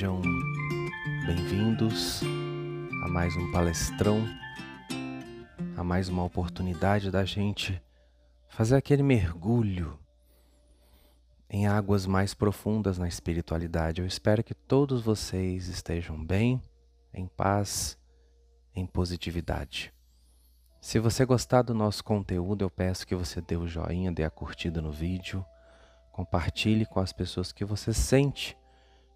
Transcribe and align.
Sejam 0.00 0.22
bem-vindos 1.26 2.22
a 3.04 3.08
mais 3.10 3.36
um 3.36 3.52
palestrão, 3.52 4.26
a 5.76 5.84
mais 5.84 6.08
uma 6.08 6.24
oportunidade 6.24 7.10
da 7.10 7.22
gente 7.22 7.82
fazer 8.48 8.76
aquele 8.76 9.02
mergulho 9.02 9.98
em 11.50 11.66
águas 11.66 12.06
mais 12.06 12.32
profundas 12.32 12.96
na 12.96 13.06
espiritualidade. 13.06 14.00
Eu 14.00 14.06
espero 14.06 14.42
que 14.42 14.54
todos 14.54 15.02
vocês 15.02 15.68
estejam 15.68 16.24
bem, 16.24 16.62
em 17.12 17.26
paz, 17.26 17.98
em 18.74 18.86
positividade. 18.86 19.92
Se 20.80 20.98
você 20.98 21.26
gostar 21.26 21.60
do 21.60 21.74
nosso 21.74 22.02
conteúdo, 22.02 22.64
eu 22.64 22.70
peço 22.70 23.06
que 23.06 23.14
você 23.14 23.38
dê 23.42 23.58
o 23.58 23.68
joinha, 23.68 24.10
dê 24.10 24.24
a 24.24 24.30
curtida 24.30 24.80
no 24.80 24.90
vídeo, 24.90 25.44
compartilhe 26.10 26.86
com 26.86 27.00
as 27.00 27.12
pessoas 27.12 27.52
que 27.52 27.66
você 27.66 27.92
sente 27.92 28.58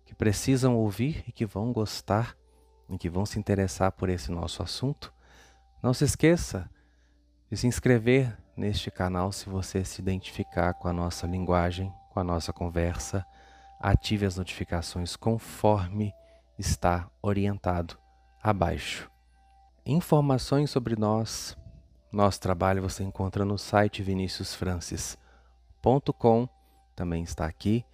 que 0.04 0.14
precisam 0.14 0.76
ouvir 0.76 1.24
e 1.26 1.32
que 1.32 1.46
vão 1.46 1.72
gostar 1.72 2.36
e 2.88 2.98
que 2.98 3.08
vão 3.08 3.24
se 3.24 3.38
interessar 3.38 3.92
por 3.92 4.08
esse 4.08 4.30
nosso 4.30 4.62
assunto. 4.62 5.12
Não 5.82 5.95
se 5.95 6.04
esqueça 6.04 6.70
de 7.50 7.56
se 7.56 7.66
inscrever 7.66 8.36
neste 8.56 8.90
canal 8.90 9.32
se 9.32 9.48
você 9.48 9.84
se 9.84 10.00
identificar 10.00 10.74
com 10.74 10.88
a 10.88 10.92
nossa 10.92 11.26
linguagem, 11.26 11.92
com 12.10 12.20
a 12.20 12.24
nossa 12.24 12.52
conversa. 12.52 13.26
Ative 13.80 14.26
as 14.26 14.36
notificações 14.36 15.16
conforme 15.16 16.12
está 16.59 17.10
orientado 17.20 17.98
abaixo. 18.42 19.10
Informações 19.84 20.70
sobre 20.70 20.96
nós, 20.96 21.54
nosso 22.10 22.40
trabalho 22.40 22.80
você 22.80 23.02
encontra 23.02 23.45
no 23.45 23.59
site 23.59 24.02
viniciusfrancis.com, 24.02 26.48
também 26.95 27.23
está 27.23 27.45
aqui. 27.45 27.84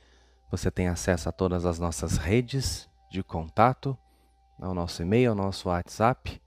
Você 0.50 0.70
tem 0.70 0.88
acesso 0.88 1.28
a 1.28 1.32
todas 1.32 1.64
as 1.64 1.78
nossas 1.78 2.16
redes 2.16 2.88
de 3.08 3.22
contato, 3.22 3.96
ao 4.58 4.74
nosso 4.74 5.00
e-mail, 5.00 5.30
ao 5.30 5.36
nosso 5.36 5.68
WhatsApp. 5.68 6.42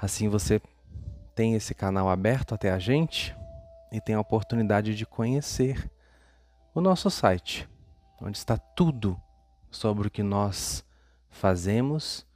Assim 0.00 0.28
você 0.28 0.60
tem 1.34 1.54
esse 1.54 1.74
canal 1.74 2.08
aberto 2.08 2.54
até 2.54 2.70
a 2.70 2.78
gente 2.78 3.36
e 3.92 4.00
tem 4.00 4.14
a 4.14 4.20
oportunidade 4.20 4.94
de 4.94 5.04
conhecer 5.04 5.90
o 6.74 6.80
nosso 6.80 7.10
site, 7.10 7.68
onde 8.20 8.38
está 8.38 8.56
tudo 8.56 9.20
sobre 9.70 10.08
o 10.08 10.10
que 10.10 10.22
nós 10.22 10.82
fazemos 11.28 12.26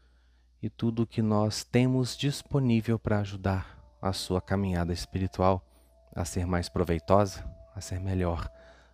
e 0.62 0.69
tudo 0.69 1.02
o 1.02 1.06
que 1.06 1.22
nós 1.22 1.64
temos 1.64 2.17
disponível 2.17 2.98
para 2.98 3.20
ajudar 3.20 3.78
a 4.00 4.12
sua 4.12 4.42
caminhada 4.42 4.92
espiritual 4.92 5.67
a 6.14 6.24
ser 6.24 6.47
mais 6.47 6.69
proveitosa, 6.69 7.45
a 7.74 7.80
ser 7.80 7.98
melhor, 7.98 8.50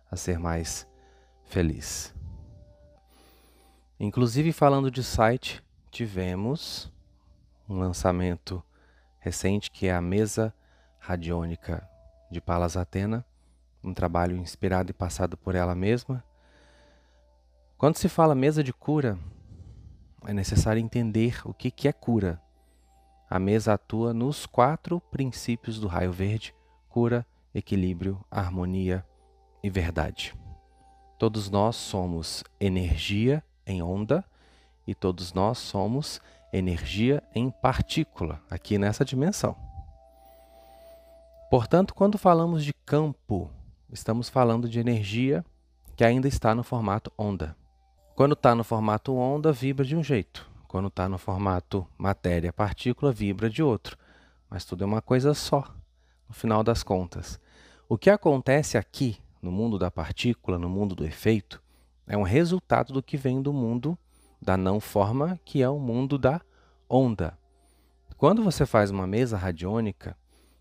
a 0.09 0.15
ser 0.15 0.39
mais 0.39 0.87
feliz. 1.47 2.13
Inclusive, 3.99 4.51
falando 4.51 4.91
de 4.91 5.03
site, 5.03 5.63
tivemos 5.89 6.91
um 7.67 7.79
lançamento 7.79 8.63
recente 9.19 9.71
que 9.71 9.87
é 9.87 9.93
a 9.93 10.01
mesa 10.01 10.53
radiônica 10.99 11.87
de 12.29 12.39
Palas 12.39 12.77
Atena, 12.77 13.25
um 13.83 13.93
trabalho 13.93 14.37
inspirado 14.37 14.91
e 14.91 14.93
passado 14.93 15.35
por 15.35 15.55
ela 15.55 15.73
mesma. 15.73 16.23
Quando 17.77 17.97
se 17.97 18.09
fala 18.09 18.35
mesa 18.35 18.63
de 18.63 18.73
cura, 18.73 19.17
é 20.25 20.33
necessário 20.33 20.81
entender 20.81 21.41
o 21.45 21.53
que, 21.53 21.71
que 21.71 21.87
é 21.87 21.93
cura. 21.93 22.41
A 23.29 23.39
mesa 23.39 23.73
atua 23.73 24.13
nos 24.13 24.45
quatro 24.45 24.99
princípios 24.99 25.79
do 25.79 25.87
raio 25.87 26.11
verde: 26.11 26.53
cura, 26.89 27.25
equilíbrio, 27.53 28.23
harmonia 28.29 29.05
e 29.63 29.69
verdade. 29.69 30.35
Todos 31.17 31.49
nós 31.49 31.75
somos 31.75 32.43
energia 32.59 33.43
em 33.65 33.81
onda 33.81 34.23
e 34.85 34.93
todos 34.93 35.33
nós 35.33 35.57
somos 35.57 36.21
energia 36.53 37.23
em 37.33 37.49
partícula, 37.49 38.39
aqui 38.49 38.77
nessa 38.77 39.03
dimensão. 39.03 39.55
Portanto, 41.49 41.95
quando 41.95 42.17
falamos 42.17 42.63
de 42.63 42.73
campo, 42.85 43.49
estamos 43.91 44.29
falando 44.29 44.69
de 44.69 44.79
energia 44.79 45.43
que 45.95 46.03
ainda 46.03 46.27
está 46.27 46.53
no 46.53 46.63
formato 46.63 47.11
onda. 47.17 47.55
Quando 48.15 48.33
está 48.33 48.53
no 48.53 48.63
formato 48.63 49.15
onda, 49.15 49.51
vibra 49.51 49.85
de 49.85 49.95
um 49.95 50.03
jeito. 50.03 50.47
Quando 50.67 50.89
está 50.89 51.09
no 51.09 51.17
formato 51.17 51.87
matéria-partícula, 51.97 53.11
vibra 53.11 53.49
de 53.49 53.63
outro. 53.63 53.97
Mas 54.49 54.65
tudo 54.65 54.83
é 54.83 54.87
uma 54.87 55.01
coisa 55.01 55.33
só, 55.33 55.73
no 56.27 56.35
final 56.35 56.63
das 56.63 56.83
contas. 56.83 57.39
O 57.89 57.97
que 57.97 58.09
acontece 58.09 58.77
aqui, 58.77 59.17
no 59.41 59.51
mundo 59.51 59.77
da 59.77 59.91
partícula, 59.91 60.57
no 60.57 60.69
mundo 60.69 60.95
do 60.95 61.05
efeito, 61.05 61.61
é 62.05 62.17
um 62.17 62.23
resultado 62.23 62.93
do 62.93 63.03
que 63.03 63.17
vem 63.17 63.41
do 63.41 63.51
mundo 63.51 63.97
da 64.41 64.55
não 64.55 64.79
forma, 64.79 65.39
que 65.43 65.61
é 65.61 65.69
o 65.69 65.79
mundo 65.79 66.17
da 66.17 66.41
onda. 66.89 67.37
Quando 68.17 68.43
você 68.43 68.65
faz 68.65 68.89
uma 68.89 69.05
mesa 69.05 69.37
radiônica, 69.37 70.17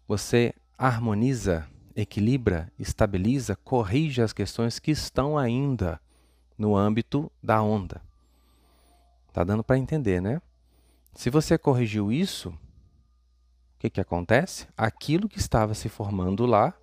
você 0.06 0.54
harmoniza, 0.76 1.66
equilibra, 1.94 2.70
estabiliza, 2.78 3.56
corrige 3.56 4.20
as 4.20 4.32
questões 4.32 4.78
que 4.78 4.90
estão 4.90 5.38
ainda 5.38 6.00
no 6.58 6.76
âmbito 6.76 7.30
da 7.42 7.62
onda. 7.62 8.02
Tá 9.32 9.44
dando 9.44 9.62
para 9.62 9.78
entender, 9.78 10.20
né? 10.20 10.40
Se 11.14 11.30
você 11.30 11.56
corrigiu 11.56 12.12
isso, 12.12 12.50
o 12.50 13.78
que, 13.78 13.88
que 13.88 14.00
acontece? 14.00 14.66
Aquilo 14.76 15.28
que 15.28 15.38
estava 15.38 15.74
se 15.74 15.88
formando 15.88 16.44
lá 16.44 16.74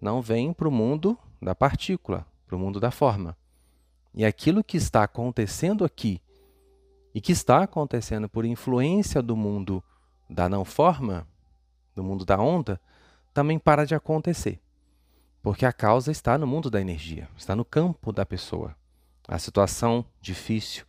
não 0.00 0.20
vem 0.20 0.52
para 0.52 0.68
o 0.68 0.72
mundo 0.72 1.18
da 1.40 1.54
partícula, 1.54 2.26
para 2.46 2.56
o 2.56 2.58
mundo 2.58 2.80
da 2.80 2.90
forma. 2.90 3.36
E 4.14 4.24
aquilo 4.24 4.64
que 4.64 4.76
está 4.76 5.04
acontecendo 5.04 5.84
aqui 5.84 6.20
e 7.14 7.20
que 7.20 7.32
está 7.32 7.62
acontecendo 7.62 8.28
por 8.28 8.44
influência 8.44 9.22
do 9.22 9.36
mundo 9.36 9.82
da 10.28 10.48
não 10.48 10.64
forma, 10.64 11.26
do 11.94 12.04
mundo 12.04 12.24
da 12.24 12.38
onda, 12.38 12.80
também 13.32 13.58
para 13.58 13.84
de 13.84 13.94
acontecer. 13.94 14.60
Porque 15.42 15.64
a 15.64 15.72
causa 15.72 16.10
está 16.10 16.36
no 16.36 16.46
mundo 16.46 16.70
da 16.70 16.80
energia, 16.80 17.28
está 17.36 17.56
no 17.56 17.64
campo 17.64 18.12
da 18.12 18.26
pessoa. 18.26 18.76
A 19.26 19.38
situação 19.38 20.04
difícil 20.20 20.84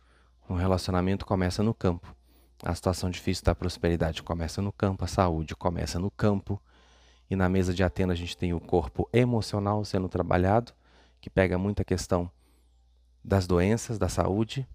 no 0.48 0.56
relacionamento 0.56 1.24
começa 1.24 1.62
no 1.62 1.72
campo. 1.72 2.14
A 2.62 2.74
situação 2.74 3.10
difícil 3.10 3.44
da 3.44 3.54
prosperidade 3.54 4.22
começa 4.22 4.60
no 4.60 4.72
campo, 4.72 5.04
a 5.04 5.08
saúde 5.08 5.56
começa 5.56 5.98
no 5.98 6.10
campo. 6.10 6.60
E 7.32 7.34
na 7.34 7.48
mesa 7.48 7.72
de 7.72 7.82
Atena 7.82 8.12
a 8.12 8.14
gente 8.14 8.36
tem 8.36 8.52
o 8.52 8.60
corpo 8.60 9.08
emocional 9.10 9.82
sendo 9.86 10.06
trabalhado, 10.06 10.74
que 11.18 11.30
pega 11.30 11.56
muita 11.56 11.82
questão 11.82 12.30
das 13.24 13.46
doenças, 13.46 13.98
da 13.98 14.06
saúde. 14.06 14.68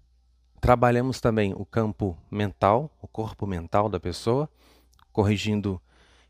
Trabalhamos 0.60 1.20
também 1.20 1.54
o 1.54 1.64
campo 1.64 2.18
mental, 2.28 2.90
o 3.00 3.06
corpo 3.06 3.46
mental 3.46 3.88
da 3.88 4.00
pessoa, 4.00 4.50
corrigindo 5.12 5.80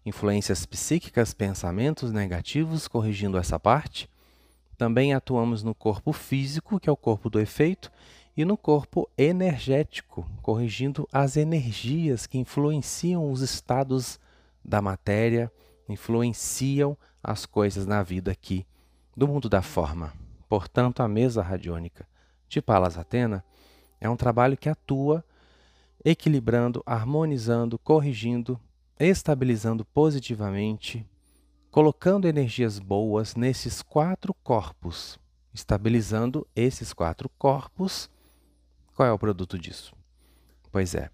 influências 0.05 0.66
psíquicas, 0.66 1.33
pensamentos 1.33 2.12
negativos, 2.12 2.87
corrigindo 2.87 3.39
essa 3.39 3.59
parte. 3.59 4.06
Também 4.77 5.15
atuamos 5.15 5.62
no 5.62 5.75
corpo 5.75 6.12
físico, 6.12 6.78
que 6.78 6.91
é 6.91 6.93
o 6.93 6.97
corpo 6.97 7.31
do 7.31 7.41
efeito, 7.41 7.91
e 8.37 8.45
no 8.45 8.59
corpo 8.59 9.09
energético, 9.16 10.28
corrigindo 10.43 11.09
as 11.10 11.39
energias 11.39 12.27
que 12.27 12.37
influenciam 12.37 13.33
os 13.33 13.41
estados 13.41 14.21
da 14.62 14.83
matéria, 14.83 15.50
influenciam 15.88 16.97
as 17.22 17.47
coisas 17.47 17.87
na 17.87 18.03
vida 18.03 18.31
aqui 18.31 18.66
do 19.16 19.26
mundo 19.26 19.49
da 19.49 19.62
forma. 19.62 20.12
Portanto, 20.49 21.03
a 21.03 21.09
mesa 21.09 21.43
radiônica 21.43 22.06
de 22.49 22.62
Palas 22.62 22.97
Atena 22.97 23.44
é 24.00 24.09
um 24.09 24.16
trabalho 24.16 24.56
que 24.56 24.69
atua 24.69 25.25
equilibrando, 26.04 26.82
harmonizando, 26.87 27.78
corrigindo, 27.78 28.59
estabilizando 28.98 29.84
positivamente 29.84 31.06
colocando 31.71 32.27
energias 32.27 32.78
boas 32.78 33.34
nesses 33.34 33.82
quatro 33.82 34.34
corpos, 34.43 35.18
estabilizando 35.53 36.47
esses 36.57 36.92
quatro 36.92 37.28
corpos. 37.39 38.10
Qual 38.95 39.09
é 39.09 39.12
o 39.12 39.18
produto 39.18 39.59
disso? 39.59 39.95
Pois 40.72 40.95
é, 40.95 41.10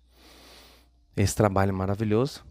esse 1.16 1.34
trabalho 1.34 1.75
maravilhoso 1.75 2.44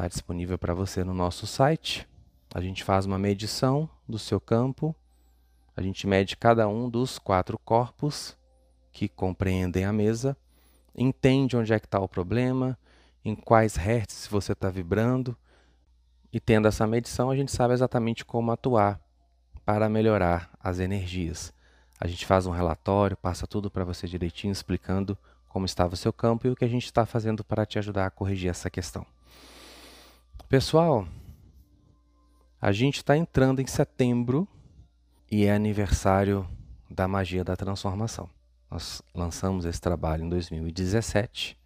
está 0.00 0.08
disponível 0.08 0.56
para 0.56 0.72
você 0.72 1.04
no 1.04 1.12
nosso 1.12 1.46
site. 1.46 2.08
A 2.54 2.60
gente 2.60 2.82
faz 2.82 3.04
uma 3.04 3.18
medição 3.18 3.88
do 4.08 4.18
seu 4.18 4.40
campo, 4.40 4.96
a 5.76 5.82
gente 5.82 6.06
mede 6.06 6.38
cada 6.38 6.66
um 6.66 6.88
dos 6.88 7.18
quatro 7.18 7.58
corpos 7.58 8.34
que 8.92 9.08
compreendem 9.08 9.84
a 9.84 9.92
mesa, 9.92 10.34
entende 10.96 11.54
onde 11.54 11.74
é 11.74 11.78
que 11.78 11.84
está 11.84 12.00
o 12.00 12.08
problema, 12.08 12.78
em 13.22 13.34
quais 13.34 13.76
hertz 13.76 14.26
você 14.26 14.52
está 14.52 14.70
vibrando 14.70 15.36
e 16.32 16.40
tendo 16.40 16.66
essa 16.66 16.86
medição, 16.86 17.30
a 17.30 17.36
gente 17.36 17.52
sabe 17.52 17.74
exatamente 17.74 18.24
como 18.24 18.50
atuar 18.50 18.98
para 19.66 19.86
melhorar 19.86 20.50
as 20.58 20.78
energias. 20.78 21.52
A 22.00 22.06
gente 22.06 22.24
faz 22.24 22.46
um 22.46 22.52
relatório, 22.52 23.18
passa 23.18 23.46
tudo 23.46 23.70
para 23.70 23.84
você 23.84 24.08
direitinho, 24.08 24.52
explicando 24.52 25.16
como 25.46 25.66
estava 25.66 25.92
o 25.92 25.96
seu 25.96 26.12
campo 26.12 26.46
e 26.46 26.50
o 26.50 26.56
que 26.56 26.64
a 26.64 26.68
gente 26.68 26.86
está 26.86 27.04
fazendo 27.04 27.44
para 27.44 27.66
te 27.66 27.78
ajudar 27.78 28.06
a 28.06 28.10
corrigir 28.10 28.48
essa 28.48 28.70
questão. 28.70 29.06
Pessoal, 30.50 31.06
a 32.60 32.72
gente 32.72 32.96
está 32.96 33.16
entrando 33.16 33.62
em 33.62 33.66
setembro 33.68 34.48
e 35.30 35.44
é 35.44 35.54
aniversário 35.54 36.44
da 36.90 37.06
magia 37.06 37.44
da 37.44 37.54
transformação. 37.54 38.28
Nós 38.68 39.00
lançamos 39.14 39.64
esse 39.64 39.80
trabalho 39.80 40.24
em 40.24 40.28
2017. 40.28 41.56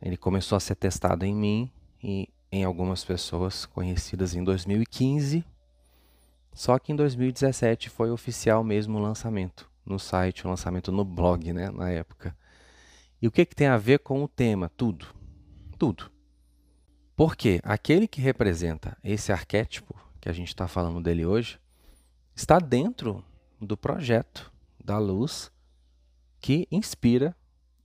Ele 0.00 0.16
começou 0.16 0.56
a 0.56 0.60
ser 0.60 0.76
testado 0.76 1.26
em 1.26 1.34
mim 1.34 1.70
e 2.02 2.30
em 2.50 2.64
algumas 2.64 3.04
pessoas 3.04 3.66
conhecidas 3.66 4.34
em 4.34 4.42
2015. 4.42 5.44
Só 6.54 6.78
que 6.78 6.90
em 6.90 6.96
2017 6.96 7.90
foi 7.90 8.10
oficial 8.10 8.64
mesmo 8.64 8.96
o 8.96 9.02
lançamento 9.02 9.70
no 9.84 9.98
site, 9.98 10.46
o 10.46 10.48
lançamento 10.48 10.90
no 10.90 11.04
blog, 11.04 11.52
né, 11.52 11.68
na 11.68 11.90
época. 11.90 12.34
E 13.20 13.28
o 13.28 13.30
que, 13.30 13.44
que 13.44 13.54
tem 13.54 13.66
a 13.66 13.76
ver 13.76 13.98
com 13.98 14.24
o 14.24 14.28
tema? 14.28 14.70
Tudo. 14.70 15.06
Tudo. 15.78 16.13
Porque 17.16 17.60
aquele 17.62 18.08
que 18.08 18.20
representa 18.20 18.98
esse 19.02 19.32
arquétipo 19.32 19.94
que 20.20 20.28
a 20.28 20.32
gente 20.32 20.48
está 20.48 20.66
falando 20.66 21.00
dele 21.00 21.24
hoje 21.24 21.60
está 22.34 22.58
dentro 22.58 23.24
do 23.60 23.76
projeto 23.76 24.52
da 24.82 24.98
luz 24.98 25.52
que 26.40 26.66
inspira 26.70 27.36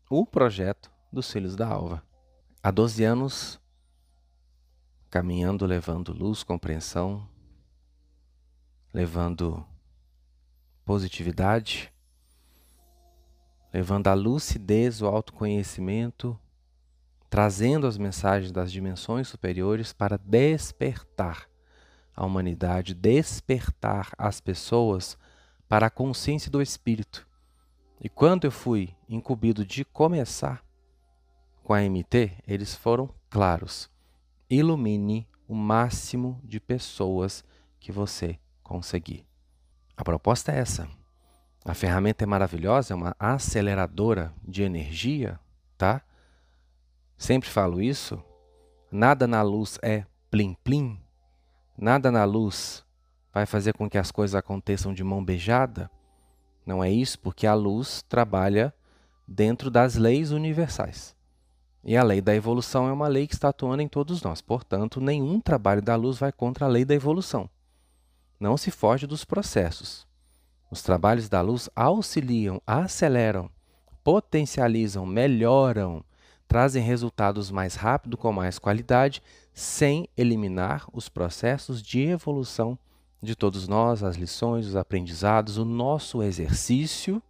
o 0.09 0.25
projeto 0.25 0.91
dos 1.11 1.31
Filhos 1.31 1.55
da 1.55 1.67
Alva. 1.67 2.03
Há 2.61 2.71
12 2.71 3.03
anos, 3.03 3.61
caminhando, 5.09 5.65
levando 5.65 6.11
luz, 6.11 6.43
compreensão, 6.43 7.27
levando 8.93 9.65
positividade, 10.83 11.93
levando 13.71 14.07
a 14.07 14.13
lucidez, 14.13 15.01
o 15.01 15.05
autoconhecimento, 15.05 16.37
trazendo 17.29 17.85
as 17.85 17.97
mensagens 17.97 18.51
das 18.51 18.71
dimensões 18.71 19.27
superiores 19.27 19.93
para 19.93 20.17
despertar 20.17 21.47
a 22.15 22.25
humanidade, 22.25 22.93
despertar 22.93 24.11
as 24.17 24.41
pessoas 24.41 25.17
para 25.67 25.87
a 25.87 25.89
consciência 25.89 26.51
do 26.51 26.61
espírito. 26.61 27.27
E 28.01 28.09
quando 28.09 28.45
eu 28.45 28.51
fui 28.51 28.95
incumbido 29.07 29.65
de 29.65 29.85
começar 29.85 30.63
com 31.63 31.73
a 31.73 31.81
MT, 31.81 32.31
eles 32.47 32.73
foram 32.73 33.09
claros. 33.29 33.89
Ilumine 34.49 35.27
o 35.47 35.53
máximo 35.53 36.41
de 36.43 36.59
pessoas 36.59 37.43
que 37.79 37.91
você 37.91 38.39
conseguir. 38.63 39.25
A 39.95 40.03
proposta 40.03 40.51
é 40.51 40.59
essa. 40.59 40.87
A 41.63 41.73
ferramenta 41.73 42.23
é 42.23 42.27
maravilhosa, 42.27 42.93
é 42.93 42.97
uma 42.97 43.15
aceleradora 43.19 44.33
de 44.47 44.63
energia, 44.63 45.39
tá? 45.77 46.01
Sempre 47.19 47.49
falo 47.49 47.81
isso. 47.81 48.17
Nada 48.89 49.27
na 49.27 49.41
luz 49.41 49.77
é 49.83 50.05
plim-plim. 50.31 50.97
Nada 51.77 52.09
na 52.09 52.23
luz 52.23 52.83
vai 53.33 53.45
fazer 53.45 53.73
com 53.73 53.89
que 53.89 53.97
as 53.97 54.09
coisas 54.09 54.33
aconteçam 54.33 54.93
de 54.93 55.03
mão 55.03 55.23
beijada. 55.23 55.91
Não 56.65 56.81
é 56.81 56.89
isso, 56.89 57.19
porque 57.19 57.45
a 57.45 57.53
luz 57.53 58.01
trabalha 58.07 58.73
dentro 59.27 59.69
das 59.69 59.95
leis 59.95 60.31
universais. 60.31 61.13
E 61.83 61.97
a 61.97 62.03
lei 62.03 62.21
da 62.21 62.33
evolução 62.33 62.87
é 62.87 62.93
uma 62.93 63.09
lei 63.09 63.27
que 63.27 63.33
está 63.33 63.49
atuando 63.49 63.81
em 63.81 63.87
todos 63.89 64.23
nós. 64.23 64.41
Portanto, 64.41 65.01
nenhum 65.01 65.41
trabalho 65.41 65.81
da 65.81 65.97
luz 65.97 66.17
vai 66.17 66.31
contra 66.31 66.65
a 66.65 66.69
lei 66.69 66.85
da 66.85 66.95
evolução. 66.95 67.49
Não 68.39 68.55
se 68.55 68.71
foge 68.71 69.05
dos 69.05 69.25
processos. 69.25 70.07
Os 70.71 70.81
trabalhos 70.81 71.27
da 71.27 71.41
luz 71.41 71.69
auxiliam, 71.75 72.61
aceleram, 72.65 73.49
potencializam, 74.05 75.05
melhoram 75.05 76.03
trazem 76.49 76.81
resultados 76.81 77.51
mais 77.51 77.75
rápido 77.75 78.17
com 78.17 78.33
mais 78.33 78.57
qualidade, 78.57 79.21
sem 79.53 80.09
eliminar 80.17 80.87
os 80.91 81.07
processos 81.07 81.79
de 81.79 82.01
evolução 82.01 82.77
de 83.21 83.35
todos 83.35 83.67
nós, 83.67 84.01
as 84.01 84.15
lições, 84.15 84.65
os 84.65 84.75
aprendizados, 84.75 85.57
o 85.57 85.63
nosso 85.63 86.23
exercício 86.23 87.21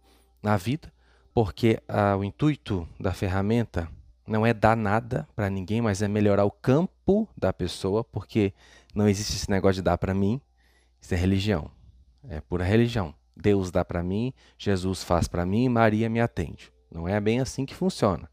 na 0.42 0.56
vida, 0.56 0.90
porque 1.34 1.78
ah, 1.86 2.16
o 2.16 2.24
intuito 2.24 2.88
da 2.98 3.12
ferramenta 3.12 3.90
não 4.26 4.46
é 4.46 4.54
dar 4.54 4.74
nada 4.74 5.28
para 5.36 5.50
ninguém, 5.50 5.82
mas 5.82 6.00
é 6.00 6.08
melhorar 6.08 6.46
o 6.46 6.50
campo 6.50 7.28
da 7.36 7.52
pessoa, 7.52 8.02
porque 8.02 8.54
não 8.94 9.06
existe 9.06 9.36
esse 9.36 9.50
negócio 9.50 9.82
de 9.82 9.82
dar 9.82 9.98
para 9.98 10.14
mim, 10.14 10.40
isso 10.98 11.12
é 11.12 11.16
religião, 11.18 11.70
é 12.26 12.40
pura 12.40 12.64
religião. 12.64 13.14
Deus 13.36 13.70
dá 13.70 13.84
para 13.84 14.02
mim, 14.02 14.32
Jesus 14.56 15.04
faz 15.04 15.28
para 15.28 15.44
mim, 15.44 15.68
Maria 15.68 16.08
me 16.08 16.20
atende. 16.20 16.72
Não 16.90 17.06
é 17.06 17.20
bem 17.20 17.38
assim 17.38 17.66
que 17.66 17.74
funciona. 17.74 18.30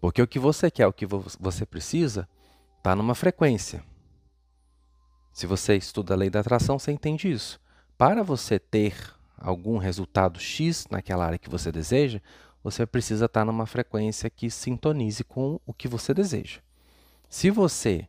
Porque 0.00 0.22
o 0.22 0.26
que 0.26 0.38
você 0.38 0.70
quer, 0.70 0.86
o 0.86 0.92
que 0.92 1.06
você 1.06 1.66
precisa, 1.66 2.28
está 2.76 2.94
numa 2.94 3.14
frequência. 3.14 3.82
Se 5.32 5.46
você 5.46 5.76
estuda 5.76 6.14
a 6.14 6.16
lei 6.16 6.30
da 6.30 6.40
atração, 6.40 6.78
você 6.78 6.92
entende 6.92 7.30
isso. 7.30 7.60
Para 7.96 8.22
você 8.22 8.58
ter 8.58 8.94
algum 9.36 9.78
resultado 9.78 10.38
X 10.38 10.86
naquela 10.90 11.24
área 11.24 11.38
que 11.38 11.50
você 11.50 11.70
deseja, 11.70 12.20
você 12.62 12.86
precisa 12.86 13.26
estar 13.26 13.44
numa 13.44 13.66
frequência 13.66 14.28
que 14.30 14.50
sintonize 14.50 15.22
com 15.24 15.60
o 15.66 15.72
que 15.72 15.88
você 15.88 16.12
deseja. 16.12 16.60
Se 17.28 17.50
você 17.50 18.08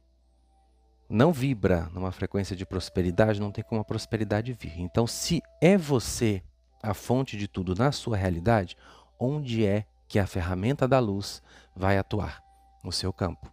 não 1.09 1.33
vibra 1.33 1.89
numa 1.94 2.12
frequência 2.12 2.56
de 2.56 2.65
prosperidade, 2.65 3.39
não 3.39 3.51
tem 3.51 3.63
como 3.63 3.81
a 3.81 3.86
prosperidade 3.86 4.53
vir. 4.53 4.80
Então, 4.80 5.07
se 5.07 5.41
é 5.62 5.77
você 5.77 6.44
a 6.81 6.94
fonte 6.94 7.36
de 7.36 7.47
tudo 7.47 7.75
na 7.75 7.91
sua 7.91 8.15
realidade, 8.15 8.77
onde 9.19 9.65
é 9.65 9.86
que 10.10 10.18
a 10.18 10.26
ferramenta 10.26 10.88
da 10.88 11.00
luz 11.00 11.42
vai 11.76 11.98
atuar 11.98 12.44
no 12.84 12.92
seu 12.92 13.14
campo. 13.14 13.50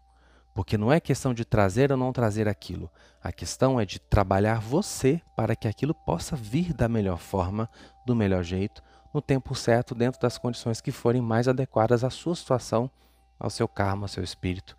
Porque 0.55 0.79
não 0.79 0.91
é 0.91 0.99
questão 0.99 1.35
de 1.35 1.45
trazer 1.45 1.93
ou 1.93 1.99
não 1.99 2.15
trazer 2.15 2.49
aquilo. 2.49 2.91
A 3.23 3.31
questão 3.31 3.79
é 3.79 3.85
de 3.85 4.01
trabalhar 4.01 4.59
você 4.59 5.21
para 5.37 5.55
que 5.55 5.69
aquilo 5.69 5.95
possa 5.95 6.35
vir 6.35 6.73
da 6.73 6.89
melhor 6.89 7.19
forma, 7.19 7.69
do 8.07 8.17
melhor 8.17 8.43
jeito, 8.43 8.83
no 9.13 9.21
tempo 9.21 9.55
certo, 9.55 9.95
dentro 9.95 10.19
das 10.19 10.39
condições 10.39 10.81
que 10.81 10.91
forem 10.91 11.21
mais 11.21 11.47
adequadas 11.47 12.03
à 12.03 12.09
sua 12.09 12.35
situação, 12.35 12.91
ao 13.39 13.51
seu 13.51 13.69
karma, 13.69 14.05
ao 14.05 14.09
seu 14.09 14.25
espírito 14.25 14.75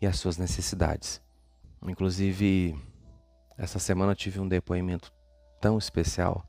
e 0.00 0.06
às 0.06 0.18
suas 0.18 0.38
necessidades. 0.38 1.20
Inclusive, 1.82 2.74
essa 3.58 3.78
semana 3.78 4.14
tive 4.14 4.40
um 4.40 4.48
depoimento 4.48 5.12
tão 5.60 5.76
especial 5.76 6.42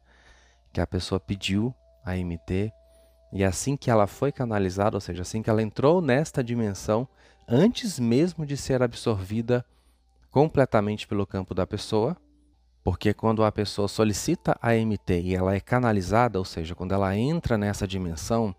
que 0.72 0.80
a 0.80 0.88
pessoa 0.88 1.20
pediu 1.20 1.76
a 2.06 2.16
MT 2.16 2.72
e 3.32 3.44
assim 3.44 3.78
que 3.78 3.92
ela 3.92 4.08
foi 4.08 4.32
canalizada, 4.32 4.98
ou 4.98 5.02
seja, 5.02 5.22
assim 5.22 5.42
que 5.42 5.50
ela 5.50 5.62
entrou 5.62 6.02
nesta 6.02 6.44
dimensão, 6.44 7.08
antes 7.48 8.00
mesmo 8.00 8.46
de 8.46 8.58
ser 8.58 8.82
absorvida 8.82 9.66
completamente 10.32 11.08
pelo 11.08 11.26
campo 11.26 11.54
da 11.54 11.66
pessoa, 11.66 12.18
porque 12.84 13.14
quando 13.14 13.44
a 13.44 13.52
pessoa 13.52 13.88
solicita 13.88 14.58
a 14.62 14.74
MT 14.74 15.22
e 15.22 15.36
ela 15.36 15.54
é 15.54 15.60
canalizada, 15.60 16.40
ou 16.40 16.46
seja, 16.46 16.74
quando 16.74 16.94
ela 16.94 17.16
entra 17.16 17.58
nessa 17.58 17.88
dimensão, 17.88 18.56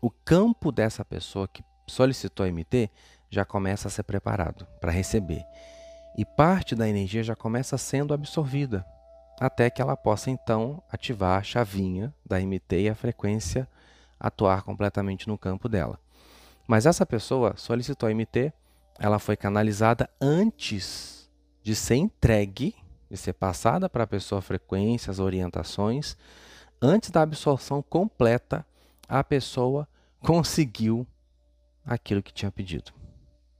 o 0.00 0.10
campo 0.10 0.70
dessa 0.70 1.04
pessoa 1.04 1.48
que 1.48 1.62
solicitou 1.86 2.46
a 2.46 2.48
MT 2.50 2.90
já 3.30 3.44
começa 3.44 3.88
a 3.88 3.90
ser 3.90 4.04
preparado 4.04 4.66
para 4.80 4.92
receber. 4.92 5.44
E 6.16 6.24
parte 6.24 6.74
da 6.74 6.88
energia 6.88 7.22
já 7.22 7.36
começa 7.36 7.76
sendo 7.76 8.14
absorvida, 8.14 8.86
até 9.38 9.68
que 9.68 9.82
ela 9.82 9.96
possa 9.96 10.30
então 10.30 10.82
ativar 10.90 11.38
a 11.38 11.42
chavinha 11.42 12.14
da 12.24 12.40
MT 12.40 12.82
e 12.82 12.88
a 12.88 12.94
frequência 12.94 13.68
atuar 14.18 14.62
completamente 14.62 15.28
no 15.28 15.38
campo 15.38 15.68
dela. 15.68 15.98
Mas 16.66 16.86
essa 16.86 17.06
pessoa 17.06 17.54
solicitou 17.56 18.08
a 18.08 18.14
MT, 18.14 18.52
ela 18.98 19.18
foi 19.18 19.36
canalizada 19.36 20.08
antes 20.20 21.30
de 21.62 21.74
ser 21.74 21.96
entregue, 21.96 22.74
de 23.10 23.16
ser 23.16 23.34
passada 23.34 23.88
para 23.88 24.04
a 24.04 24.06
pessoa 24.06 24.40
a 24.40 24.42
frequência, 24.42 25.10
as 25.10 25.18
orientações, 25.18 26.16
antes 26.80 27.10
da 27.10 27.22
absorção 27.22 27.82
completa, 27.82 28.66
a 29.08 29.22
pessoa 29.22 29.88
conseguiu 30.20 31.06
aquilo 31.84 32.22
que 32.22 32.32
tinha 32.32 32.50
pedido. 32.50 32.92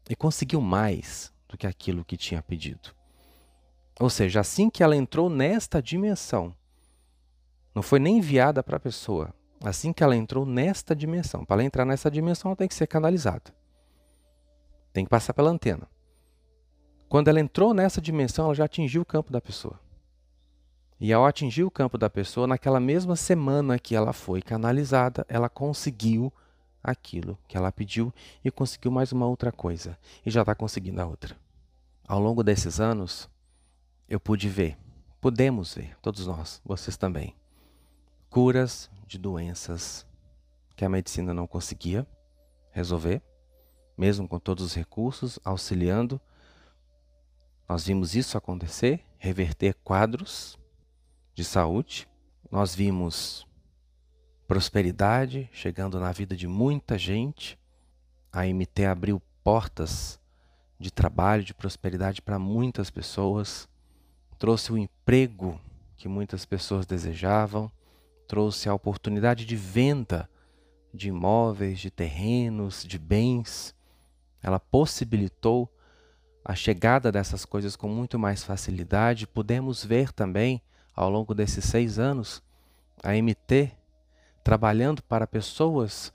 E 0.08 0.16
conseguiu 0.16 0.60
mais 0.60 1.32
do 1.48 1.56
que 1.56 1.66
aquilo 1.66 2.04
que 2.04 2.16
tinha 2.16 2.42
pedido. 2.42 2.94
Ou 3.98 4.10
seja, 4.10 4.40
assim 4.40 4.68
que 4.68 4.82
ela 4.82 4.96
entrou 4.96 5.30
nesta 5.30 5.80
dimensão, 5.80 6.54
não 7.74 7.82
foi 7.82 7.98
nem 7.98 8.18
enviada 8.18 8.62
para 8.62 8.76
a 8.76 8.80
pessoa, 8.80 9.34
Assim 9.62 9.92
que 9.92 10.02
ela 10.02 10.16
entrou 10.16 10.44
nesta 10.44 10.94
dimensão, 10.94 11.44
para 11.44 11.56
ela 11.56 11.64
entrar 11.64 11.84
nessa 11.84 12.10
dimensão, 12.10 12.50
ela 12.50 12.56
tem 12.56 12.68
que 12.68 12.74
ser 12.74 12.86
canalizada. 12.86 13.54
Tem 14.92 15.04
que 15.04 15.10
passar 15.10 15.32
pela 15.32 15.50
antena. 15.50 15.88
Quando 17.08 17.28
ela 17.28 17.40
entrou 17.40 17.72
nessa 17.72 18.00
dimensão, 18.00 18.46
ela 18.46 18.54
já 18.54 18.64
atingiu 18.64 19.02
o 19.02 19.06
campo 19.06 19.32
da 19.32 19.40
pessoa. 19.40 19.78
E 20.98 21.12
ao 21.12 21.26
atingir 21.26 21.62
o 21.64 21.70
campo 21.70 21.98
da 21.98 22.08
pessoa, 22.08 22.46
naquela 22.46 22.80
mesma 22.80 23.16
semana 23.16 23.78
que 23.78 23.94
ela 23.94 24.12
foi 24.12 24.40
canalizada, 24.40 25.26
ela 25.28 25.48
conseguiu 25.48 26.32
aquilo 26.82 27.38
que 27.46 27.56
ela 27.56 27.70
pediu 27.70 28.12
e 28.44 28.50
conseguiu 28.50 28.90
mais 28.90 29.12
uma 29.12 29.26
outra 29.26 29.52
coisa. 29.52 29.98
E 30.24 30.30
já 30.30 30.40
está 30.40 30.54
conseguindo 30.54 31.00
a 31.00 31.06
outra. 31.06 31.36
Ao 32.08 32.20
longo 32.20 32.42
desses 32.42 32.80
anos, 32.80 33.28
eu 34.08 34.18
pude 34.18 34.48
ver, 34.48 34.78
podemos 35.20 35.74
ver, 35.74 35.96
todos 36.00 36.26
nós, 36.26 36.62
vocês 36.64 36.96
também, 36.96 37.34
curas 38.36 38.90
de 39.06 39.16
doenças 39.16 40.06
que 40.76 40.84
a 40.84 40.90
medicina 40.90 41.32
não 41.32 41.46
conseguia 41.46 42.06
resolver, 42.70 43.22
mesmo 43.96 44.28
com 44.28 44.38
todos 44.38 44.62
os 44.62 44.74
recursos, 44.74 45.38
auxiliando. 45.42 46.20
Nós 47.66 47.86
vimos 47.86 48.14
isso 48.14 48.36
acontecer, 48.36 49.02
reverter 49.16 49.74
quadros 49.82 50.58
de 51.32 51.42
saúde. 51.44 52.06
Nós 52.50 52.74
vimos 52.74 53.46
prosperidade 54.46 55.48
chegando 55.50 55.98
na 55.98 56.12
vida 56.12 56.36
de 56.36 56.46
muita 56.46 56.98
gente. 56.98 57.58
A 58.30 58.44
MT 58.44 58.84
abriu 58.84 59.18
portas 59.42 60.20
de 60.78 60.90
trabalho, 60.90 61.42
de 61.42 61.54
prosperidade 61.54 62.20
para 62.20 62.38
muitas 62.38 62.90
pessoas, 62.90 63.66
trouxe 64.38 64.70
o 64.74 64.76
emprego 64.76 65.58
que 65.96 66.06
muitas 66.06 66.44
pessoas 66.44 66.84
desejavam, 66.84 67.72
trouxe 68.26 68.68
a 68.68 68.74
oportunidade 68.74 69.44
de 69.44 69.56
venda 69.56 70.28
de 70.92 71.08
imóveis, 71.08 71.78
de 71.78 71.90
terrenos, 71.90 72.84
de 72.84 72.98
bens. 72.98 73.74
Ela 74.42 74.58
possibilitou 74.58 75.70
a 76.44 76.54
chegada 76.54 77.10
dessas 77.12 77.44
coisas 77.44 77.76
com 77.76 77.88
muito 77.88 78.18
mais 78.18 78.42
facilidade. 78.42 79.26
Pudemos 79.26 79.84
ver 79.84 80.12
também, 80.12 80.62
ao 80.94 81.10
longo 81.10 81.34
desses 81.34 81.64
seis 81.64 81.98
anos, 81.98 82.42
a 83.02 83.12
MT 83.12 83.72
trabalhando 84.42 85.02
para 85.02 85.26
pessoas 85.26 86.12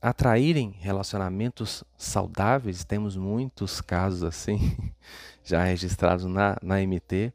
atraírem 0.00 0.74
relacionamentos 0.78 1.84
saudáveis. 1.96 2.84
Temos 2.84 3.16
muitos 3.16 3.80
casos 3.80 4.22
assim 4.22 4.76
já 5.42 5.64
registrados 5.64 6.24
na, 6.24 6.56
na 6.62 6.76
MT. 6.80 7.32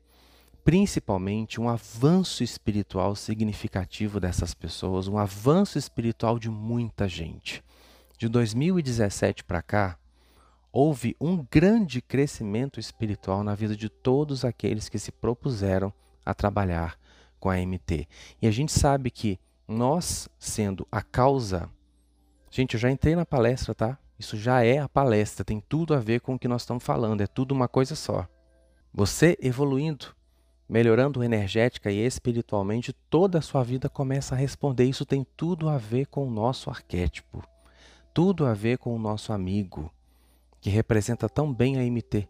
Principalmente 0.67 1.61
um 1.61 1.69
avanço 1.69 2.43
espiritual 2.43 3.15
significativo 3.15 4.19
dessas 4.19 4.53
pessoas, 4.53 5.07
um 5.07 5.17
avanço 5.17 5.77
espiritual 5.77 6.37
de 6.37 6.49
muita 6.49 7.07
gente. 7.07 7.63
De 8.17 8.27
2017 8.27 9.45
para 9.45 9.61
cá, 9.61 9.97
houve 10.69 11.15
um 11.21 11.47
grande 11.49 12.01
crescimento 12.01 12.81
espiritual 12.81 13.45
na 13.45 13.55
vida 13.55 13.77
de 13.77 13.87
todos 13.87 14.43
aqueles 14.43 14.89
que 14.89 14.99
se 14.99 15.09
propuseram 15.09 15.93
a 16.25 16.33
trabalhar 16.33 16.99
com 17.39 17.49
a 17.49 17.55
MT. 17.55 18.05
E 18.41 18.45
a 18.45 18.51
gente 18.51 18.73
sabe 18.73 19.09
que 19.09 19.39
nós, 19.65 20.27
sendo 20.37 20.85
a 20.91 21.01
causa. 21.01 21.69
Gente, 22.51 22.73
eu 22.73 22.79
já 22.81 22.91
entrei 22.91 23.15
na 23.15 23.25
palestra, 23.25 23.73
tá? 23.73 23.97
Isso 24.19 24.35
já 24.35 24.65
é 24.65 24.79
a 24.79 24.89
palestra, 24.89 25.45
tem 25.45 25.61
tudo 25.61 25.93
a 25.93 25.99
ver 25.99 26.19
com 26.19 26.35
o 26.35 26.39
que 26.39 26.49
nós 26.49 26.63
estamos 26.63 26.83
falando, 26.83 27.21
é 27.21 27.27
tudo 27.27 27.53
uma 27.53 27.69
coisa 27.69 27.95
só. 27.95 28.27
Você 28.93 29.37
evoluindo, 29.41 30.17
melhorando 30.67 31.23
energética 31.23 31.89
e 31.91 31.97
espiritualmente, 31.99 32.93
toda 33.09 33.39
a 33.39 33.41
sua 33.41 33.63
vida 33.63 33.87
começa 33.89 34.35
a 34.35 34.37
responder. 34.37 34.85
Isso 34.85 35.05
tem 35.05 35.25
tudo 35.35 35.69
a 35.69 35.77
ver 35.77 36.07
com 36.07 36.27
o 36.27 36.31
nosso 36.31 36.69
arquétipo, 36.69 37.43
tudo 38.13 38.45
a 38.45 38.53
ver 38.53 38.77
com 38.77 38.95
o 38.95 38.99
nosso 38.99 39.31
amigo, 39.31 39.91
que 40.59 40.69
representa 40.69 41.29
tão 41.29 41.53
bem 41.53 41.77
a 41.77 41.83
MT, 41.83 42.27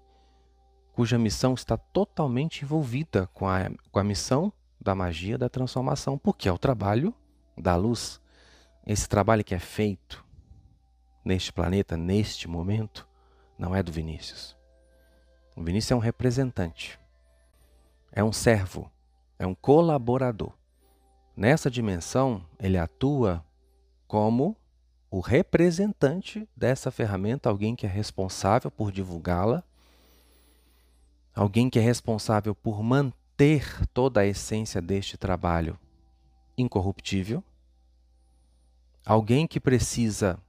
cuja 0.93 1.17
missão 1.17 1.53
está 1.53 1.77
totalmente 1.77 2.63
envolvida 2.63 3.27
com 3.33 3.47
a, 3.47 3.69
com 3.91 3.99
a 3.99 4.03
missão 4.03 4.51
da 4.79 4.93
magia 4.93 5.37
da 5.37 5.49
transformação, 5.49 6.17
porque 6.17 6.47
é 6.47 6.51
o 6.51 6.57
trabalho 6.57 7.13
da 7.57 7.75
luz, 7.75 8.21
esse 8.85 9.07
trabalho 9.09 9.43
que 9.43 9.55
é 9.55 9.59
feito 9.59 10.23
neste 11.25 11.51
planeta, 11.51 11.97
neste 11.97 12.47
momento, 12.47 13.07
não 13.57 13.75
é 13.75 13.81
do 13.81 13.91
Vinícius. 13.91 14.55
O 15.55 15.63
Vinícius 15.63 15.91
é 15.91 15.95
um 15.95 15.99
representante, 15.99 16.99
é 18.17 18.23
um 18.23 18.33
servo, 18.33 18.91
é 19.37 19.45
um 19.45 19.53
colaborador. 19.53 20.51
Nessa 21.35 21.69
dimensão, 21.69 22.43
ele 22.57 22.75
atua 22.75 23.45
como 24.07 24.57
o 25.11 25.19
representante 25.19 26.49
dessa 26.55 26.89
ferramenta, 26.89 27.47
alguém 27.47 27.75
que 27.75 27.85
é 27.85 27.89
responsável 27.89 28.71
por 28.71 28.91
divulgá-la, 28.91 29.63
alguém 31.35 31.69
que 31.69 31.77
é 31.77 31.81
responsável 31.83 32.55
por 32.55 32.81
manter 32.81 33.85
toda 33.93 34.21
a 34.21 34.25
essência 34.25 34.81
deste 34.81 35.15
trabalho 35.15 35.77
incorruptível, 36.57 37.43
alguém 39.05 39.45
que 39.45 39.59
precisa 39.59 40.39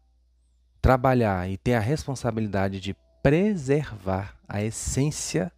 trabalhar 0.81 1.51
e 1.51 1.59
ter 1.59 1.75
a 1.75 1.81
responsabilidade 1.81 2.81
de 2.81 2.97
preservar 3.23 4.39
a 4.49 4.63
essência 4.63 5.53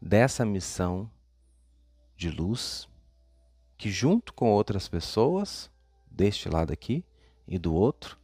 dessa 0.00 0.42
missão 0.42 1.10
de 2.18 2.30
luz, 2.30 2.88
que 3.78 3.90
junto 3.90 4.34
com 4.34 4.50
outras 4.50 4.88
pessoas, 4.88 5.70
deste 6.10 6.48
lado 6.48 6.72
aqui 6.72 7.04
e 7.46 7.56
do 7.58 7.72
outro, 7.72 8.18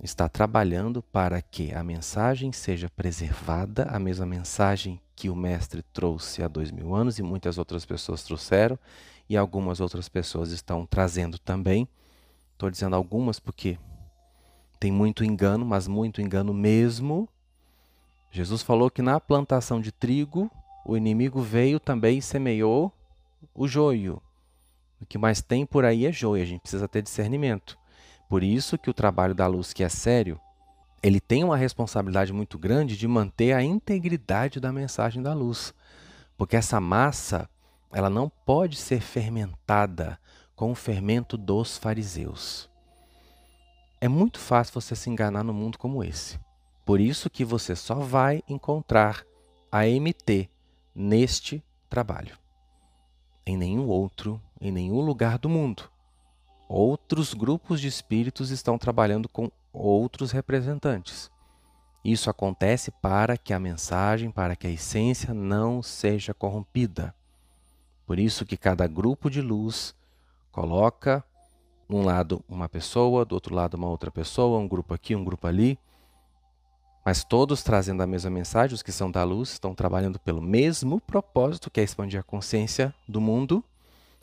está 0.00 0.28
trabalhando 0.28 1.02
para 1.02 1.42
que 1.42 1.74
a 1.74 1.82
mensagem 1.82 2.52
seja 2.52 2.88
preservada, 2.88 3.88
a 3.90 3.98
mesma 3.98 4.24
mensagem 4.24 5.00
que 5.16 5.28
o 5.28 5.34
Mestre 5.34 5.82
trouxe 5.82 6.44
há 6.44 6.48
dois 6.48 6.70
mil 6.70 6.94
anos 6.94 7.18
e 7.18 7.22
muitas 7.22 7.58
outras 7.58 7.84
pessoas 7.84 8.22
trouxeram, 8.22 8.78
e 9.28 9.36
algumas 9.36 9.80
outras 9.80 10.08
pessoas 10.08 10.52
estão 10.52 10.86
trazendo 10.86 11.40
também. 11.40 11.88
Estou 12.52 12.70
dizendo 12.70 12.94
algumas 12.94 13.40
porque 13.40 13.78
tem 14.78 14.92
muito 14.92 15.24
engano, 15.24 15.66
mas 15.66 15.88
muito 15.88 16.20
engano 16.20 16.54
mesmo. 16.54 17.28
Jesus 18.30 18.62
falou 18.62 18.88
que 18.90 19.02
na 19.02 19.18
plantação 19.18 19.80
de 19.80 19.90
trigo, 19.90 20.48
o 20.84 20.96
inimigo 20.96 21.40
veio 21.40 21.78
também 21.78 22.18
e 22.18 22.22
semeou 22.22 22.92
o 23.54 23.68
joio. 23.68 24.20
O 25.00 25.06
que 25.06 25.18
mais 25.18 25.40
tem 25.42 25.66
por 25.66 25.84
aí 25.84 26.06
é 26.06 26.12
joio, 26.12 26.42
a 26.42 26.46
gente 26.46 26.60
precisa 26.60 26.88
ter 26.88 27.02
discernimento. 27.02 27.78
Por 28.28 28.42
isso 28.42 28.78
que 28.78 28.88
o 28.88 28.94
trabalho 28.94 29.34
da 29.34 29.46
luz, 29.46 29.72
que 29.72 29.84
é 29.84 29.88
sério, 29.88 30.40
ele 31.02 31.20
tem 31.20 31.42
uma 31.42 31.56
responsabilidade 31.56 32.32
muito 32.32 32.58
grande 32.58 32.96
de 32.96 33.08
manter 33.08 33.52
a 33.52 33.62
integridade 33.62 34.60
da 34.60 34.72
mensagem 34.72 35.22
da 35.22 35.34
luz. 35.34 35.74
Porque 36.36 36.56
essa 36.56 36.80
massa 36.80 37.48
ela 37.92 38.08
não 38.08 38.28
pode 38.28 38.76
ser 38.76 39.00
fermentada 39.00 40.18
com 40.54 40.70
o 40.70 40.74
fermento 40.74 41.36
dos 41.36 41.76
fariseus. 41.76 42.70
É 44.00 44.08
muito 44.08 44.38
fácil 44.38 44.80
você 44.80 44.96
se 44.96 45.10
enganar 45.10 45.44
no 45.44 45.52
mundo 45.52 45.76
como 45.76 46.02
esse. 46.02 46.38
Por 46.84 47.00
isso 47.00 47.28
que 47.28 47.44
você 47.44 47.76
só 47.76 47.96
vai 47.96 48.42
encontrar 48.48 49.24
a 49.70 49.84
MT 49.84 50.48
neste 50.94 51.62
trabalho. 51.88 52.38
Em 53.44 53.56
nenhum 53.56 53.88
outro, 53.88 54.40
em 54.60 54.70
nenhum 54.70 55.00
lugar 55.00 55.38
do 55.38 55.48
mundo. 55.48 55.90
Outros 56.68 57.34
grupos 57.34 57.80
de 57.80 57.88
espíritos 57.88 58.50
estão 58.50 58.78
trabalhando 58.78 59.28
com 59.28 59.50
outros 59.72 60.30
representantes. 60.30 61.30
Isso 62.04 62.28
acontece 62.28 62.90
para 62.90 63.36
que 63.36 63.52
a 63.52 63.58
mensagem, 63.58 64.30
para 64.30 64.56
que 64.56 64.66
a 64.66 64.70
essência 64.70 65.32
não 65.32 65.82
seja 65.82 66.34
corrompida. 66.34 67.14
Por 68.06 68.18
isso 68.18 68.44
que 68.44 68.56
cada 68.56 68.86
grupo 68.86 69.30
de 69.30 69.40
luz 69.40 69.94
coloca 70.50 71.24
um 71.88 72.02
lado 72.02 72.44
uma 72.48 72.68
pessoa, 72.68 73.24
do 73.24 73.34
outro 73.34 73.54
lado 73.54 73.74
uma 73.74 73.88
outra 73.88 74.10
pessoa, 74.10 74.58
um 74.58 74.66
grupo 74.66 74.94
aqui, 74.94 75.14
um 75.14 75.24
grupo 75.24 75.46
ali, 75.46 75.78
mas 77.04 77.24
todos 77.24 77.62
trazendo 77.62 78.02
a 78.02 78.06
mesma 78.06 78.30
mensagem, 78.30 78.74
os 78.74 78.82
que 78.82 78.92
são 78.92 79.10
da 79.10 79.24
luz 79.24 79.50
estão 79.50 79.74
trabalhando 79.74 80.20
pelo 80.20 80.40
mesmo 80.40 81.00
propósito, 81.00 81.70
que 81.70 81.80
é 81.80 81.84
expandir 81.84 82.20
a 82.20 82.22
consciência 82.22 82.94
do 83.08 83.20
mundo. 83.20 83.64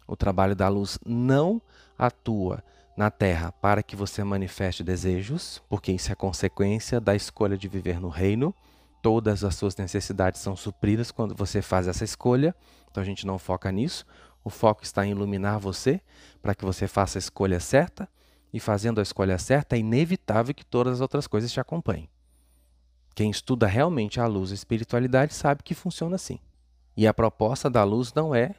O 0.08 0.16
trabalho 0.16 0.56
da 0.56 0.68
luz 0.70 0.98
não 1.06 1.62
atua 1.98 2.64
na 2.96 3.12
Terra 3.12 3.52
para 3.52 3.84
que 3.84 3.96
você 3.96 4.24
manifeste 4.24 4.84
desejos, 4.84 5.62
porque 5.70 5.92
isso 5.92 6.12
é 6.12 6.16
consequência 6.16 7.02
da 7.02 7.16
escolha 7.16 7.58
de 7.58 7.68
viver 7.68 8.00
no 8.00 8.10
reino. 8.10 8.56
Todas 9.02 9.44
as 9.44 9.56
suas 9.56 9.76
necessidades 9.76 10.42
são 10.42 10.56
supridas 10.56 11.12
quando 11.12 11.36
você 11.36 11.62
faz 11.62 11.88
essa 11.88 12.04
escolha. 12.04 12.56
Então 12.90 13.04
a 13.04 13.06
gente 13.06 13.28
não 13.28 13.38
foca 13.38 13.72
nisso. 13.72 14.06
O 14.44 14.50
foco 14.50 14.84
está 14.84 15.06
em 15.06 15.12
iluminar 15.12 15.60
você 15.60 16.02
para 16.42 16.56
que 16.56 16.66
você 16.66 16.88
faça 16.88 17.18
a 17.18 17.20
escolha 17.20 17.60
certa. 17.60 18.08
E 18.54 18.60
fazendo 18.60 19.00
a 19.00 19.04
escolha 19.04 19.38
certa, 19.38 19.76
é 19.76 19.80
inevitável 19.80 20.56
que 20.56 20.66
todas 20.66 20.96
as 20.96 21.02
outras 21.02 21.28
coisas 21.28 21.52
te 21.52 21.60
acompanhem. 21.60 22.10
Quem 23.16 23.30
estuda 23.30 23.68
realmente 23.68 24.20
a 24.20 24.28
luz 24.28 24.50
e 24.50 24.54
a 24.54 24.56
espiritualidade 24.56 25.34
sabe 25.34 25.64
que 25.64 25.74
funciona 25.74 26.16
assim. 26.16 26.40
E 26.96 27.08
a 27.08 27.14
proposta 27.14 27.70
da 27.70 27.84
luz 27.84 28.14
não 28.14 28.34
é 28.34 28.56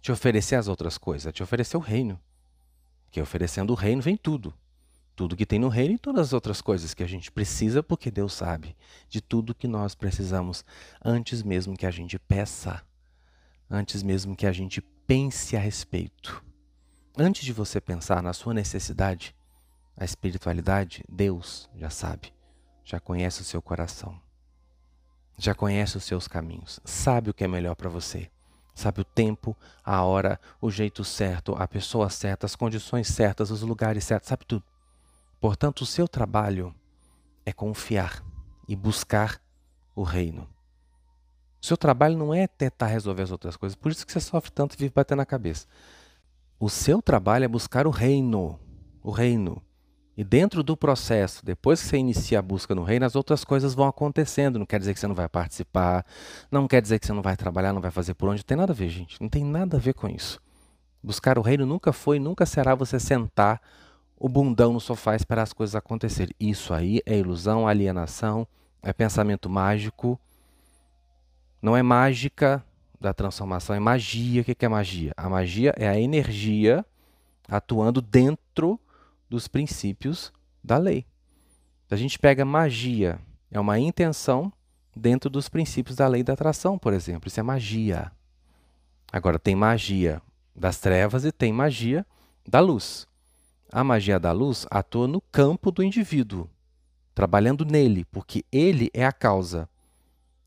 te 0.00 0.12
oferecer 0.12 0.56
as 0.56 0.68
outras 0.68 0.98
coisas, 0.98 1.26
é 1.26 1.32
te 1.32 1.42
oferecer 1.42 1.76
o 1.76 1.80
reino. 1.80 2.20
Porque 3.04 3.20
oferecendo 3.20 3.72
o 3.72 3.76
reino 3.76 4.02
vem 4.02 4.16
tudo. 4.16 4.52
Tudo 5.14 5.36
que 5.36 5.46
tem 5.46 5.58
no 5.58 5.68
reino 5.68 5.94
e 5.94 5.98
todas 5.98 6.28
as 6.28 6.32
outras 6.32 6.60
coisas 6.60 6.92
que 6.92 7.02
a 7.02 7.06
gente 7.06 7.32
precisa, 7.32 7.82
porque 7.82 8.10
Deus 8.10 8.34
sabe 8.34 8.76
de 9.08 9.20
tudo 9.20 9.54
que 9.54 9.66
nós 9.66 9.94
precisamos 9.94 10.64
antes 11.02 11.42
mesmo 11.42 11.76
que 11.76 11.86
a 11.86 11.90
gente 11.90 12.18
peça 12.18 12.84
antes 13.70 14.02
mesmo 14.02 14.36
que 14.36 14.46
a 14.46 14.52
gente 14.52 14.80
pense 14.80 15.56
a 15.56 15.60
respeito. 15.60 16.42
Antes 17.16 17.44
de 17.44 17.52
você 17.52 17.80
pensar 17.80 18.22
na 18.22 18.32
sua 18.32 18.54
necessidade, 18.54 19.34
a 19.96 20.04
espiritualidade, 20.04 21.02
Deus 21.08 21.68
já 21.74 21.90
sabe, 21.90 22.32
já 22.86 23.00
conhece 23.00 23.40
o 23.42 23.44
seu 23.44 23.60
coração, 23.60 24.16
já 25.36 25.52
conhece 25.56 25.96
os 25.96 26.04
seus 26.04 26.28
caminhos, 26.28 26.78
sabe 26.84 27.28
o 27.28 27.34
que 27.34 27.42
é 27.42 27.48
melhor 27.48 27.74
para 27.74 27.88
você, 27.88 28.30
sabe 28.76 29.00
o 29.00 29.04
tempo, 29.04 29.56
a 29.84 30.04
hora, 30.04 30.40
o 30.60 30.70
jeito 30.70 31.02
certo, 31.02 31.56
a 31.58 31.66
pessoa 31.66 32.08
certa, 32.08 32.46
as 32.46 32.54
condições 32.54 33.08
certas, 33.08 33.50
os 33.50 33.62
lugares 33.62 34.04
certos, 34.04 34.28
sabe 34.28 34.44
tudo. 34.46 34.64
Portanto, 35.40 35.80
o 35.80 35.86
seu 35.86 36.06
trabalho 36.06 36.72
é 37.44 37.52
confiar 37.52 38.24
e 38.68 38.76
buscar 38.76 39.40
o 39.92 40.04
reino. 40.04 40.48
O 41.60 41.66
seu 41.66 41.76
trabalho 41.76 42.16
não 42.16 42.32
é 42.32 42.46
tentar 42.46 42.86
resolver 42.86 43.22
as 43.22 43.32
outras 43.32 43.56
coisas, 43.56 43.74
por 43.74 43.90
isso 43.90 44.06
que 44.06 44.12
você 44.12 44.20
sofre 44.20 44.52
tanto 44.52 44.76
e 44.76 44.78
vive 44.78 44.92
batendo 44.94 45.18
na 45.18 45.26
cabeça. 45.26 45.66
O 46.56 46.70
seu 46.70 47.02
trabalho 47.02 47.44
é 47.44 47.48
buscar 47.48 47.84
o 47.84 47.90
reino, 47.90 48.60
o 49.02 49.10
reino. 49.10 49.60
E 50.16 50.24
dentro 50.24 50.62
do 50.62 50.74
processo, 50.76 51.44
depois 51.44 51.82
que 51.82 51.88
você 51.88 51.98
inicia 51.98 52.38
a 52.38 52.42
busca 52.42 52.74
no 52.74 52.82
reino, 52.82 53.04
as 53.04 53.14
outras 53.14 53.44
coisas 53.44 53.74
vão 53.74 53.86
acontecendo. 53.86 54.58
Não 54.58 54.64
quer 54.64 54.78
dizer 54.78 54.94
que 54.94 55.00
você 55.00 55.06
não 55.06 55.14
vai 55.14 55.28
participar, 55.28 56.06
não 56.50 56.66
quer 56.66 56.80
dizer 56.80 56.98
que 56.98 57.06
você 57.06 57.12
não 57.12 57.20
vai 57.20 57.36
trabalhar, 57.36 57.74
não 57.74 57.82
vai 57.82 57.90
fazer 57.90 58.14
por 58.14 58.30
onde. 58.30 58.40
Não 58.40 58.46
tem 58.46 58.56
nada 58.56 58.72
a 58.72 58.74
ver, 58.74 58.88
gente. 58.88 59.20
Não 59.20 59.28
tem 59.28 59.44
nada 59.44 59.76
a 59.76 59.80
ver 59.80 59.92
com 59.92 60.08
isso. 60.08 60.40
Buscar 61.02 61.38
o 61.38 61.42
reino 61.42 61.66
nunca 61.66 61.92
foi, 61.92 62.18
nunca 62.18 62.46
será 62.46 62.74
você 62.74 62.98
sentar 62.98 63.60
o 64.18 64.26
bundão 64.26 64.72
no 64.72 64.80
sofá 64.80 65.12
e 65.12 65.16
esperar 65.16 65.42
as 65.42 65.52
coisas 65.52 65.76
acontecerem. 65.76 66.34
Isso 66.40 66.72
aí 66.72 67.02
é 67.04 67.18
ilusão, 67.18 67.68
alienação, 67.68 68.48
é 68.82 68.94
pensamento 68.94 69.50
mágico. 69.50 70.18
Não 71.60 71.76
é 71.76 71.82
mágica 71.82 72.64
da 72.98 73.12
transformação, 73.12 73.76
é 73.76 73.80
magia. 73.80 74.40
O 74.40 74.44
que 74.44 74.64
é 74.64 74.68
magia? 74.68 75.12
A 75.14 75.28
magia 75.28 75.74
é 75.76 75.86
a 75.86 76.00
energia 76.00 76.86
atuando 77.46 78.00
dentro 78.00 78.80
dos 79.28 79.48
princípios 79.48 80.32
da 80.62 80.78
lei. 80.78 81.06
A 81.90 81.96
gente 81.96 82.18
pega 82.18 82.44
magia, 82.44 83.20
é 83.50 83.60
uma 83.60 83.78
intenção 83.78 84.52
dentro 84.94 85.30
dos 85.30 85.48
princípios 85.48 85.96
da 85.96 86.08
lei 86.08 86.22
da 86.22 86.32
atração, 86.32 86.78
por 86.78 86.92
exemplo. 86.92 87.28
Isso 87.28 87.38
é 87.38 87.42
magia. 87.42 88.10
Agora, 89.12 89.38
tem 89.38 89.54
magia 89.54 90.20
das 90.54 90.78
trevas 90.78 91.24
e 91.24 91.30
tem 91.30 91.52
magia 91.52 92.04
da 92.46 92.60
luz. 92.60 93.06
A 93.70 93.84
magia 93.84 94.18
da 94.18 94.32
luz 94.32 94.66
atua 94.70 95.06
no 95.06 95.20
campo 95.20 95.70
do 95.70 95.82
indivíduo, 95.82 96.48
trabalhando 97.14 97.64
nele, 97.64 98.04
porque 98.06 98.44
ele 98.50 98.90
é 98.94 99.04
a 99.04 99.12
causa. 99.12 99.68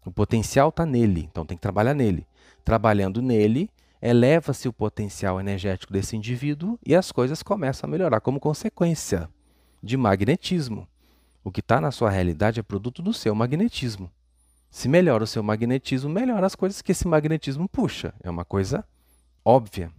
O 0.05 0.11
potencial 0.11 0.69
está 0.69 0.85
nele, 0.85 1.27
então 1.29 1.45
tem 1.45 1.57
que 1.57 1.61
trabalhar 1.61 1.93
nele. 1.93 2.25
Trabalhando 2.65 3.21
nele, 3.21 3.69
eleva-se 4.01 4.67
o 4.67 4.73
potencial 4.73 5.39
energético 5.39 5.91
desse 5.91 6.15
indivíduo 6.15 6.79
e 6.85 6.95
as 6.95 7.11
coisas 7.11 7.43
começam 7.43 7.87
a 7.87 7.91
melhorar 7.91 8.21
como 8.21 8.39
consequência 8.39 9.29
de 9.81 9.97
magnetismo. 9.97 10.87
O 11.43 11.51
que 11.51 11.59
está 11.59 11.81
na 11.81 11.91
sua 11.91 12.09
realidade 12.09 12.59
é 12.59 12.63
produto 12.63 13.01
do 13.01 13.13
seu 13.13 13.33
magnetismo. 13.33 14.11
Se 14.69 14.87
melhora 14.87 15.23
o 15.23 15.27
seu 15.27 15.41
magnetismo, 15.41 16.09
melhora 16.09 16.45
as 16.45 16.55
coisas 16.55 16.81
que 16.81 16.91
esse 16.91 17.07
magnetismo 17.07 17.67
puxa. 17.67 18.13
É 18.21 18.29
uma 18.29 18.45
coisa 18.45 18.85
óbvia. 19.43 19.91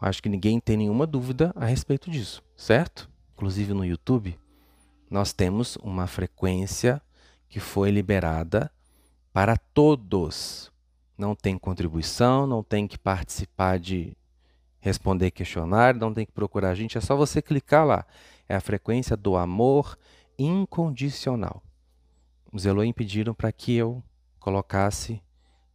Acho 0.00 0.22
que 0.22 0.28
ninguém 0.28 0.60
tem 0.60 0.76
nenhuma 0.76 1.06
dúvida 1.06 1.52
a 1.56 1.64
respeito 1.64 2.10
disso, 2.10 2.42
certo? 2.54 3.08
Inclusive 3.34 3.72
no 3.72 3.84
YouTube, 3.84 4.38
nós 5.10 5.32
temos 5.32 5.76
uma 5.76 6.06
frequência 6.06 7.00
que 7.48 7.58
foi 7.58 7.90
liberada 7.90 8.70
para 9.32 9.56
todos 9.56 10.70
não 11.16 11.34
tem 11.34 11.58
contribuição, 11.58 12.46
não 12.46 12.62
tem 12.62 12.86
que 12.86 12.98
participar 12.98 13.78
de 13.78 14.16
responder 14.80 15.30
questionário, 15.30 16.00
não 16.00 16.14
tem 16.14 16.26
que 16.26 16.32
procurar 16.32 16.70
a 16.70 16.74
gente, 16.74 16.96
é 16.96 17.00
só 17.00 17.16
você 17.16 17.42
clicar 17.42 17.84
lá. 17.84 18.06
É 18.48 18.54
a 18.54 18.60
frequência 18.60 19.16
do 19.16 19.36
amor 19.36 19.98
incondicional. 20.38 21.62
Os 22.52 22.64
Elohim 22.64 22.92
pediram 22.92 23.34
para 23.34 23.50
que 23.50 23.74
eu 23.74 24.02
colocasse 24.38 25.20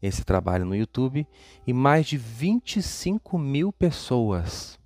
esse 0.01 0.24
trabalho 0.24 0.65
no 0.65 0.75
YouTube 0.75 1.27
e 1.67 1.74
mais 1.74 2.07
de 2.07 2.17
25 2.17 3.38
mil 3.38 3.71
pessoas 3.71 4.79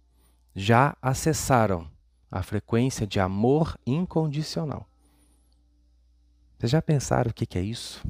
já 0.56 0.96
acessaram 1.02 1.90
a 2.32 2.42
frequência 2.42 3.06
de 3.06 3.20
amor 3.20 3.78
incondicional. 3.86 4.90
Vocês 6.58 6.72
já 6.72 6.82
pensaram 6.82 7.32
o 7.32 7.34
que 7.34 7.58
é 7.58 7.62
isso? 7.62 8.04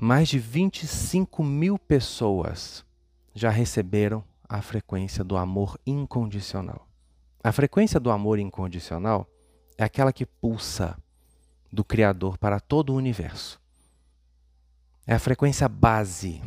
Mais 0.00 0.30
de 0.30 0.38
25 0.38 1.44
mil 1.44 1.78
pessoas 1.78 2.86
já 3.34 3.50
receberam 3.50 4.24
a 4.48 4.62
frequência 4.62 5.22
do 5.22 5.36
amor 5.36 5.78
incondicional. 5.86 6.88
A 7.44 7.52
frequência 7.52 8.00
do 8.00 8.10
amor 8.10 8.38
incondicional 8.38 9.28
é 9.76 9.84
aquela 9.84 10.10
que 10.10 10.24
pulsa 10.24 10.96
do 11.70 11.84
Criador 11.84 12.38
para 12.38 12.58
todo 12.58 12.94
o 12.94 12.96
universo. 12.96 13.60
É 15.06 15.14
a 15.14 15.18
frequência 15.18 15.68
base. 15.68 16.40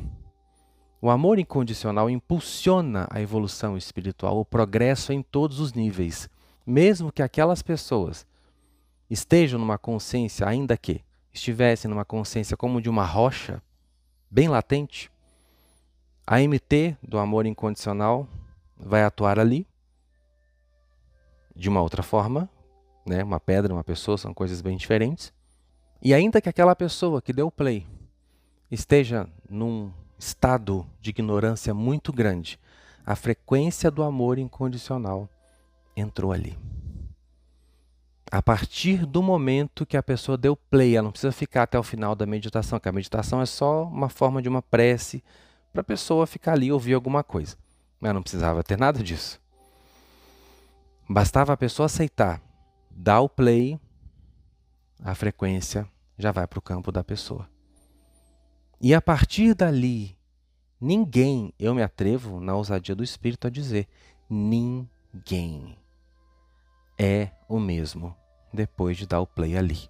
O 1.00 1.12
amor 1.12 1.38
incondicional 1.38 2.10
impulsiona 2.10 3.08
a 3.12 3.22
evolução 3.22 3.78
espiritual, 3.78 4.40
o 4.40 4.46
progresso 4.46 5.14
em 5.14 5.22
todos 5.22 5.60
os 5.60 5.74
níveis, 5.74 6.28
mesmo 6.66 7.12
que 7.12 7.22
aquelas 7.22 7.62
pessoas 7.62 8.26
estejam 9.10 9.60
numa 9.60 9.78
consciência, 9.78 10.48
ainda 10.48 10.76
que 10.76 11.04
estivesse 11.34 11.88
numa 11.88 12.06
consciência 12.06 12.56
como 12.56 12.82
de 12.82 12.90
uma 12.90 13.06
rocha, 13.06 13.62
bem 14.30 14.48
latente, 14.48 15.12
a 16.26 16.40
MT 16.40 16.98
do 17.02 17.18
amor 17.18 17.46
incondicional 17.46 18.28
vai 18.78 19.04
atuar 19.04 19.40
ali 19.40 19.68
de 21.56 21.68
uma 21.70 21.82
outra 21.82 22.04
forma, 22.04 22.50
né? 23.06 23.24
Uma 23.24 23.40
pedra, 23.40 23.74
uma 23.74 23.84
pessoa 23.84 24.18
são 24.18 24.34
coisas 24.34 24.62
bem 24.62 24.78
diferentes. 24.78 25.34
E 26.02 26.14
ainda 26.14 26.42
que 26.42 26.50
aquela 26.50 26.76
pessoa 26.76 27.22
que 27.22 27.34
deu 27.34 27.52
play 27.52 27.86
esteja 28.72 29.28
num 29.50 29.92
estado 30.18 30.88
de 31.02 31.10
ignorância 31.10 31.74
muito 31.74 32.14
grande, 32.14 32.60
a 33.06 33.16
frequência 33.16 33.92
do 33.92 34.04
amor 34.04 34.38
incondicional 34.38 35.30
entrou 35.96 36.32
ali 36.32 36.58
a 38.34 38.42
partir 38.42 39.06
do 39.06 39.22
momento 39.22 39.86
que 39.86 39.96
a 39.96 40.02
pessoa 40.02 40.36
deu 40.36 40.56
play, 40.56 40.96
ela 40.96 41.04
não 41.04 41.12
precisa 41.12 41.32
ficar 41.32 41.62
até 41.62 41.78
o 41.78 41.84
final 41.84 42.16
da 42.16 42.26
meditação, 42.26 42.80
que 42.80 42.90
a 42.90 42.92
meditação 42.92 43.40
é 43.40 43.46
só 43.46 43.84
uma 43.84 44.10
forma 44.10 44.42
de 44.42 44.50
uma 44.50 44.60
prece 44.60 45.24
para 45.72 45.82
a 45.82 45.84
pessoa 45.84 46.26
ficar 46.26 46.54
ali 46.54 46.66
e 46.66 46.72
ouvir 46.72 46.96
alguma 46.96 47.24
coisa. 47.24 47.56
Mas 48.00 48.12
não 48.12 48.24
precisava 48.24 48.64
ter 48.64 48.76
nada 48.76 49.04
disso. 49.04 49.40
Bastava 51.08 51.54
a 51.54 51.58
pessoa 51.58 51.86
aceitar, 51.86 52.42
dar 52.90 53.22
o 53.22 53.30
play, 53.30 53.80
a 55.04 55.14
frequência 55.14 55.88
já 56.18 56.32
vai 56.32 56.48
para 56.48 56.58
o 56.58 56.64
campo 56.64 56.92
da 56.92 57.04
pessoa. 57.04 57.48
E 58.82 58.96
a 58.96 59.02
partir 59.02 59.54
dali, 59.54 60.18
ninguém, 60.82 61.54
eu 61.60 61.76
me 61.76 61.84
atrevo 61.84 62.40
na 62.40 62.56
ousadia 62.56 62.96
do 62.96 63.04
espírito 63.04 63.46
a 63.46 63.52
dizer, 63.52 63.88
ninguém 64.28 65.78
é 66.98 67.30
o 67.48 67.60
mesmo 67.60 68.23
depois 68.54 68.98
de 68.98 69.08
dar 69.08 69.20
o 69.20 69.28
play 69.28 69.58
ali. 69.58 69.90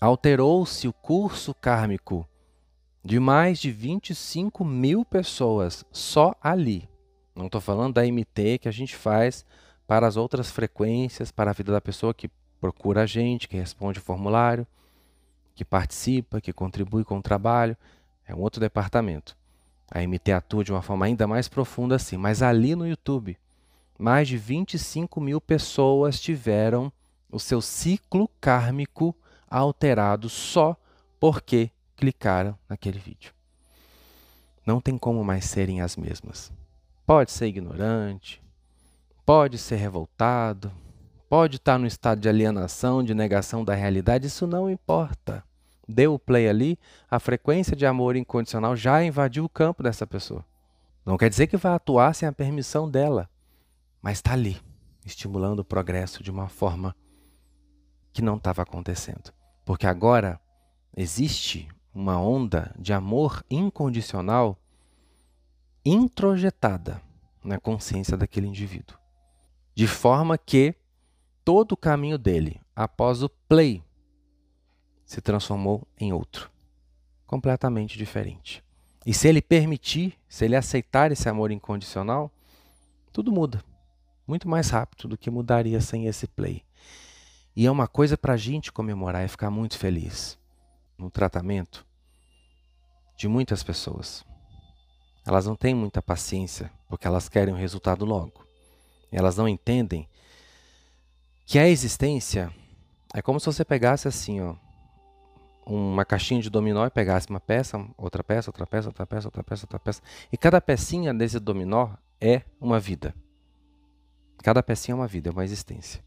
Alterou-se 0.00 0.88
o 0.88 0.92
curso 0.92 1.54
kármico 1.54 2.26
de 3.04 3.18
mais 3.18 3.58
de 3.58 3.70
25 3.70 4.64
mil 4.64 5.04
pessoas 5.04 5.84
só 5.90 6.34
ali. 6.40 6.88
Não 7.34 7.46
estou 7.46 7.60
falando 7.60 7.94
da 7.94 8.02
MT 8.02 8.58
que 8.58 8.68
a 8.68 8.72
gente 8.72 8.94
faz 8.94 9.44
para 9.86 10.06
as 10.06 10.16
outras 10.16 10.50
frequências, 10.50 11.30
para 11.30 11.50
a 11.50 11.54
vida 11.54 11.72
da 11.72 11.80
pessoa 11.80 12.14
que 12.14 12.30
procura 12.60 13.02
a 13.02 13.06
gente, 13.06 13.48
que 13.48 13.56
responde 13.56 13.98
o 13.98 14.02
formulário, 14.02 14.66
que 15.54 15.64
participa, 15.64 16.40
que 16.40 16.52
contribui 16.52 17.04
com 17.04 17.18
o 17.18 17.22
trabalho. 17.22 17.76
É 18.26 18.34
um 18.34 18.40
outro 18.40 18.60
departamento. 18.60 19.36
A 19.90 20.00
MT 20.00 20.32
atua 20.32 20.64
de 20.64 20.72
uma 20.72 20.82
forma 20.82 21.06
ainda 21.06 21.26
mais 21.26 21.48
profunda 21.48 21.96
assim. 21.96 22.16
Mas 22.16 22.42
ali 22.42 22.74
no 22.74 22.86
YouTube, 22.86 23.36
mais 23.98 24.28
de 24.28 24.36
25 24.36 25.20
mil 25.20 25.40
pessoas 25.40 26.20
tiveram 26.20 26.92
o 27.30 27.38
seu 27.38 27.60
ciclo 27.60 28.28
kármico 28.40 29.16
alterado 29.48 30.28
só 30.28 30.76
porque 31.18 31.70
clicaram 31.96 32.58
naquele 32.68 32.98
vídeo. 32.98 33.32
Não 34.66 34.80
tem 34.80 34.98
como 34.98 35.24
mais 35.24 35.44
serem 35.44 35.80
as 35.80 35.96
mesmas. 35.96 36.52
Pode 37.06 37.32
ser 37.32 37.46
ignorante, 37.46 38.42
pode 39.24 39.58
ser 39.58 39.76
revoltado, 39.76 40.70
pode 41.28 41.56
estar 41.56 41.78
no 41.78 41.86
estado 41.86 42.20
de 42.20 42.28
alienação, 42.28 43.02
de 43.02 43.14
negação 43.14 43.64
da 43.64 43.74
realidade, 43.74 44.26
isso 44.26 44.46
não 44.46 44.70
importa. 44.70 45.42
Deu 45.88 46.14
o 46.14 46.18
play 46.18 46.48
ali, 46.48 46.78
a 47.10 47.18
frequência 47.18 47.74
de 47.74 47.84
amor 47.84 48.16
incondicional 48.16 48.76
já 48.76 49.02
invadiu 49.02 49.44
o 49.44 49.48
campo 49.48 49.82
dessa 49.82 50.06
pessoa. 50.06 50.44
Não 51.04 51.18
quer 51.18 51.28
dizer 51.28 51.48
que 51.48 51.56
vai 51.56 51.72
atuar 51.72 52.14
sem 52.14 52.28
a 52.28 52.32
permissão 52.32 52.88
dela 52.88 53.28
mas 54.02 54.18
está 54.18 54.32
ali, 54.32 54.60
estimulando 55.06 55.60
o 55.60 55.64
progresso 55.64 56.22
de 56.22 56.30
uma 56.30 56.48
forma 56.48 56.94
que 58.12 58.20
não 58.20 58.36
estava 58.36 58.62
acontecendo. 58.62 59.32
Porque 59.64 59.86
agora 59.86 60.40
existe 60.94 61.68
uma 61.94 62.20
onda 62.20 62.74
de 62.76 62.92
amor 62.92 63.44
incondicional 63.48 64.58
introjetada 65.84 67.00
na 67.44 67.60
consciência 67.60 68.16
daquele 68.16 68.48
indivíduo. 68.48 68.98
De 69.74 69.86
forma 69.86 70.36
que 70.36 70.74
todo 71.44 71.72
o 71.72 71.76
caminho 71.76 72.18
dele, 72.18 72.60
após 72.74 73.22
o 73.22 73.28
play, 73.28 73.82
se 75.04 75.20
transformou 75.20 75.86
em 75.98 76.12
outro, 76.12 76.50
completamente 77.26 77.96
diferente. 77.96 78.64
E 79.04 79.12
se 79.12 79.28
ele 79.28 79.42
permitir, 79.42 80.18
se 80.28 80.44
ele 80.44 80.56
aceitar 80.56 81.10
esse 81.10 81.28
amor 81.28 81.50
incondicional, 81.50 82.30
tudo 83.12 83.32
muda 83.32 83.62
muito 84.26 84.48
mais 84.48 84.70
rápido 84.70 85.08
do 85.08 85.18
que 85.18 85.30
mudaria 85.30 85.80
sem 85.80 86.06
esse 86.06 86.26
play. 86.26 86.64
E 87.54 87.66
é 87.66 87.70
uma 87.70 87.86
coisa 87.86 88.16
para 88.16 88.34
a 88.34 88.36
gente 88.36 88.72
comemorar 88.72 89.24
e 89.24 89.28
ficar 89.28 89.50
muito 89.50 89.78
feliz 89.78 90.38
no 90.96 91.10
tratamento 91.10 91.86
de 93.16 93.28
muitas 93.28 93.62
pessoas. 93.62 94.24
elas 95.24 95.46
não 95.46 95.54
têm 95.54 95.72
muita 95.72 96.02
paciência, 96.02 96.72
porque 96.88 97.06
elas 97.06 97.28
querem 97.28 97.54
o 97.54 97.56
resultado 97.56 98.04
logo. 98.04 98.44
Elas 99.12 99.36
não 99.36 99.46
entendem 99.46 100.08
que 101.46 101.58
a 101.58 101.68
existência 101.68 102.52
é 103.14 103.22
como 103.22 103.38
se 103.38 103.46
você 103.46 103.64
pegasse 103.64 104.08
assim, 104.08 104.40
ó, 104.40 104.56
uma 105.64 106.04
caixinha 106.04 106.40
de 106.40 106.50
dominó 106.50 106.84
e 106.86 106.90
pegasse 106.90 107.28
uma 107.28 107.38
peça, 107.38 107.78
outra 107.96 108.24
peça, 108.24 108.50
outra 108.50 108.66
peça, 108.66 108.88
outra 108.88 109.06
peça, 109.06 109.28
outra 109.28 109.44
peça, 109.44 109.64
outra 109.64 109.78
peça, 109.78 110.02
e 110.32 110.36
cada 110.36 110.60
pecinha 110.60 111.14
desse 111.14 111.38
dominó 111.38 111.90
é 112.20 112.42
uma 112.60 112.80
vida. 112.80 113.14
Cada 114.38 114.62
pecinha 114.62 114.94
é 114.94 114.96
uma 114.96 115.06
vida, 115.06 115.30
é 115.30 115.32
uma 115.32 115.44
existência. 115.44 116.02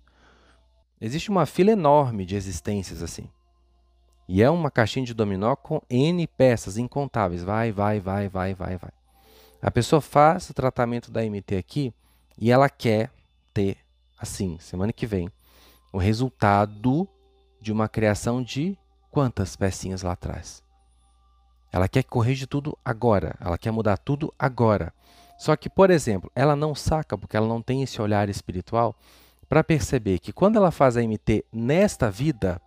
Existe 1.00 1.30
uma 1.30 1.46
fila 1.46 1.72
enorme 1.72 2.26
de 2.26 2.36
existências 2.36 3.04
assim. 3.04 3.30
E 4.28 4.42
é 4.42 4.50
uma 4.50 4.72
caixinha 4.72 5.06
de 5.06 5.14
dominó 5.14 5.56
com 5.56 5.82
N 5.90 6.26
peças 6.28 6.78
incontáveis. 6.78 7.44
Vai, 7.44 7.72
vai, 7.72 8.00
vai, 8.00 8.28
vai, 8.28 8.54
vai, 8.54 8.78
vai. 8.78 8.92
A 9.62 9.72
pessoa 9.72 10.02
faz 10.02 10.50
o 10.50 10.54
tratamento 10.54 11.12
da 11.12 11.22
MT 11.22 11.58
aqui 11.58 11.94
e 12.38 12.52
ela 12.52 12.70
quer 12.70 13.12
ter, 13.54 13.78
assim, 14.20 14.58
semana 14.60 14.92
que 14.92 15.06
vem, 15.06 15.30
o 15.92 15.98
resultado 15.98 17.08
de 17.62 17.72
uma 17.72 17.88
criação 17.88 18.44
de 18.44 18.78
quantas 19.10 19.56
pecinhas 19.56 20.02
lá 20.02 20.12
atrás. 20.12 20.64
Ela 21.72 21.88
quer 21.88 22.04
corrigir 22.04 22.48
tudo 22.48 22.78
agora, 22.84 23.36
ela 23.40 23.58
quer 23.58 23.72
mudar 23.72 23.98
tudo 23.98 24.34
agora. 24.38 24.94
Só 25.38 25.56
que, 25.56 25.70
por 25.70 25.90
exemplo, 25.90 26.32
ela 26.36 26.56
não 26.56 26.74
saca, 26.74 27.18
porque 27.18 27.36
ela 27.36 27.48
não 27.48 27.62
tem 27.62 27.84
esse 27.84 28.02
olhar 28.02 28.30
espiritual, 28.30 28.96
para 29.48 29.64
perceber 29.64 30.20
que 30.20 30.34
quando 30.34 30.56
ela 30.58 30.72
faz 30.72 30.98
a 30.98 31.02
MT 31.02 31.46
nesta 31.52 32.10
vida, 32.10 32.62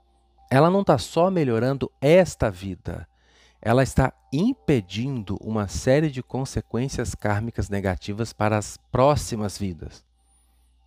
ela 0.50 0.70
não 0.70 0.82
está 0.82 0.96
só 0.98 1.30
melhorando 1.30 1.90
esta 2.00 2.50
vida, 2.50 3.06
ela 3.60 3.82
está 3.82 4.12
impedindo 4.32 5.36
uma 5.40 5.66
série 5.66 6.10
de 6.10 6.22
consequências 6.22 7.14
kármicas 7.14 7.68
negativas 7.68 8.32
para 8.32 8.56
as 8.56 8.76
próximas 8.90 9.58
vidas. 9.58 10.04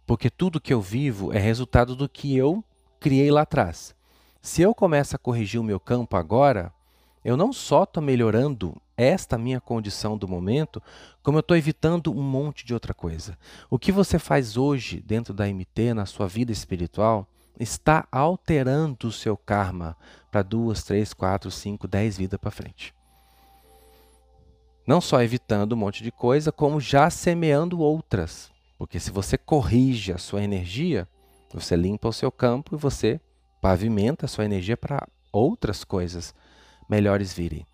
Porque 0.06 0.30
tudo 0.30 0.62
que 0.62 0.74
eu 0.74 0.82
vivo 0.82 1.34
é 1.34 1.40
resultado 1.40 1.96
do 1.96 2.08
que 2.08 2.36
eu 2.36 2.64
criei 3.00 3.30
lá 3.30 3.42
atrás. 3.42 3.94
Se 4.42 4.62
eu 4.62 4.74
começo 4.74 5.16
a 5.16 5.20
corrigir 5.20 5.60
o 5.60 5.64
meu 5.64 5.80
campo 5.80 6.16
agora, 6.16 6.74
eu 7.24 7.38
não 7.38 7.54
só 7.54 7.84
estou 7.84 8.02
melhorando 8.02 8.82
esta 8.98 9.38
minha 9.38 9.60
condição 9.60 10.18
do 10.18 10.28
momento, 10.28 10.82
como 11.24 11.38
eu 11.38 11.42
estou 11.42 11.56
evitando 11.56 12.12
um 12.12 12.22
monte 12.22 12.66
de 12.66 12.74
outra 12.74 12.94
coisa. 12.94 13.38
O 13.70 13.80
que 13.80 13.92
você 13.92 14.20
faz 14.20 14.58
hoje 14.58 15.02
dentro 15.02 15.34
da 15.34 15.48
MT, 15.48 15.94
na 15.94 16.06
sua 16.06 16.28
vida 16.28 16.52
espiritual, 16.52 17.28
está 17.60 18.08
alterando 18.12 19.08
o 19.08 19.12
seu 19.12 19.38
karma 19.38 19.96
para 20.32 20.42
duas, 20.42 20.84
três, 20.84 21.14
quatro, 21.14 21.52
cinco, 21.52 21.88
dez 21.88 22.18
vidas 22.18 22.40
para 22.40 22.52
frente. 22.52 22.94
Não 24.86 25.00
só 25.00 25.22
evitando 25.22 25.74
um 25.74 25.78
monte 25.78 26.04
de 26.04 26.12
coisa, 26.12 26.52
como 26.52 26.80
já 26.80 27.10
semeando 27.10 27.80
outras. 27.80 28.50
Porque 28.78 29.00
se 29.00 29.12
você 29.12 29.38
corrige 29.38 30.12
a 30.12 30.18
sua 30.18 30.44
energia, 30.44 31.08
você 31.54 31.76
limpa 31.76 32.08
o 32.08 32.14
seu 32.14 32.32
campo 32.32 32.76
e 32.76 32.78
você 32.78 33.22
pavimenta 33.62 34.26
a 34.26 34.30
sua 34.30 34.46
energia 34.46 34.76
para 34.76 35.08
outras 35.32 35.84
coisas 35.84 36.34
melhores 36.92 37.32
virem. 37.34 37.66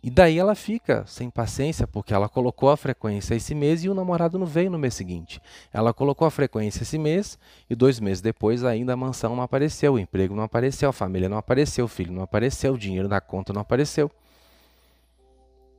E 0.00 0.08
daí 0.08 0.38
ela 0.38 0.54
fica 0.54 1.04
sem 1.04 1.28
paciência, 1.28 1.84
porque 1.84 2.14
ela 2.14 2.28
colocou 2.28 2.70
a 2.70 2.76
frequência 2.76 3.34
esse 3.34 3.56
mês 3.56 3.82
e 3.82 3.88
o 3.88 3.94
namorado 3.94 4.38
não 4.38 4.46
veio 4.46 4.70
no 4.70 4.78
mês 4.78 4.94
seguinte. 4.94 5.42
Ela 5.72 5.92
colocou 5.92 6.28
a 6.28 6.30
frequência 6.30 6.84
esse 6.84 6.96
mês 6.96 7.36
e 7.68 7.74
dois 7.74 7.98
meses 7.98 8.20
depois 8.20 8.62
ainda 8.62 8.92
a 8.92 8.96
mansão 8.96 9.34
não 9.34 9.42
apareceu, 9.42 9.94
o 9.94 9.98
emprego 9.98 10.36
não 10.36 10.44
apareceu, 10.44 10.88
a 10.88 10.92
família 10.92 11.28
não 11.28 11.38
apareceu, 11.38 11.86
o 11.86 11.88
filho 11.88 12.12
não 12.12 12.22
apareceu, 12.22 12.74
o 12.74 12.78
dinheiro 12.78 13.08
na 13.08 13.20
conta 13.20 13.52
não 13.52 13.62
apareceu. 13.62 14.08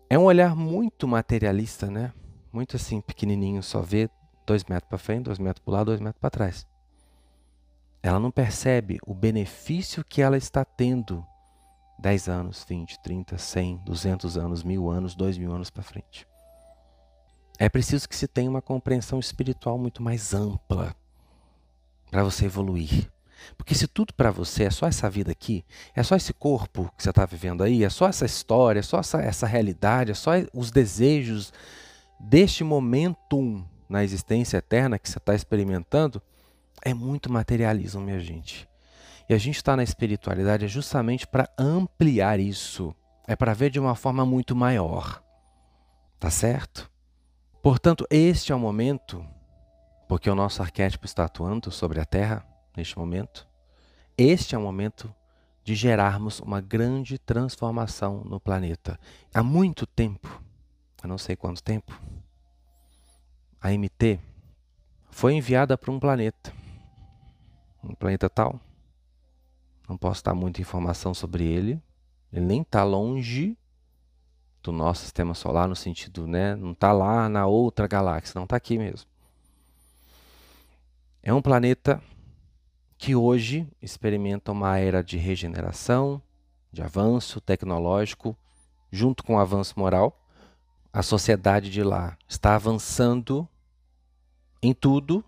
É 0.09 0.19
um 0.19 0.23
olhar 0.23 0.53
muito 0.53 1.07
materialista, 1.07 1.89
né? 1.89 2.11
Muito 2.51 2.75
assim, 2.75 2.99
pequenininho, 2.99 3.63
só 3.63 3.81
vê 3.81 4.09
dois 4.45 4.65
metros 4.65 4.89
para 4.89 4.97
frente, 4.97 5.23
dois 5.25 5.39
metros 5.39 5.63
para 5.63 5.73
lá, 5.73 5.83
dois 5.85 6.01
metros 6.01 6.19
para 6.19 6.29
trás. 6.29 6.67
Ela 8.03 8.19
não 8.19 8.31
percebe 8.31 8.99
o 9.05 9.13
benefício 9.13 10.03
que 10.03 10.21
ela 10.21 10.35
está 10.35 10.65
tendo 10.65 11.25
10 11.99 12.29
anos, 12.29 12.65
20, 12.67 12.99
30, 13.01 13.37
100, 13.37 13.77
200 13.77 14.37
anos, 14.37 14.63
mil 14.63 14.89
anos, 14.89 15.15
dois 15.15 15.37
mil 15.37 15.51
anos 15.51 15.69
para 15.69 15.83
frente. 15.83 16.27
É 17.59 17.67
preciso 17.67 18.07
que 18.07 18.15
se 18.15 18.27
tenha 18.27 18.49
uma 18.49 18.61
compreensão 18.61 19.19
espiritual 19.19 19.77
muito 19.77 20.03
mais 20.03 20.33
ampla 20.33 20.95
para 22.11 22.23
você 22.23 22.45
evoluir. 22.45 23.11
Porque 23.57 23.75
se 23.75 23.87
tudo 23.87 24.13
para 24.13 24.31
você 24.31 24.65
é 24.65 24.69
só 24.69 24.87
essa 24.87 25.09
vida 25.09 25.31
aqui, 25.31 25.63
é 25.95 26.03
só 26.03 26.15
esse 26.15 26.33
corpo 26.33 26.91
que 26.95 27.03
você 27.03 27.09
está 27.09 27.25
vivendo 27.25 27.63
aí, 27.63 27.83
é 27.83 27.89
só 27.89 28.07
essa 28.07 28.25
história, 28.25 28.79
é 28.79 28.83
só 28.83 28.99
essa, 28.99 29.19
essa 29.19 29.47
realidade, 29.47 30.11
é 30.11 30.15
só 30.15 30.31
os 30.53 30.71
desejos 30.71 31.53
deste 32.19 32.63
momento 32.63 33.63
na 33.87 34.03
existência 34.03 34.57
eterna 34.57 34.99
que 34.99 35.09
você 35.09 35.17
está 35.17 35.33
experimentando, 35.33 36.21
é 36.83 36.93
muito 36.93 37.31
materialismo, 37.31 38.01
minha 38.01 38.19
gente. 38.19 38.66
E 39.29 39.33
a 39.33 39.37
gente 39.37 39.57
está 39.57 39.75
na 39.75 39.83
espiritualidade 39.83 40.65
é 40.65 40.67
justamente 40.67 41.27
para 41.27 41.49
ampliar 41.57 42.39
isso. 42.39 42.95
É 43.27 43.35
para 43.35 43.53
ver 43.53 43.69
de 43.69 43.79
uma 43.79 43.93
forma 43.93 44.25
muito 44.25 44.55
maior. 44.55 45.21
Tá 46.19 46.29
certo? 46.29 46.89
Portanto, 47.61 48.07
este 48.09 48.53
é 48.53 48.55
o 48.55 48.59
momento, 48.59 49.25
porque 50.07 50.29
o 50.29 50.35
nosso 50.35 50.61
arquétipo 50.61 51.05
está 51.05 51.25
atuando 51.25 51.69
sobre 51.69 51.99
a 51.99 52.05
Terra 52.05 52.47
neste 52.75 52.97
momento. 52.97 53.45
Este 54.17 54.55
é 54.55 54.57
o 54.57 54.61
momento 54.61 55.13
de 55.63 55.75
gerarmos 55.75 56.39
uma 56.39 56.61
grande 56.61 57.17
transformação 57.17 58.23
no 58.23 58.39
planeta. 58.39 58.97
Há 59.33 59.43
muito 59.43 59.85
tempo, 59.85 60.41
eu 61.03 61.09
não 61.09 61.17
sei 61.17 61.35
quanto 61.35 61.61
tempo, 61.61 61.91
a 63.61 63.69
MT 63.71 64.17
foi 65.09 65.33
enviada 65.33 65.77
para 65.77 65.91
um 65.91 65.99
planeta. 65.99 66.53
Um 67.83 67.93
planeta 67.93 68.29
tal, 68.29 68.61
não 69.87 69.97
posso 69.97 70.23
dar 70.23 70.33
muita 70.33 70.61
informação 70.61 71.13
sobre 71.13 71.45
ele. 71.45 71.81
Ele 72.31 72.45
nem 72.45 72.61
está 72.61 72.83
longe 72.83 73.57
do 74.61 74.71
nosso 74.71 75.03
sistema 75.03 75.33
solar, 75.33 75.67
no 75.67 75.75
sentido, 75.75 76.27
né? 76.27 76.55
Não 76.55 76.71
está 76.71 76.91
lá 76.91 77.29
na 77.29 77.45
outra 77.45 77.87
galáxia, 77.87 78.33
não 78.35 78.43
está 78.43 78.57
aqui 78.57 78.77
mesmo. 78.77 79.09
É 81.23 81.33
um 81.33 81.41
planeta 81.41 82.01
que 82.97 83.15
hoje 83.15 83.67
experimenta 83.81 84.51
uma 84.51 84.77
era 84.77 85.03
de 85.03 85.17
regeneração, 85.17 86.21
de 86.71 86.81
avanço 86.81 87.39
tecnológico, 87.39 88.35
junto 88.91 89.23
com 89.23 89.35
o 89.35 89.39
avanço 89.39 89.79
moral. 89.79 90.19
A 90.91 91.01
sociedade 91.03 91.69
de 91.69 91.83
lá 91.83 92.17
está 92.27 92.55
avançando 92.55 93.47
em 94.61 94.73
tudo, 94.73 95.23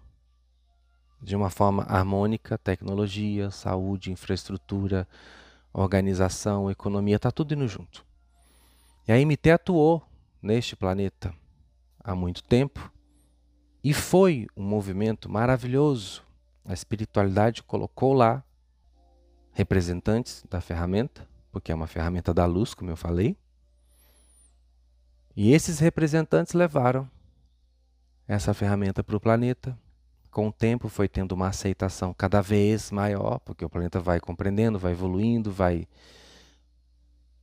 de 1.21 1.36
uma 1.36 1.49
forma 1.49 1.84
harmônica, 1.84 2.58
tecnologia, 2.58 3.51
saúde, 3.51 4.12
infraestrutura, 4.12 5.08
organização, 5.73 6.69
economia, 6.71 7.17
está 7.17 7.32
tudo 7.32 7.53
indo 7.53 7.67
junto. 7.67 8.05
E 9.08 9.12
a 9.12 9.15
MT 9.17 9.51
atuou 9.51 10.03
neste 10.41 10.75
planeta 10.75 11.34
há 12.03 12.15
muito 12.15 12.43
tempo 12.43 12.91
e 13.84 13.93
foi 13.93 14.47
um 14.55 14.63
movimento 14.63 15.29
maravilhoso. 15.29 16.23
A 16.65 16.73
espiritualidade 16.73 17.63
colocou 17.63 18.13
lá 18.13 18.43
representantes 19.51 20.43
da 20.49 20.62
ferramenta, 20.62 21.27
porque 21.51 21.71
é 21.71 21.75
uma 21.75 21.88
ferramenta 21.88 22.34
da 22.34 22.45
luz, 22.45 22.73
como 22.73 22.89
eu 22.91 22.95
falei. 22.95 23.38
E 25.36 25.53
esses 25.53 25.79
representantes 25.79 26.53
levaram 26.53 27.10
essa 28.27 28.53
ferramenta 28.53 29.03
para 29.03 29.15
o 29.15 29.19
planeta, 29.19 29.77
com 30.32 30.48
o 30.48 30.52
tempo 30.52 30.88
foi 30.89 31.08
tendo 31.08 31.34
uma 31.34 31.48
aceitação 31.48 32.13
cada 32.13 32.42
vez 32.42 32.92
maior, 32.92 33.39
porque 33.39 33.65
o 33.65 33.70
planeta 33.70 34.00
vai 34.00 34.20
compreendendo, 34.20 34.80
vai 34.80 34.92
evoluindo, 34.92 35.52
vai 35.52 35.88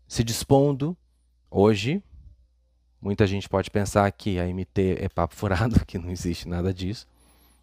se 0.07 0.23
dispondo. 0.23 0.97
Hoje, 1.51 2.03
muita 3.01 3.27
gente 3.27 3.49
pode 3.49 3.71
pensar 3.71 4.11
que 4.13 4.39
a 4.39 4.47
MT 4.47 4.99
é 5.01 5.09
papo 5.09 5.35
furado, 5.37 5.85
que 5.85 5.99
não 5.99 6.11
existe 6.11 6.49
nada 6.49 6.73
disso, 6.73 7.07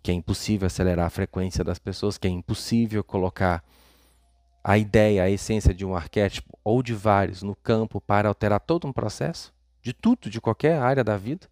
que 0.02 0.12
é 0.12 0.14
impossível 0.14 0.68
acelerar 0.68 1.06
a 1.06 1.10
frequência 1.10 1.64
das 1.64 1.80
pessoas, 1.80 2.18
que 2.18 2.28
é 2.28 2.32
impossível 2.32 3.04
colocar 3.04 3.64
a 4.64 4.78
ideia, 4.78 5.24
a 5.24 5.30
essência 5.30 5.74
de 5.74 5.86
um 5.86 5.96
arquétipo 5.96 6.58
ou 6.64 6.82
de 6.82 6.94
vários 6.94 7.44
no 7.44 7.56
campo 7.56 8.00
para 8.00 8.30
alterar 8.30 8.62
todo 8.62 8.88
um 8.88 8.94
processo, 8.94 9.54
de 9.82 9.94
tudo, 9.94 10.30
de 10.30 10.40
qualquer 10.40 10.80
área 10.80 11.04
da 11.04 11.18
vida. 11.18 11.48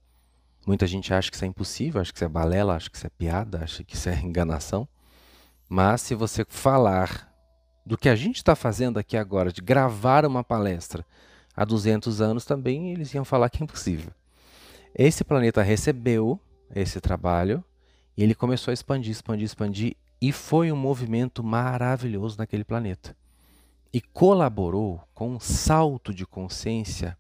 Muita 0.66 0.86
gente 0.86 1.14
acha 1.14 1.30
que 1.30 1.36
isso 1.36 1.46
é 1.46 1.48
impossível, 1.48 2.02
acha 2.02 2.12
que 2.12 2.18
isso 2.18 2.26
é 2.26 2.30
balela, 2.30 2.76
acha 2.76 2.90
que 2.90 2.98
isso 2.98 3.08
é 3.08 3.10
piada, 3.10 3.64
acha 3.64 3.84
que 3.84 3.96
isso 3.96 4.10
é 4.10 4.16
enganação. 4.22 4.88
Mas 5.68 6.02
se 6.02 6.14
você 6.14 6.46
falar 6.48 7.32
do 7.86 7.98
que 7.98 8.10
a 8.10 8.16
gente 8.16 8.38
está 8.38 8.56
fazendo 8.56 9.00
aqui 9.00 9.18
agora, 9.18 9.52
de 9.52 9.62
gravar 9.62 10.26
uma 10.26 10.44
palestra 10.44 11.06
há 11.56 11.66
200 11.66 12.22
anos, 12.22 12.46
também 12.46 12.92
eles 12.92 13.14
iam 13.14 13.26
falar 13.26 13.50
que 13.50 13.62
é 13.62 13.64
impossível. 13.64 14.12
Esse 14.94 15.24
planeta 15.24 15.62
recebeu 15.62 16.40
esse 16.76 17.00
trabalho 17.02 17.64
e 18.16 18.24
ele 18.24 18.36
começou 18.36 18.72
a 18.72 18.74
expandir, 18.74 19.12
expandir, 19.12 19.46
expandir 19.46 19.98
e 20.22 20.32
foi 20.32 20.72
um 20.72 20.76
movimento 20.76 21.44
maravilhoso 21.44 22.38
naquele 22.38 22.64
planeta. 22.64 23.16
E 23.94 24.00
colaborou 24.00 25.02
com 25.14 25.32
um 25.32 25.40
salto 25.40 26.14
de 26.14 26.26
consciência 26.26 27.18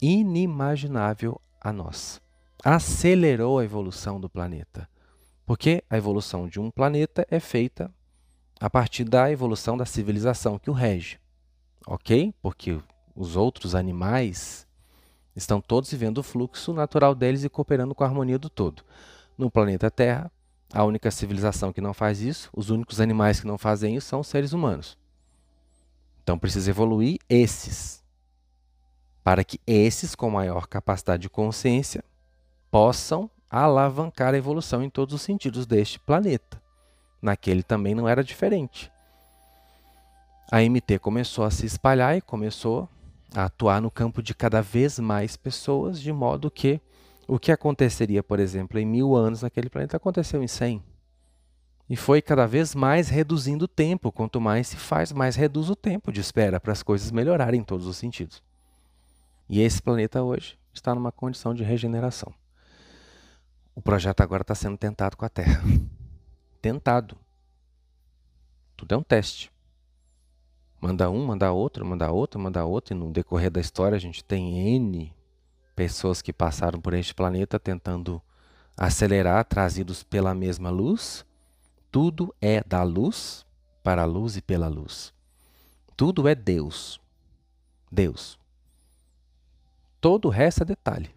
inimaginável 0.00 1.40
a 1.60 1.72
nós. 1.72 2.23
Acelerou 2.64 3.58
a 3.58 3.64
evolução 3.64 4.18
do 4.18 4.26
planeta. 4.26 4.88
Porque 5.44 5.84
a 5.90 5.98
evolução 5.98 6.48
de 6.48 6.58
um 6.58 6.70
planeta 6.70 7.26
é 7.30 7.38
feita 7.38 7.92
a 8.58 8.70
partir 8.70 9.04
da 9.04 9.30
evolução 9.30 9.76
da 9.76 9.84
civilização 9.84 10.58
que 10.58 10.70
o 10.70 10.72
rege. 10.72 11.20
Ok? 11.86 12.32
Porque 12.40 12.80
os 13.14 13.36
outros 13.36 13.74
animais 13.74 14.66
estão 15.36 15.60
todos 15.60 15.90
vivendo 15.90 16.18
o 16.18 16.22
fluxo 16.22 16.72
natural 16.72 17.14
deles 17.14 17.44
e 17.44 17.50
cooperando 17.50 17.94
com 17.94 18.02
a 18.02 18.06
harmonia 18.06 18.38
do 18.38 18.48
todo. 18.48 18.82
No 19.36 19.50
planeta 19.50 19.90
Terra, 19.90 20.32
a 20.72 20.84
única 20.84 21.10
civilização 21.10 21.70
que 21.70 21.82
não 21.82 21.92
faz 21.92 22.22
isso, 22.22 22.48
os 22.54 22.70
únicos 22.70 22.98
animais 22.98 23.40
que 23.40 23.46
não 23.46 23.58
fazem 23.58 23.94
isso 23.94 24.08
são 24.08 24.20
os 24.20 24.28
seres 24.28 24.54
humanos. 24.54 24.96
Então 26.22 26.38
precisa 26.38 26.70
evoluir 26.70 27.18
esses, 27.28 28.02
para 29.22 29.44
que 29.44 29.60
esses 29.66 30.14
com 30.14 30.30
maior 30.30 30.66
capacidade 30.66 31.20
de 31.20 31.28
consciência 31.28 32.02
possam 32.74 33.30
alavancar 33.48 34.34
a 34.34 34.36
evolução 34.36 34.82
em 34.82 34.90
todos 34.90 35.14
os 35.14 35.22
sentidos 35.22 35.64
deste 35.64 36.00
planeta. 36.00 36.60
Naquele 37.22 37.62
também 37.62 37.94
não 37.94 38.08
era 38.08 38.24
diferente. 38.24 38.90
A 40.50 40.60
MT 40.60 40.98
começou 40.98 41.44
a 41.44 41.52
se 41.52 41.64
espalhar 41.66 42.16
e 42.16 42.20
começou 42.20 42.88
a 43.32 43.44
atuar 43.44 43.80
no 43.80 43.92
campo 43.92 44.20
de 44.20 44.34
cada 44.34 44.60
vez 44.60 44.98
mais 44.98 45.36
pessoas, 45.36 46.00
de 46.00 46.12
modo 46.12 46.50
que 46.50 46.80
o 47.28 47.38
que 47.38 47.52
aconteceria, 47.52 48.24
por 48.24 48.40
exemplo, 48.40 48.76
em 48.76 48.84
mil 48.84 49.14
anos 49.14 49.42
naquele 49.42 49.70
planeta 49.70 49.96
aconteceu 49.96 50.42
em 50.42 50.48
cem. 50.48 50.82
E 51.88 51.94
foi 51.94 52.20
cada 52.20 52.44
vez 52.44 52.74
mais 52.74 53.08
reduzindo 53.08 53.66
o 53.66 53.68
tempo. 53.68 54.10
Quanto 54.10 54.40
mais 54.40 54.66
se 54.66 54.76
faz, 54.76 55.12
mais 55.12 55.36
reduz 55.36 55.70
o 55.70 55.76
tempo 55.76 56.10
de 56.10 56.20
espera 56.20 56.58
para 56.58 56.72
as 56.72 56.82
coisas 56.82 57.12
melhorarem 57.12 57.60
em 57.60 57.64
todos 57.64 57.86
os 57.86 57.96
sentidos. 57.96 58.42
E 59.48 59.60
esse 59.60 59.80
planeta 59.80 60.24
hoje 60.24 60.58
está 60.72 60.92
numa 60.92 61.12
condição 61.12 61.54
de 61.54 61.62
regeneração. 61.62 62.34
O 63.74 63.82
projeto 63.82 64.20
agora 64.20 64.42
está 64.42 64.54
sendo 64.54 64.78
tentado 64.78 65.16
com 65.16 65.24
a 65.24 65.28
Terra. 65.28 65.62
Tentado. 66.62 67.16
Tudo 68.76 68.94
é 68.94 68.98
um 68.98 69.02
teste. 69.02 69.52
Manda 70.80 71.10
um, 71.10 71.26
manda 71.26 71.52
outro, 71.52 71.84
manda 71.84 72.10
outro, 72.10 72.38
manda 72.40 72.64
outro, 72.64 72.94
e 72.94 72.98
no 72.98 73.10
decorrer 73.10 73.50
da 73.50 73.60
história 73.60 73.96
a 73.96 74.00
gente 74.00 74.22
tem 74.22 74.74
N 74.76 75.14
pessoas 75.74 76.22
que 76.22 76.32
passaram 76.32 76.80
por 76.80 76.94
este 76.94 77.14
planeta 77.14 77.58
tentando 77.58 78.22
acelerar, 78.76 79.44
trazidos 79.44 80.02
pela 80.02 80.34
mesma 80.34 80.70
luz. 80.70 81.24
Tudo 81.90 82.34
é 82.40 82.62
da 82.62 82.82
luz 82.82 83.46
para 83.82 84.02
a 84.02 84.06
luz 84.06 84.36
e 84.36 84.42
pela 84.42 84.68
luz. 84.68 85.12
Tudo 85.96 86.26
é 86.26 86.34
Deus. 86.34 87.00
Deus. 87.90 88.38
Todo 90.00 90.26
o 90.26 90.30
resto 90.30 90.62
é 90.62 90.66
detalhe. 90.66 91.13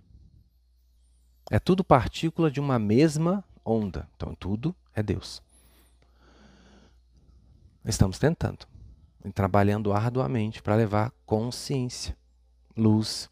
É 1.49 1.59
tudo 1.59 1.83
partícula 1.83 2.51
de 2.51 2.59
uma 2.59 2.77
mesma 2.77 3.43
onda. 3.63 4.07
Então 4.15 4.35
tudo 4.35 4.75
é 4.93 5.01
Deus. 5.01 5.41
Estamos 7.85 8.19
tentando 8.19 8.67
e 9.23 9.31
trabalhando 9.31 9.93
arduamente 9.93 10.61
para 10.61 10.75
levar 10.75 11.11
consciência, 11.25 12.17
luz 12.75 13.29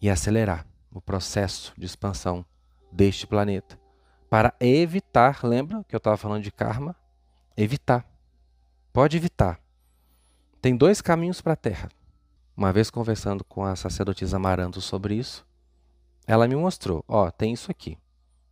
e 0.00 0.08
acelerar 0.08 0.66
o 0.90 1.00
processo 1.00 1.72
de 1.76 1.84
expansão 1.84 2.44
deste 2.90 3.26
planeta 3.26 3.82
para 4.32 4.54
evitar, 4.58 5.44
lembra 5.44 5.84
que 5.84 5.94
eu 5.94 5.98
estava 5.98 6.16
falando 6.16 6.42
de 6.42 6.50
karma? 6.50 6.96
Evitar. 7.54 8.02
Pode 8.90 9.14
evitar. 9.14 9.60
Tem 10.58 10.74
dois 10.74 11.02
caminhos 11.02 11.42
para 11.42 11.52
a 11.52 11.56
Terra. 11.56 11.90
Uma 12.56 12.72
vez 12.72 12.88
conversando 12.88 13.44
com 13.44 13.62
a 13.62 13.76
sacerdotisa 13.76 14.38
Amaranto 14.38 14.80
sobre 14.80 15.16
isso, 15.16 15.46
ela 16.26 16.48
me 16.48 16.56
mostrou, 16.56 17.04
ó, 17.08 17.30
tem 17.30 17.52
isso 17.52 17.70
aqui. 17.70 17.98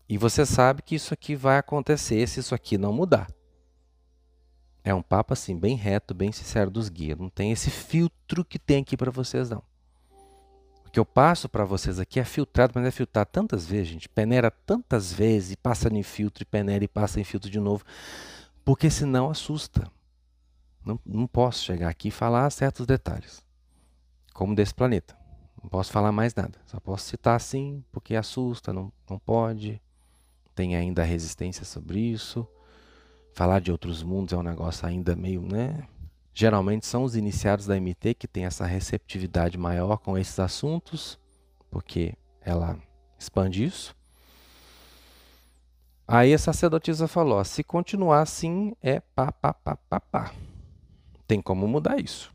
E 0.08 0.18
você 0.18 0.44
sabe 0.44 0.82
que 0.82 0.94
isso 0.94 1.14
aqui 1.14 1.36
vai 1.36 1.58
acontecer 1.58 2.26
se 2.26 2.40
isso 2.40 2.54
aqui 2.54 2.76
não 2.76 2.92
mudar. 2.92 3.28
É 4.82 4.94
um 4.94 5.02
papo 5.02 5.32
assim, 5.32 5.56
bem 5.56 5.76
reto, 5.76 6.14
bem 6.14 6.32
sincero 6.32 6.70
dos 6.70 6.88
guias. 6.88 7.18
Não 7.18 7.28
tem 7.28 7.52
esse 7.52 7.70
filtro 7.70 8.44
que 8.44 8.58
tem 8.58 8.82
aqui 8.82 8.96
para 8.96 9.10
vocês, 9.10 9.50
não. 9.50 9.62
O 10.86 10.90
que 10.90 10.98
eu 10.98 11.04
passo 11.04 11.48
para 11.48 11.64
vocês 11.64 12.00
aqui 12.00 12.18
é 12.18 12.24
filtrado, 12.24 12.72
mas 12.74 12.84
é 12.84 12.90
filtrado 12.90 13.30
tantas 13.30 13.66
vezes, 13.66 13.88
gente. 13.88 14.08
Peneira 14.08 14.50
tantas 14.50 15.12
vezes, 15.12 15.52
e 15.52 15.56
passa 15.56 15.88
em 15.88 16.02
filtro, 16.02 16.42
e 16.42 16.46
peneira 16.46 16.84
e 16.84 16.88
passa 16.88 17.20
em 17.20 17.24
filtro 17.24 17.48
de 17.48 17.60
novo. 17.60 17.84
Porque 18.64 18.90
senão 18.90 19.30
assusta. 19.30 19.88
Não, 20.84 20.98
não 21.06 21.26
posso 21.28 21.62
chegar 21.62 21.88
aqui 21.88 22.08
e 22.08 22.10
falar 22.10 22.50
certos 22.50 22.86
detalhes. 22.86 23.44
Como 24.34 24.54
desse 24.56 24.74
planeta. 24.74 25.19
Não 25.62 25.68
posso 25.68 25.92
falar 25.92 26.12
mais 26.12 26.34
nada. 26.34 26.58
Só 26.66 26.80
posso 26.80 27.04
citar 27.06 27.36
assim, 27.36 27.84
porque 27.92 28.14
assusta, 28.16 28.72
não, 28.72 28.92
não 29.08 29.18
pode. 29.18 29.80
Tem 30.54 30.76
ainda 30.76 31.02
resistência 31.02 31.64
sobre 31.64 31.98
isso. 31.98 32.46
Falar 33.34 33.60
de 33.60 33.70
outros 33.70 34.02
mundos 34.02 34.32
é 34.32 34.36
um 34.36 34.42
negócio 34.42 34.86
ainda 34.86 35.14
meio, 35.14 35.42
né? 35.42 35.86
Geralmente 36.32 36.86
são 36.86 37.04
os 37.04 37.16
iniciados 37.16 37.66
da 37.66 37.76
MT 37.76 38.14
que 38.14 38.26
têm 38.26 38.44
essa 38.44 38.64
receptividade 38.64 39.58
maior 39.58 39.98
com 39.98 40.16
esses 40.16 40.38
assuntos, 40.38 41.18
porque 41.70 42.14
ela 42.40 42.78
expande 43.18 43.64
isso. 43.64 43.94
Aí 46.06 46.34
a 46.34 46.38
sacerdotisa 46.38 47.06
falou: 47.06 47.44
se 47.44 47.62
continuar 47.62 48.22
assim, 48.22 48.74
é 48.82 49.00
pá, 49.00 49.30
pá, 49.30 49.52
pá, 49.52 49.76
pá, 49.76 50.00
pá. 50.00 50.34
Tem 51.26 51.40
como 51.40 51.68
mudar 51.68 52.00
isso. 52.00 52.34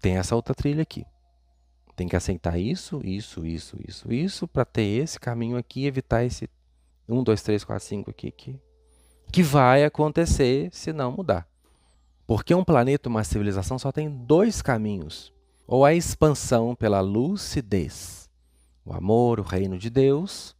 Tem 0.00 0.16
essa 0.16 0.34
outra 0.34 0.54
trilha 0.54 0.82
aqui. 0.82 1.04
Tem 1.94 2.08
que 2.08 2.16
aceitar 2.16 2.58
isso, 2.58 3.00
isso, 3.04 3.44
isso, 3.46 3.78
isso, 3.86 4.12
isso, 4.12 4.48
para 4.48 4.64
ter 4.64 5.02
esse 5.02 5.20
caminho 5.20 5.56
aqui, 5.56 5.86
evitar 5.86 6.24
esse 6.24 6.48
1, 7.08 7.22
2, 7.22 7.42
3, 7.42 7.64
4, 7.64 7.84
5 7.86 8.10
aqui, 8.10 8.28
aqui. 8.28 8.60
Que 9.30 9.42
vai 9.42 9.84
acontecer 9.84 10.70
se 10.72 10.92
não 10.92 11.12
mudar. 11.12 11.46
Porque 12.26 12.54
um 12.54 12.64
planeta, 12.64 13.08
uma 13.08 13.24
civilização, 13.24 13.78
só 13.78 13.92
tem 13.92 14.08
dois 14.08 14.62
caminhos: 14.62 15.32
ou 15.66 15.84
a 15.84 15.94
expansão 15.94 16.74
pela 16.74 17.00
lucidez, 17.00 18.30
o 18.84 18.92
amor, 18.92 19.38
o 19.40 19.42
reino 19.42 19.78
de 19.78 19.90
Deus, 19.90 20.56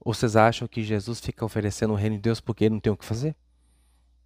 ou 0.00 0.14
vocês 0.14 0.36
acham 0.36 0.68
que 0.68 0.82
Jesus 0.82 1.20
fica 1.20 1.44
oferecendo 1.44 1.92
o 1.92 1.96
reino 1.96 2.16
de 2.16 2.22
Deus 2.22 2.40
porque 2.40 2.64
ele 2.64 2.74
não 2.74 2.80
tem 2.80 2.92
o 2.92 2.96
que 2.96 3.04
fazer? 3.04 3.34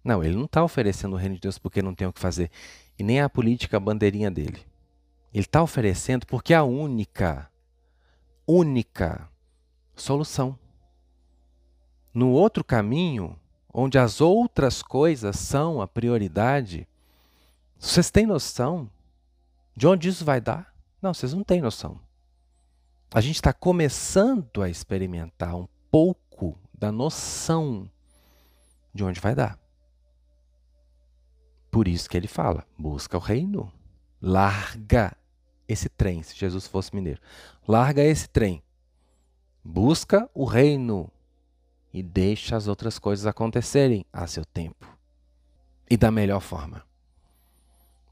Não, 0.03 0.23
ele 0.23 0.35
não 0.35 0.45
está 0.45 0.63
oferecendo 0.63 1.13
o 1.13 1.17
reino 1.17 1.35
de 1.35 1.41
Deus 1.41 1.57
porque 1.57 1.81
não 1.81 1.95
tem 1.95 2.07
o 2.07 2.13
que 2.13 2.19
fazer, 2.19 2.51
e 2.99 3.03
nem 3.03 3.21
a 3.21 3.29
política 3.29 3.77
a 3.77 3.79
bandeirinha 3.79 4.29
dele. 4.29 4.59
Ele 5.33 5.43
está 5.43 5.63
oferecendo 5.63 6.27
porque 6.27 6.53
é 6.53 6.57
a 6.57 6.63
única, 6.63 7.49
única 8.47 9.27
solução. 9.95 10.57
No 12.13 12.29
outro 12.29 12.63
caminho, 12.63 13.39
onde 13.73 13.97
as 13.97 14.21
outras 14.21 14.83
coisas 14.83 15.37
são 15.37 15.81
a 15.81 15.87
prioridade, 15.87 16.87
vocês 17.79 18.11
têm 18.11 18.27
noção 18.27 18.87
de 19.75 19.87
onde 19.87 20.07
isso 20.07 20.23
vai 20.23 20.39
dar? 20.39 20.71
Não, 21.01 21.13
vocês 21.13 21.33
não 21.33 21.43
têm 21.43 21.61
noção. 21.61 21.99
A 23.11 23.19
gente 23.19 23.35
está 23.35 23.51
começando 23.51 24.61
a 24.61 24.69
experimentar 24.69 25.55
um 25.55 25.67
pouco 25.89 26.57
da 26.73 26.91
noção 26.91 27.89
de 28.93 29.03
onde 29.03 29.19
vai 29.19 29.33
dar. 29.33 29.57
Por 31.71 31.87
isso 31.87 32.07
que 32.07 32.15
ele 32.15 32.27
fala: 32.27 32.67
busca 32.77 33.17
o 33.17 33.19
reino, 33.19 33.73
larga 34.21 35.17
esse 35.67 35.89
trem. 35.89 36.23
Se 36.23 36.35
Jesus 36.35 36.67
fosse 36.67 36.95
mineiro, 36.95 37.21
larga 37.67 38.03
esse 38.03 38.27
trem, 38.27 38.63
busca 39.63 40.29
o 40.33 40.45
reino 40.45 41.11
e 41.93 42.01
deixa 42.01 42.55
as 42.55 42.67
outras 42.67 42.97
coisas 42.97 43.25
acontecerem 43.25 44.05
a 44.11 44.25
seu 44.27 44.45
tempo 44.45 44.87
e 45.89 45.95
da 45.95 46.11
melhor 46.11 46.41
forma. 46.41 46.83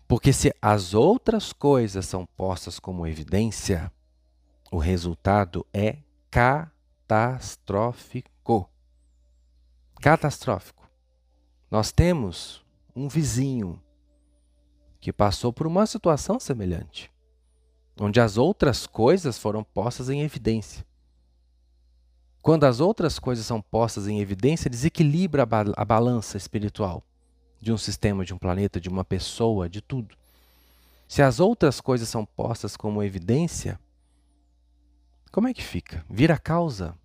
Porque 0.08 0.32
se 0.32 0.54
as 0.62 0.94
outras 0.94 1.52
coisas 1.54 2.06
são 2.06 2.26
postas 2.26 2.80
como 2.80 3.08
evidência, 3.08 3.92
o 4.72 4.78
resultado 4.78 5.66
é 5.74 5.98
catastrófico. 6.30 8.70
Catastrófico. 10.02 10.90
Nós 11.70 11.92
temos 11.92 12.66
um 12.96 13.08
vizinho 13.08 13.82
que 15.00 15.12
passou 15.12 15.52
por 15.52 15.66
uma 15.66 15.86
situação 15.86 16.40
semelhante, 16.40 17.11
onde 18.02 18.20
as 18.20 18.36
outras 18.38 18.88
coisas 18.88 19.38
foram 19.38 19.64
postas 19.64 20.10
em 20.10 20.22
evidência. 20.22 20.84
Quando 22.42 22.64
as 22.64 22.80
outras 22.80 23.20
coisas 23.20 23.46
são 23.46 23.62
postas 23.62 24.08
em 24.08 24.20
evidência, 24.20 24.70
desequilibra 24.70 25.44
a, 25.44 25.46
ba 25.46 25.66
a 25.78 25.86
balança 25.86 26.36
espiritual 26.36 27.04
de 27.62 27.72
um 27.72 27.78
sistema, 27.78 28.26
de 28.26 28.34
um 28.34 28.40
planeta, 28.40 28.82
de 28.82 28.90
uma 28.90 29.06
pessoa, 29.06 29.70
de 29.70 29.82
tudo. 29.82 30.18
Se 31.08 31.22
as 31.22 31.40
outras 31.40 31.80
coisas 31.80 32.10
são 32.10 32.26
postas 32.26 32.76
como 32.76 33.04
evidência, 33.04 33.80
como 35.32 35.48
é 35.48 35.54
que 35.54 35.64
fica? 35.64 36.04
Vira 36.10 36.40
causa. 36.40 36.96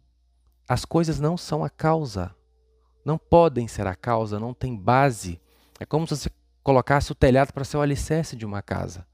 As 0.67 0.87
coisas 0.87 1.21
não 1.21 1.37
são 1.37 1.63
a 1.63 1.69
causa. 1.69 2.35
Não 3.05 3.19
podem 3.19 3.69
ser 3.69 3.87
a 3.87 3.95
causa, 3.95 4.41
não 4.41 4.55
tem 4.55 4.75
base. 4.75 5.39
É 5.79 5.85
como 5.85 6.07
se 6.07 6.17
você 6.17 6.31
colocasse 6.63 7.13
o 7.13 7.15
telhado 7.15 7.53
para 7.53 7.65
ser 7.65 7.77
o 7.77 7.83
alicerce 7.83 8.35
de 8.35 8.47
uma 8.47 8.63
casa. 8.63 9.07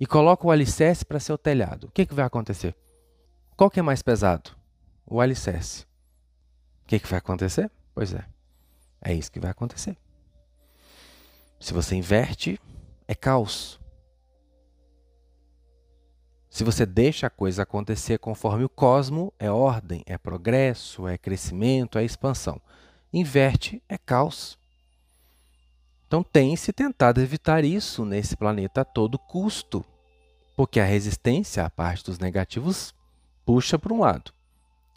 E 0.00 0.06
coloca 0.06 0.46
o 0.46 0.50
alicerce 0.50 1.04
para 1.04 1.20
ser 1.20 1.32
o 1.32 1.38
telhado, 1.38 1.88
o 1.88 1.90
que, 1.90 2.06
que 2.06 2.14
vai 2.14 2.24
acontecer? 2.24 2.74
Qual 3.56 3.70
que 3.70 3.80
é 3.80 3.82
mais 3.82 4.02
pesado? 4.02 4.50
O 5.04 5.20
alicerce. 5.20 5.82
O 6.84 6.86
que, 6.86 6.98
que 6.98 7.08
vai 7.08 7.18
acontecer? 7.18 7.70
Pois 7.94 8.14
é, 8.14 8.24
é 9.02 9.12
isso 9.12 9.32
que 9.32 9.40
vai 9.40 9.50
acontecer. 9.50 9.96
Se 11.60 11.72
você 11.72 11.96
inverte, 11.96 12.60
é 13.06 13.14
caos. 13.14 13.80
Se 16.48 16.64
você 16.64 16.86
deixa 16.86 17.26
a 17.26 17.30
coisa 17.30 17.62
acontecer 17.62 18.18
conforme 18.18 18.64
o 18.64 18.68
cosmo, 18.68 19.32
é 19.38 19.50
ordem, 19.50 20.02
é 20.06 20.16
progresso, 20.16 21.06
é 21.06 21.18
crescimento, 21.18 21.98
é 21.98 22.04
expansão. 22.04 22.60
Inverte, 23.12 23.82
é 23.88 23.98
caos. 23.98 24.58
Então 26.08 26.22
tem-se 26.22 26.72
tentado 26.72 27.20
evitar 27.20 27.62
isso 27.66 28.02
nesse 28.02 28.34
planeta 28.34 28.80
a 28.80 28.84
todo 28.84 29.18
custo, 29.18 29.84
porque 30.56 30.80
a 30.80 30.84
resistência 30.84 31.62
à 31.62 31.68
parte 31.68 32.02
dos 32.02 32.18
negativos 32.18 32.94
puxa 33.44 33.78
para 33.78 33.92
um 33.92 34.00
lado. 34.00 34.32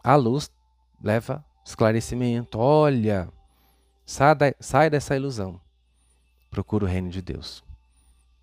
A 0.02 0.15
luz 0.15 0.50
leva 1.04 1.43
esclarecimento. 1.65 2.58
Olha, 2.58 3.28
sai, 4.06 4.56
sai 4.58 4.89
dessa 4.89 5.13
ilusão. 5.13 5.60
Procura 6.50 6.86
o 6.86 6.88
reino 6.88 7.10
de 7.10 7.21
Deus. 7.21 7.62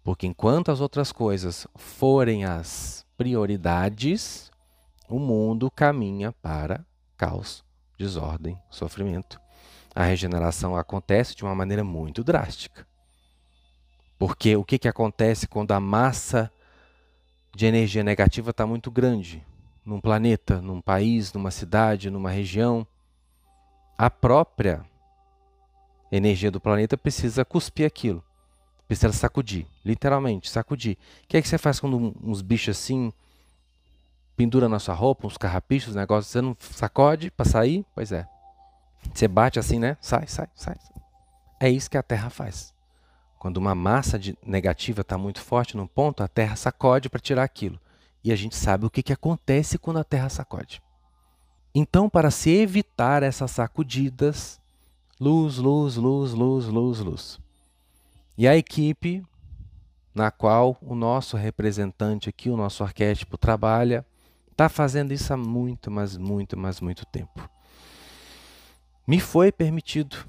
Porque 0.04 0.26
enquanto 0.26 0.70
as 0.70 0.82
outras 0.82 1.10
coisas 1.10 1.66
forem 1.74 2.44
as 2.44 3.06
prioridades, 3.16 4.50
o 5.08 5.18
mundo 5.18 5.70
caminha 5.70 6.32
para 6.32 6.84
caos, 7.16 7.64
desordem, 7.98 8.58
sofrimento. 8.68 9.40
A 9.94 10.04
regeneração 10.04 10.76
acontece 10.76 11.34
de 11.34 11.44
uma 11.44 11.54
maneira 11.54 11.82
muito 11.82 12.22
drástica. 12.22 12.86
Porque 14.18 14.56
o 14.56 14.64
que, 14.64 14.78
que 14.78 14.88
acontece 14.88 15.46
quando 15.46 15.72
a 15.72 15.80
massa 15.80 16.50
de 17.54 17.66
energia 17.66 18.02
negativa 18.02 18.50
está 18.50 18.66
muito 18.66 18.90
grande? 18.90 19.44
Num 19.84 20.00
planeta, 20.00 20.60
num 20.60 20.80
país, 20.80 21.32
numa 21.32 21.50
cidade, 21.50 22.10
numa 22.10 22.30
região, 22.30 22.86
a 23.96 24.10
própria 24.10 24.84
energia 26.10 26.50
do 26.50 26.60
planeta 26.60 26.96
precisa 26.96 27.44
cuspir 27.44 27.86
aquilo. 27.86 28.22
Precisa 28.86 29.12
sacudir, 29.12 29.66
literalmente, 29.84 30.50
sacudir. 30.50 30.96
O 31.24 31.28
que 31.28 31.36
é 31.36 31.42
que 31.42 31.48
você 31.48 31.58
faz 31.58 31.78
quando 31.78 32.14
uns 32.22 32.40
bichos 32.40 32.76
assim 32.76 33.12
pendura 34.34 34.68
na 34.68 34.78
sua 34.78 34.94
roupa, 34.94 35.26
uns 35.26 35.36
carrapichos, 35.36 35.94
negócios, 35.94 36.32
você 36.32 36.40
não 36.40 36.56
sacode 36.60 37.30
para 37.30 37.44
sair? 37.44 37.84
Pois 37.94 38.12
é. 38.12 38.26
Você 39.12 39.26
bate 39.26 39.58
assim, 39.58 39.78
né? 39.78 39.96
Sai, 40.00 40.26
sai, 40.26 40.48
sai. 40.54 40.76
É 41.60 41.68
isso 41.68 41.90
que 41.90 41.98
a 41.98 42.02
Terra 42.02 42.30
faz. 42.30 42.72
Quando 43.38 43.56
uma 43.56 43.74
massa 43.74 44.18
negativa 44.44 45.02
está 45.02 45.16
muito 45.16 45.40
forte 45.40 45.76
num 45.76 45.86
ponto, 45.86 46.22
a 46.22 46.28
Terra 46.28 46.56
sacode 46.56 47.08
para 47.08 47.20
tirar 47.20 47.44
aquilo. 47.44 47.80
E 48.22 48.32
a 48.32 48.36
gente 48.36 48.56
sabe 48.56 48.84
o 48.84 48.90
que, 48.90 49.02
que 49.02 49.12
acontece 49.12 49.78
quando 49.78 49.98
a 49.98 50.04
Terra 50.04 50.28
sacode. 50.28 50.82
Então, 51.74 52.08
para 52.08 52.30
se 52.30 52.50
evitar 52.50 53.22
essas 53.22 53.50
sacudidas, 53.50 54.60
luz, 55.20 55.58
luz, 55.58 55.96
luz, 55.96 56.32
luz, 56.32 56.64
luz, 56.66 56.98
luz. 56.98 57.40
E 58.36 58.46
a 58.48 58.56
equipe 58.56 59.24
na 60.18 60.32
qual 60.32 60.76
o 60.82 60.96
nosso 60.96 61.36
representante 61.36 62.28
aqui, 62.28 62.50
o 62.50 62.56
nosso 62.56 62.82
arquétipo, 62.82 63.38
trabalha, 63.38 64.04
está 64.50 64.68
fazendo 64.68 65.12
isso 65.12 65.32
há 65.32 65.36
muito, 65.36 65.92
mas 65.92 66.16
muito, 66.16 66.58
mas 66.58 66.80
muito 66.80 67.06
tempo. 67.06 67.48
Me 69.08 69.18
foi 69.18 69.50
permitido 69.50 70.28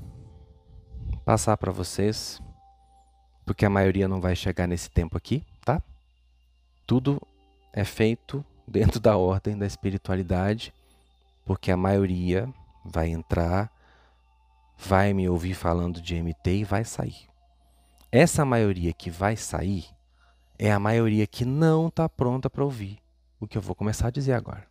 passar 1.25 1.57
para 1.57 1.69
vocês, 1.69 2.41
porque 3.45 3.65
a 3.65 3.69
maioria 3.69 4.07
não 4.07 4.21
vai 4.21 4.37
chegar 4.37 4.67
nesse 4.67 4.89
tempo 4.89 5.17
aqui, 5.17 5.45
tá? 5.65 5.83
Tudo 6.87 7.21
é 7.73 7.83
feito 7.83 8.41
dentro 8.65 8.97
da 9.01 9.17
ordem 9.17 9.57
da 9.57 9.65
espiritualidade, 9.65 10.73
porque 11.43 11.73
a 11.73 11.75
maioria 11.75 12.47
vai 12.85 13.09
entrar, 13.09 13.69
vai 14.77 15.13
me 15.13 15.27
ouvir 15.27 15.55
falando 15.55 16.01
de 16.01 16.15
MT 16.15 16.59
e 16.59 16.63
vai 16.63 16.85
sair. 16.85 17.27
Essa 18.09 18.45
maioria 18.45 18.93
que 18.93 19.11
vai 19.11 19.35
sair 19.35 19.87
é 20.57 20.71
a 20.71 20.79
maioria 20.79 21.27
que 21.27 21.43
não 21.43 21.89
está 21.89 22.07
pronta 22.07 22.49
para 22.49 22.63
ouvir 22.63 22.97
o 23.41 23.45
que 23.45 23.57
eu 23.57 23.61
vou 23.61 23.75
começar 23.75 24.07
a 24.07 24.11
dizer 24.11 24.35
agora. 24.35 24.65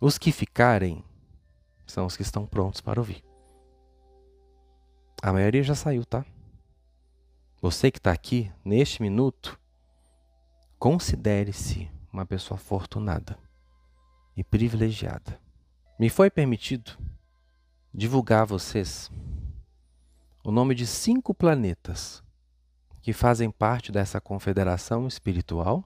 Os 0.00 0.18
que 0.18 0.32
ficarem 0.32 1.04
são 1.86 2.06
os 2.06 2.16
que 2.16 2.22
estão 2.22 2.46
prontos 2.46 2.80
para 2.80 3.00
ouvir. 3.00 3.24
A 5.22 5.32
maioria 5.32 5.62
já 5.62 5.74
saiu, 5.74 6.04
tá? 6.04 6.24
Você 7.60 7.90
que 7.90 7.98
está 7.98 8.12
aqui 8.12 8.52
neste 8.64 9.00
minuto, 9.00 9.58
considere-se 10.78 11.90
uma 12.12 12.26
pessoa 12.26 12.56
afortunada 12.56 13.38
e 14.36 14.44
privilegiada. 14.44 15.40
Me 15.98 16.10
foi 16.10 16.30
permitido 16.30 16.98
divulgar 17.92 18.42
a 18.42 18.46
vocês 18.46 19.10
o 20.44 20.50
nome 20.50 20.74
de 20.74 20.86
cinco 20.86 21.32
planetas 21.32 22.22
que 23.00 23.12
fazem 23.12 23.50
parte 23.50 23.90
dessa 23.90 24.20
confederação 24.20 25.06
espiritual, 25.06 25.84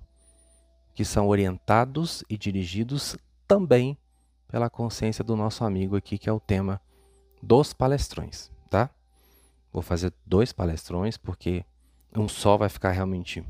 que 0.95 1.05
são 1.05 1.29
orientados 1.29 2.25
e 2.29 2.37
dirigidos 2.37 3.17
também 3.47 3.97
pela 4.49 4.71
consciência 4.71 5.23
do 5.23 5.37
nosso 5.37 5.65
amigo 5.65 5.97
aqui, 5.97 6.19
que 6.19 6.29
é 6.29 6.33
o 6.33 6.41
tema 6.41 6.81
dos 7.43 7.73
palestrões, 7.73 8.51
tá? 8.69 8.91
Vou 9.73 9.83
fazer 9.83 10.13
dois 10.27 10.53
palestrões 10.53 11.17
porque 11.17 11.65
um 12.17 12.27
só 12.29 12.57
vai 12.57 12.69
ficar 12.69 12.91
realmente 12.91 13.45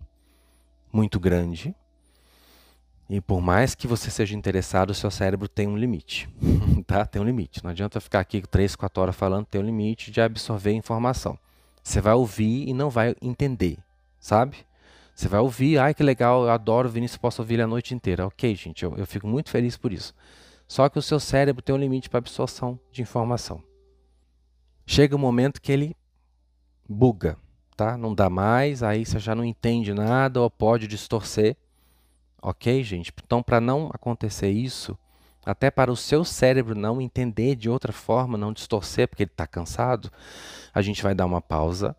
muito 0.93 1.19
grande. 1.21 1.75
E 3.09 3.21
por 3.21 3.41
mais 3.41 3.75
que 3.75 3.87
você 3.87 4.11
seja 4.11 4.37
interessado, 4.37 4.91
o 4.91 4.95
seu 4.95 5.11
cérebro 5.11 5.49
tem 5.49 5.67
um 5.67 5.79
limite, 5.79 6.29
tá? 6.87 7.07
Tem 7.07 7.23
um 7.23 7.25
limite. 7.25 7.63
Não 7.65 7.71
adianta 7.71 8.01
ficar 8.01 8.21
aqui 8.21 8.43
três, 8.43 8.77
quatro 8.77 9.01
horas 9.03 9.17
falando, 9.17 9.47
tem 9.47 9.61
um 9.61 9.65
limite 9.65 10.11
de 10.11 10.21
absorver 10.21 10.73
informação. 10.73 11.39
Você 11.83 12.03
vai 12.03 12.13
ouvir 12.13 12.69
e 12.69 12.75
não 12.75 12.91
vai 12.91 13.17
entender, 13.23 13.79
sabe? 14.21 14.59
Você 15.15 15.27
vai 15.27 15.41
ouvir, 15.41 15.79
ai 15.79 15.95
que 15.95 16.03
legal, 16.03 16.45
eu 16.45 16.51
adoro 16.51 16.87
o 16.89 16.93
Vinícius, 16.93 17.17
posso 17.17 17.41
ouvir 17.41 17.55
ele 17.55 17.63
a 17.63 17.67
noite 17.67 17.95
inteira. 17.95 18.27
Ok, 18.27 18.55
gente, 18.55 18.85
eu, 18.85 18.95
eu 18.97 19.07
fico 19.07 19.27
muito 19.27 19.49
feliz 19.49 19.77
por 19.77 19.93
isso. 19.93 20.15
Só 20.69 20.89
que 20.91 20.99
o 20.99 21.03
seu 21.03 21.19
cérebro 21.19 21.63
tem 21.63 21.75
um 21.75 21.79
limite 21.79 22.11
para 22.11 22.19
absorção 22.19 22.79
de 22.93 23.01
informação. 23.01 23.63
Chega 24.87 25.17
um 25.17 25.19
momento 25.19 25.63
que 25.63 25.73
ele 25.73 25.97
buga, 26.87 27.39
tá? 27.75 27.97
Não 27.97 28.15
dá 28.15 28.29
mais, 28.29 28.83
aí 28.83 29.05
você 29.05 29.19
já 29.19 29.35
não 29.35 29.45
entende 29.45 29.95
nada 29.95 30.43
ou 30.43 30.51
pode 30.51 30.87
distorcer. 30.87 31.57
Ok, 32.41 32.85
gente? 32.85 33.13
Então, 33.25 33.43
para 33.43 33.61
não 33.61 33.91
acontecer 33.93 34.51
isso, 34.51 34.97
até 35.45 35.71
para 35.71 35.91
o 35.91 35.97
seu 35.97 36.25
cérebro 36.25 36.75
não 36.75 37.01
entender 37.01 37.57
de 37.57 37.71
outra 37.71 37.93
forma, 37.93 38.37
não 38.37 38.53
distorcer, 38.53 39.09
porque 39.09 39.23
ele 39.23 39.31
está 39.31 39.47
cansado, 39.47 40.13
a 40.75 40.83
gente 40.83 41.03
vai 41.03 41.15
dar 41.15 41.25
uma 41.27 41.41
pausa. 41.41 41.97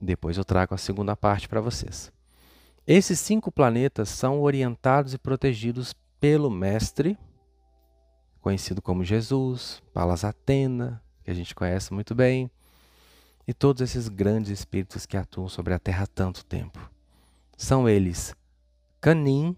Depois 0.00 0.38
eu 0.38 0.44
trago 0.44 0.74
a 0.74 0.78
segunda 0.78 1.14
parte 1.14 1.48
para 1.48 1.60
vocês. 1.60 2.10
Esses 2.86 3.20
cinco 3.20 3.52
planetas 3.52 4.08
são 4.08 4.40
orientados 4.40 5.12
e 5.12 5.18
protegidos 5.18 5.94
pelo 6.18 6.50
Mestre, 6.50 7.18
conhecido 8.48 8.80
como 8.80 9.04
Jesus, 9.04 9.82
Palas 9.92 10.24
Atena, 10.24 11.02
que 11.22 11.30
a 11.30 11.34
gente 11.34 11.54
conhece 11.54 11.92
muito 11.92 12.14
bem, 12.14 12.50
e 13.46 13.52
todos 13.52 13.82
esses 13.82 14.08
grandes 14.08 14.50
espíritos 14.50 15.04
que 15.04 15.18
atuam 15.18 15.50
sobre 15.50 15.74
a 15.74 15.78
Terra 15.78 16.04
há 16.04 16.06
tanto 16.06 16.42
tempo. 16.46 16.90
São 17.58 17.86
eles 17.86 18.34
Canim, 19.02 19.54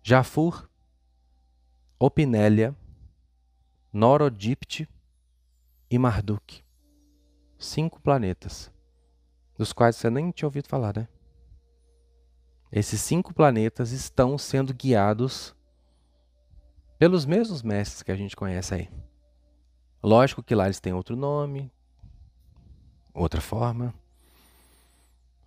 Jafur, 0.00 0.70
Opinélia, 1.98 2.72
Norodipte 3.92 4.88
e 5.90 5.98
Marduk. 5.98 6.62
Cinco 7.58 8.00
planetas, 8.00 8.70
dos 9.56 9.72
quais 9.72 9.96
você 9.96 10.08
nem 10.08 10.30
tinha 10.30 10.46
ouvido 10.46 10.68
falar, 10.68 10.96
né? 10.96 11.08
Esses 12.70 13.00
cinco 13.00 13.34
planetas 13.34 13.90
estão 13.90 14.38
sendo 14.38 14.72
guiados 14.72 15.52
pelos 16.98 17.24
mesmos 17.24 17.62
mestres 17.62 18.02
que 18.02 18.10
a 18.10 18.16
gente 18.16 18.34
conhece 18.34 18.74
aí. 18.74 18.90
Lógico 20.02 20.42
que 20.42 20.54
lá 20.54 20.64
eles 20.64 20.80
têm 20.80 20.92
outro 20.92 21.14
nome, 21.14 21.70
outra 23.14 23.40
forma. 23.40 23.94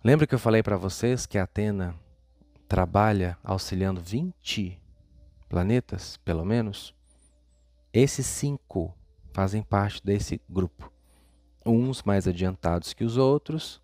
Lembra 0.02 0.26
que 0.26 0.34
eu 0.34 0.38
falei 0.38 0.62
para 0.62 0.76
vocês 0.76 1.26
que 1.26 1.38
a 1.38 1.44
Atena 1.44 1.94
trabalha 2.66 3.36
auxiliando 3.44 4.00
20 4.00 4.80
planetas, 5.48 6.16
pelo 6.18 6.44
menos, 6.44 6.94
esses 7.92 8.26
cinco 8.26 8.94
fazem 9.32 9.62
parte 9.62 10.02
desse 10.02 10.40
grupo. 10.48 10.90
Uns 11.64 12.02
mais 12.02 12.26
adiantados 12.26 12.94
que 12.94 13.04
os 13.04 13.18
outros, 13.18 13.80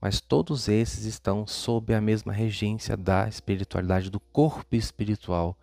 mas 0.00 0.20
todos 0.20 0.68
esses 0.68 1.04
estão 1.04 1.46
sob 1.46 1.94
a 1.94 2.00
mesma 2.00 2.32
regência 2.32 2.96
da 2.96 3.26
espiritualidade, 3.26 4.10
do 4.10 4.20
corpo 4.20 4.76
espiritual 4.76 5.58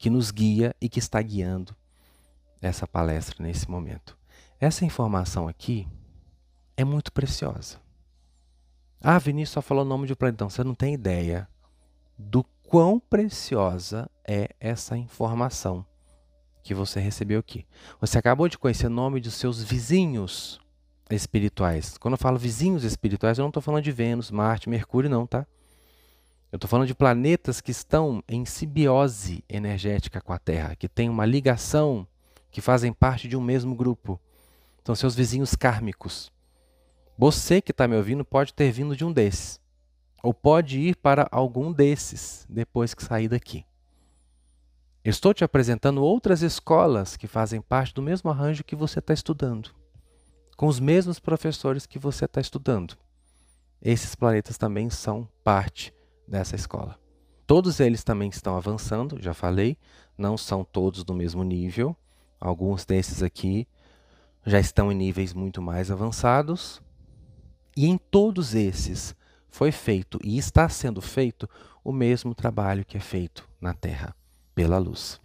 que 0.00 0.08
nos 0.08 0.30
guia 0.30 0.74
e 0.80 0.88
que 0.88 0.98
está 0.98 1.20
guiando 1.20 1.76
essa 2.62 2.86
palestra 2.86 3.44
nesse 3.44 3.70
momento. 3.70 4.16
Essa 4.58 4.86
informação 4.86 5.46
aqui 5.46 5.86
é 6.74 6.82
muito 6.84 7.12
preciosa. 7.12 7.78
Ah, 9.02 9.18
Vinícius 9.18 9.50
só 9.50 9.60
falou 9.60 9.84
o 9.84 9.86
nome 9.86 10.06
de 10.06 10.14
um 10.14 10.16
planeta. 10.16 10.48
Você 10.48 10.64
não 10.64 10.74
tem 10.74 10.94
ideia 10.94 11.46
do 12.18 12.42
quão 12.66 12.98
preciosa 12.98 14.10
é 14.26 14.48
essa 14.58 14.96
informação 14.96 15.84
que 16.62 16.72
você 16.72 16.98
recebeu 16.98 17.38
aqui. 17.38 17.66
Você 18.00 18.16
acabou 18.16 18.48
de 18.48 18.56
conhecer 18.56 18.86
o 18.86 18.90
nome 18.90 19.20
dos 19.20 19.34
seus 19.34 19.62
vizinhos 19.62 20.58
espirituais. 21.10 21.98
Quando 21.98 22.14
eu 22.14 22.18
falo 22.18 22.38
vizinhos 22.38 22.84
espirituais, 22.84 23.36
eu 23.36 23.42
não 23.42 23.50
estou 23.50 23.62
falando 23.62 23.84
de 23.84 23.92
Vênus, 23.92 24.30
Marte, 24.30 24.70
Mercúrio, 24.70 25.10
não, 25.10 25.26
tá? 25.26 25.46
Eu 26.52 26.56
estou 26.56 26.68
falando 26.68 26.88
de 26.88 26.96
planetas 26.96 27.60
que 27.60 27.70
estão 27.70 28.24
em 28.28 28.44
simbiose 28.44 29.44
energética 29.48 30.20
com 30.20 30.32
a 30.32 30.38
Terra, 30.38 30.74
que 30.74 30.88
têm 30.88 31.08
uma 31.08 31.24
ligação, 31.24 32.04
que 32.50 32.60
fazem 32.60 32.92
parte 32.92 33.28
de 33.28 33.36
um 33.36 33.40
mesmo 33.40 33.72
grupo. 33.72 34.20
São 34.84 34.96
seus 34.96 35.14
vizinhos 35.14 35.54
kármicos. 35.54 36.32
Você 37.16 37.60
que 37.60 37.70
está 37.70 37.86
me 37.86 37.96
ouvindo 37.96 38.24
pode 38.24 38.52
ter 38.52 38.72
vindo 38.72 38.96
de 38.96 39.04
um 39.04 39.12
desses. 39.12 39.60
Ou 40.24 40.34
pode 40.34 40.80
ir 40.80 40.96
para 40.96 41.28
algum 41.30 41.72
desses 41.72 42.46
depois 42.50 42.94
que 42.94 43.04
sair 43.04 43.28
daqui. 43.28 43.64
Estou 45.04 45.32
te 45.32 45.44
apresentando 45.44 46.02
outras 46.02 46.42
escolas 46.42 47.16
que 47.16 47.28
fazem 47.28 47.60
parte 47.60 47.94
do 47.94 48.02
mesmo 48.02 48.28
arranjo 48.28 48.64
que 48.64 48.74
você 48.74 48.98
está 48.98 49.14
estudando, 49.14 49.70
com 50.56 50.66
os 50.66 50.80
mesmos 50.80 51.20
professores 51.20 51.86
que 51.86 51.98
você 51.98 52.24
está 52.24 52.40
estudando. 52.40 52.98
Esses 53.80 54.16
planetas 54.16 54.58
também 54.58 54.90
são 54.90 55.26
parte 55.44 55.94
dessa 56.30 56.54
escola. 56.54 56.98
Todos 57.46 57.80
eles 57.80 58.04
também 58.04 58.28
estão 58.28 58.56
avançando, 58.56 59.20
já 59.20 59.34
falei, 59.34 59.76
não 60.16 60.38
são 60.38 60.62
todos 60.62 61.02
do 61.02 61.12
mesmo 61.12 61.42
nível. 61.42 61.96
Alguns 62.40 62.84
desses 62.84 63.22
aqui 63.22 63.66
já 64.46 64.60
estão 64.60 64.92
em 64.92 64.94
níveis 64.94 65.34
muito 65.34 65.60
mais 65.60 65.90
avançados. 65.90 66.80
E 67.76 67.86
em 67.86 67.98
todos 67.98 68.54
esses 68.54 69.16
foi 69.48 69.72
feito 69.72 70.18
e 70.22 70.38
está 70.38 70.68
sendo 70.68 71.02
feito 71.02 71.50
o 71.82 71.92
mesmo 71.92 72.34
trabalho 72.34 72.84
que 72.84 72.96
é 72.96 73.00
feito 73.00 73.48
na 73.60 73.74
Terra 73.74 74.14
pela 74.54 74.78
luz. 74.78 75.20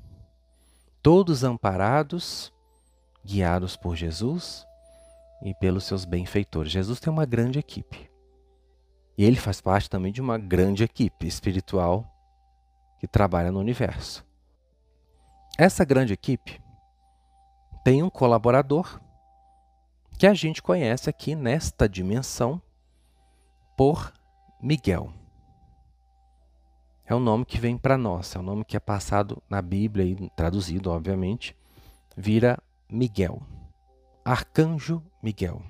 Todos 1.03 1.43
amparados, 1.43 2.51
guiados 3.23 3.77
por 3.77 3.95
Jesus 3.95 4.65
e 5.43 5.53
pelos 5.53 5.83
seus 5.83 6.05
benfeitores. 6.05 6.71
Jesus 6.71 6.99
tem 6.99 7.13
uma 7.13 7.25
grande 7.25 7.59
equipe. 7.59 8.14
E 9.17 9.23
ele 9.23 9.37
faz 9.37 9.61
parte 9.61 9.89
também 9.89 10.11
de 10.11 10.21
uma 10.21 10.37
grande 10.37 10.83
equipe 10.83 11.25
espiritual 11.25 12.05
que 12.99 13.07
trabalha 13.07 13.51
no 13.51 13.59
universo. 13.59 14.25
Essa 15.57 15.85
grande 15.85 16.13
equipe 16.13 16.61
tem 17.83 18.03
um 18.03 18.09
colaborador 18.09 18.99
que 20.17 20.27
a 20.27 20.33
gente 20.33 20.61
conhece 20.61 21.09
aqui 21.09 21.35
nesta 21.35 21.87
dimensão 21.87 22.61
por 23.77 24.13
Miguel. 24.61 25.13
É 27.05 27.13
o 27.13 27.19
nome 27.19 27.45
que 27.45 27.59
vem 27.59 27.77
para 27.77 27.97
nós, 27.97 28.35
é 28.35 28.39
o 28.39 28.41
nome 28.41 28.65
que 28.65 28.75
é 28.75 28.79
passado 28.79 29.41
na 29.49 29.61
Bíblia 29.61 30.05
e 30.05 30.29
traduzido, 30.31 30.89
obviamente, 30.89 31.55
vira 32.17 32.57
Miguel. 32.89 33.41
Arcanjo 34.23 35.03
Miguel. 35.21 35.61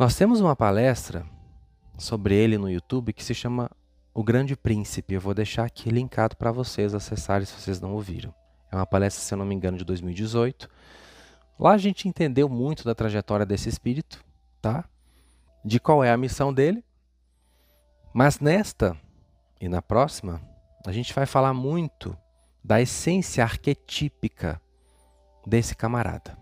Nós 0.00 0.16
temos 0.16 0.40
uma 0.40 0.56
palestra 0.56 1.26
sobre 1.98 2.34
ele 2.34 2.56
no 2.56 2.70
YouTube 2.70 3.12
que 3.12 3.22
se 3.22 3.34
chama 3.34 3.70
O 4.14 4.24
Grande 4.24 4.56
Príncipe. 4.56 5.12
Eu 5.12 5.20
vou 5.20 5.34
deixar 5.34 5.66
aqui 5.66 5.90
linkado 5.90 6.38
para 6.38 6.50
vocês 6.50 6.94
acessarem 6.94 7.44
se 7.44 7.52
vocês 7.52 7.82
não 7.82 7.92
ouviram. 7.92 8.34
É 8.72 8.76
uma 8.76 8.86
palestra, 8.86 9.22
se 9.22 9.34
eu 9.34 9.36
não 9.36 9.44
me 9.44 9.54
engano, 9.54 9.76
de 9.76 9.84
2018. 9.84 10.70
Lá 11.58 11.72
a 11.72 11.76
gente 11.76 12.08
entendeu 12.08 12.48
muito 12.48 12.82
da 12.82 12.94
trajetória 12.94 13.44
desse 13.44 13.68
espírito, 13.68 14.24
tá? 14.62 14.86
De 15.62 15.78
qual 15.78 16.02
é 16.02 16.10
a 16.10 16.16
missão 16.16 16.50
dele. 16.50 16.82
Mas 18.14 18.40
nesta 18.40 18.96
e 19.60 19.68
na 19.68 19.82
próxima, 19.82 20.40
a 20.86 20.92
gente 20.92 21.12
vai 21.12 21.26
falar 21.26 21.52
muito 21.52 22.16
da 22.64 22.80
essência 22.80 23.44
arquetípica 23.44 24.58
desse 25.46 25.76
camarada. 25.76 26.38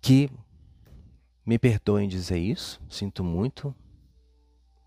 Que, 0.00 0.30
me 1.46 1.58
perdoem 1.58 2.08
dizer 2.08 2.38
isso, 2.38 2.82
sinto 2.90 3.22
muito 3.22 3.72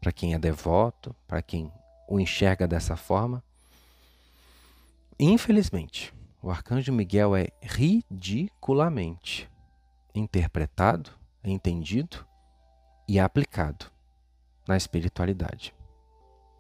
para 0.01 0.12
quem 0.12 0.34
é 0.34 0.39
devoto, 0.39 1.16
para 1.26 1.41
quem 1.41 1.72
o 2.07 2.20
enxerga 2.20 2.68
dessa 2.68 2.97
forma. 2.97 3.41
Infelizmente, 5.18 6.14
o 6.41 6.51
arcanjo 6.51 6.91
Miguel 6.91 7.34
é 7.36 7.47
ridiculamente 7.62 9.49
interpretado, 10.14 11.12
entendido 11.43 12.28
e 13.07 13.18
aplicado 13.20 13.89
na 14.68 14.76
espiritualidade. 14.76 15.74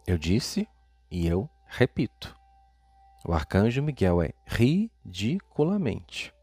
Eu 0.07 0.17
disse 0.17 0.65
e 1.11 1.27
eu 1.27 1.49
repito. 1.67 2.33
O 3.25 3.33
arcanjo 3.33 3.83
Miguel 3.83 4.21
é 4.21 4.31
ridiculamente 4.45 6.33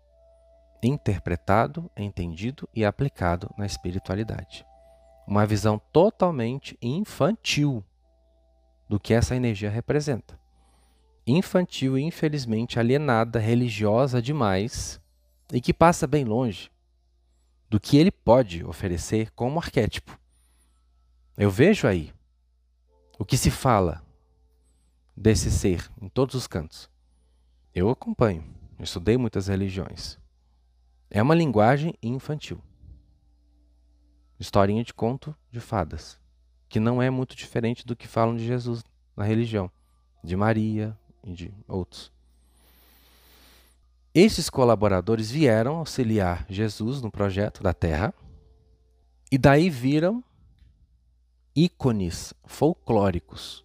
interpretado, 0.86 1.90
entendido 1.96 2.68
e 2.74 2.84
aplicado 2.84 3.52
na 3.56 3.66
espiritualidade. 3.66 4.64
Uma 5.26 5.46
visão 5.46 5.80
totalmente 5.92 6.78
infantil 6.80 7.84
do 8.88 9.00
que 9.00 9.12
essa 9.12 9.34
energia 9.34 9.68
representa. 9.68 10.38
Infantil 11.26 11.98
e 11.98 12.02
infelizmente 12.02 12.78
alienada, 12.78 13.40
religiosa 13.40 14.22
demais 14.22 15.00
e 15.52 15.60
que 15.60 15.74
passa 15.74 16.06
bem 16.06 16.24
longe 16.24 16.70
do 17.68 17.80
que 17.80 17.96
ele 17.96 18.12
pode 18.12 18.64
oferecer 18.64 19.30
como 19.32 19.58
arquétipo. 19.58 20.16
Eu 21.36 21.50
vejo 21.50 21.88
aí 21.88 22.14
o 23.18 23.24
que 23.24 23.36
se 23.36 23.50
fala 23.50 24.04
desse 25.16 25.50
ser 25.50 25.90
em 26.00 26.08
todos 26.08 26.34
os 26.36 26.46
cantos. 26.46 26.88
Eu 27.74 27.90
acompanho, 27.90 28.44
eu 28.78 28.84
estudei 28.84 29.16
muitas 29.16 29.48
religiões. 29.48 30.18
É 31.10 31.22
uma 31.22 31.34
linguagem 31.34 31.94
infantil. 32.02 32.60
Historinha 34.38 34.84
de 34.84 34.92
conto 34.92 35.34
de 35.50 35.60
fadas, 35.60 36.18
que 36.68 36.80
não 36.80 37.00
é 37.00 37.08
muito 37.08 37.34
diferente 37.34 37.86
do 37.86 37.96
que 37.96 38.08
falam 38.08 38.36
de 38.36 38.44
Jesus 38.44 38.84
na 39.16 39.24
religião, 39.24 39.70
de 40.22 40.36
Maria 40.36 40.96
e 41.24 41.32
de 41.32 41.54
outros. 41.66 42.12
Esses 44.14 44.48
colaboradores 44.48 45.30
vieram 45.30 45.76
auxiliar 45.76 46.46
Jesus 46.48 47.02
no 47.02 47.10
projeto 47.10 47.62
da 47.62 47.72
Terra 47.72 48.14
e 49.30 49.36
daí 49.36 49.68
viram 49.68 50.24
ícones 51.54 52.34
folclóricos, 52.44 53.64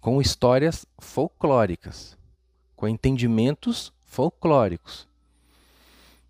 com 0.00 0.20
histórias 0.20 0.86
folclóricas, 0.98 2.16
com 2.74 2.88
entendimentos 2.88 3.92
folclóricos. 4.00 5.11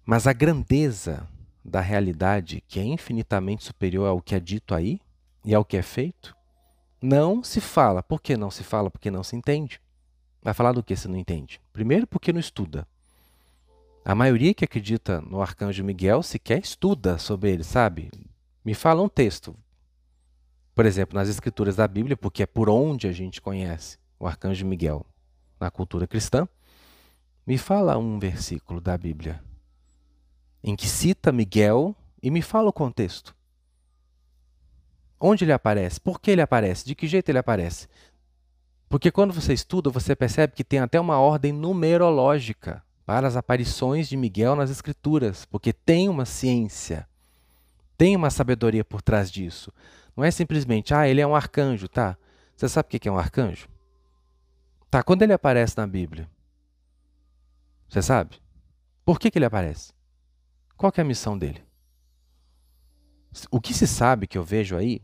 Mas 0.05 0.27
a 0.27 0.33
grandeza 0.33 1.29
da 1.65 1.81
realidade, 1.81 2.63
que 2.67 2.81
é 2.81 2.83
infinitamente 2.83 3.63
superior 3.63 4.09
ao 4.09 4.21
que 4.21 4.35
é 4.35 4.41
dito 4.41 4.75
aí 4.75 5.01
e 5.45 5.55
ao 5.55 5.65
que 5.65 5.77
é 5.77 5.83
feito, 5.83 6.37
não 7.01 7.45
se 7.45 7.61
fala. 7.61 8.03
Por 8.03 8.21
que 8.21 8.37
não 8.37 8.51
se 8.51 8.65
fala? 8.65 8.91
Porque 8.91 9.13
não 9.13 9.23
se 9.23 9.37
entende. 9.37 9.81
Vai 10.43 10.53
falar 10.53 10.73
do 10.73 10.83
que 10.83 10.97
se 10.97 11.07
não 11.07 11.17
entende? 11.17 11.61
Primeiro, 11.73 12.07
porque 12.07 12.33
não 12.33 12.41
estuda. 12.41 12.87
A 14.05 14.13
maioria 14.13 14.53
que 14.53 14.65
acredita 14.65 15.21
no 15.21 15.41
arcanjo 15.41 15.85
Miguel 15.85 16.21
sequer 16.25 16.61
estuda 16.61 17.17
sobre 17.17 17.53
ele, 17.53 17.63
sabe? 17.63 18.11
Me 18.65 18.75
fala 18.75 19.03
um 19.03 19.09
texto, 19.09 19.55
por 20.75 20.85
exemplo, 20.85 21.17
nas 21.17 21.29
escrituras 21.29 21.77
da 21.77 21.87
Bíblia, 21.87 22.17
porque 22.17 22.43
é 22.43 22.47
por 22.47 22.69
onde 22.69 23.07
a 23.07 23.13
gente 23.13 23.41
conhece 23.41 23.99
o 24.19 24.27
arcanjo 24.27 24.67
Miguel 24.67 25.07
na 25.61 25.71
cultura 25.71 26.09
cristã, 26.09 26.49
me 27.47 27.57
fala 27.57 27.97
um 27.97 28.19
versículo 28.19 28.81
da 28.81 28.99
Bíblia 28.99 29.41
em 30.63 30.77
que 30.77 30.89
cita 30.89 31.33
Miguel 31.33 31.95
e 32.23 32.31
me 32.31 32.43
fala 32.43 32.69
o 32.69 32.73
contexto. 32.73 33.35
Onde 35.21 35.45
ele 35.45 35.53
aparece? 35.53 36.01
Por 36.01 36.21
que 36.21 36.31
ele 36.31 36.43
aparece? 36.43 36.85
De 36.85 36.95
que 36.95 37.07
jeito 37.07 37.29
ele 37.29 37.39
aparece? 37.39 37.89
Porque 38.89 39.11
quando 39.11 39.33
você 39.33 39.53
estuda, 39.53 39.89
você 39.89 40.15
percebe 40.15 40.53
que 40.55 40.65
tem 40.65 40.79
até 40.79 41.01
uma 41.01 41.19
ordem 41.19 41.53
numerológica 41.53 42.83
para 43.07 43.27
as 43.27 43.37
aparições 43.37 44.09
de 44.09 44.17
Miguel 44.17 44.55
nas 44.55 44.71
Escrituras, 44.71 45.45
porque 45.45 45.73
tem 45.73 46.09
uma 46.09 46.25
ciência, 46.25 47.09
tem 47.97 48.15
uma 48.15 48.31
sabedoria 48.31 48.85
por 48.85 49.01
trás 49.01 49.31
disso. 49.31 49.73
Não 50.17 50.25
é 50.25 50.31
simplesmente, 50.31 50.93
ah, 50.93 51.09
ele 51.09 51.21
é 51.21 51.27
um 51.27 51.35
arcanjo, 51.35 51.89
tá? 51.89 52.17
Você 52.57 52.69
sabe 52.69 52.87
o 52.87 53.01
que 53.01 53.09
é 53.09 53.13
um 53.13 53.19
arcanjo? 53.19 53.69
Tá, 54.91 55.03
quando 55.03 55.23
ele 55.23 55.33
aparece 55.33 55.77
na 55.79 55.87
Bíblia? 55.87 56.29
Você 57.89 58.03
sabe? 58.03 58.37
Por 59.05 59.19
que, 59.19 59.31
que 59.31 59.39
ele 59.39 59.47
aparece? 59.47 59.93
Qual 60.83 60.93
é 60.97 61.01
a 61.01 61.05
missão 61.05 61.39
dele? 61.39 61.63
O 63.53 63.61
que 63.61 63.73
se 63.73 63.87
sabe 63.87 64.27
que 64.27 64.37
eu 64.37 64.43
vejo 64.43 64.77
aí 64.77 65.01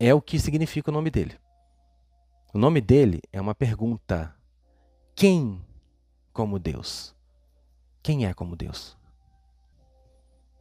é 0.00 0.14
o 0.14 0.22
que 0.22 0.38
significa 0.38 0.90
o 0.90 0.94
nome 0.94 1.10
dele. 1.10 1.38
O 2.54 2.58
nome 2.58 2.80
dele 2.80 3.20
é 3.30 3.38
uma 3.38 3.54
pergunta. 3.54 4.34
Quem 5.14 5.62
como 6.32 6.58
Deus? 6.58 7.14
Quem 8.02 8.24
é 8.24 8.32
como 8.32 8.56
Deus? 8.56 8.96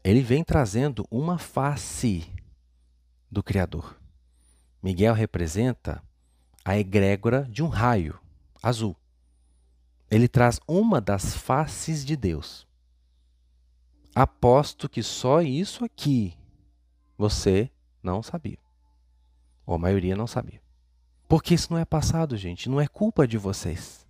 ele 0.03 0.21
vem 0.21 0.43
trazendo 0.43 1.07
uma 1.09 1.37
face 1.37 2.29
do 3.31 3.41
Criador. 3.41 3.97
Miguel 4.81 5.13
representa 5.13 6.03
a 6.65 6.77
egrégora 6.77 7.47
de 7.49 7.63
um 7.63 7.69
raio 7.69 8.19
azul. 8.61 8.93
Ele 10.11 10.27
traz 10.27 10.59
uma 10.67 10.99
das 10.99 11.33
faces 11.33 12.03
de 12.03 12.17
Deus. 12.17 12.67
Aposto 14.15 14.87
que 14.87 15.01
só 15.01 15.41
isso 15.41 15.83
aqui 15.83 16.37
você 17.17 17.69
não 18.01 18.21
sabia. 18.21 18.59
Ou 19.65 19.75
a 19.75 19.79
maioria 19.79 20.15
não 20.15 20.27
sabia. 20.27 20.61
Porque 21.27 21.53
isso 21.53 21.71
não 21.71 21.79
é 21.79 21.85
passado, 21.85 22.37
gente. 22.37 22.69
Não 22.69 22.79
é 22.79 22.87
culpa 22.87 23.27
de 23.27 23.37
vocês. 23.37 24.05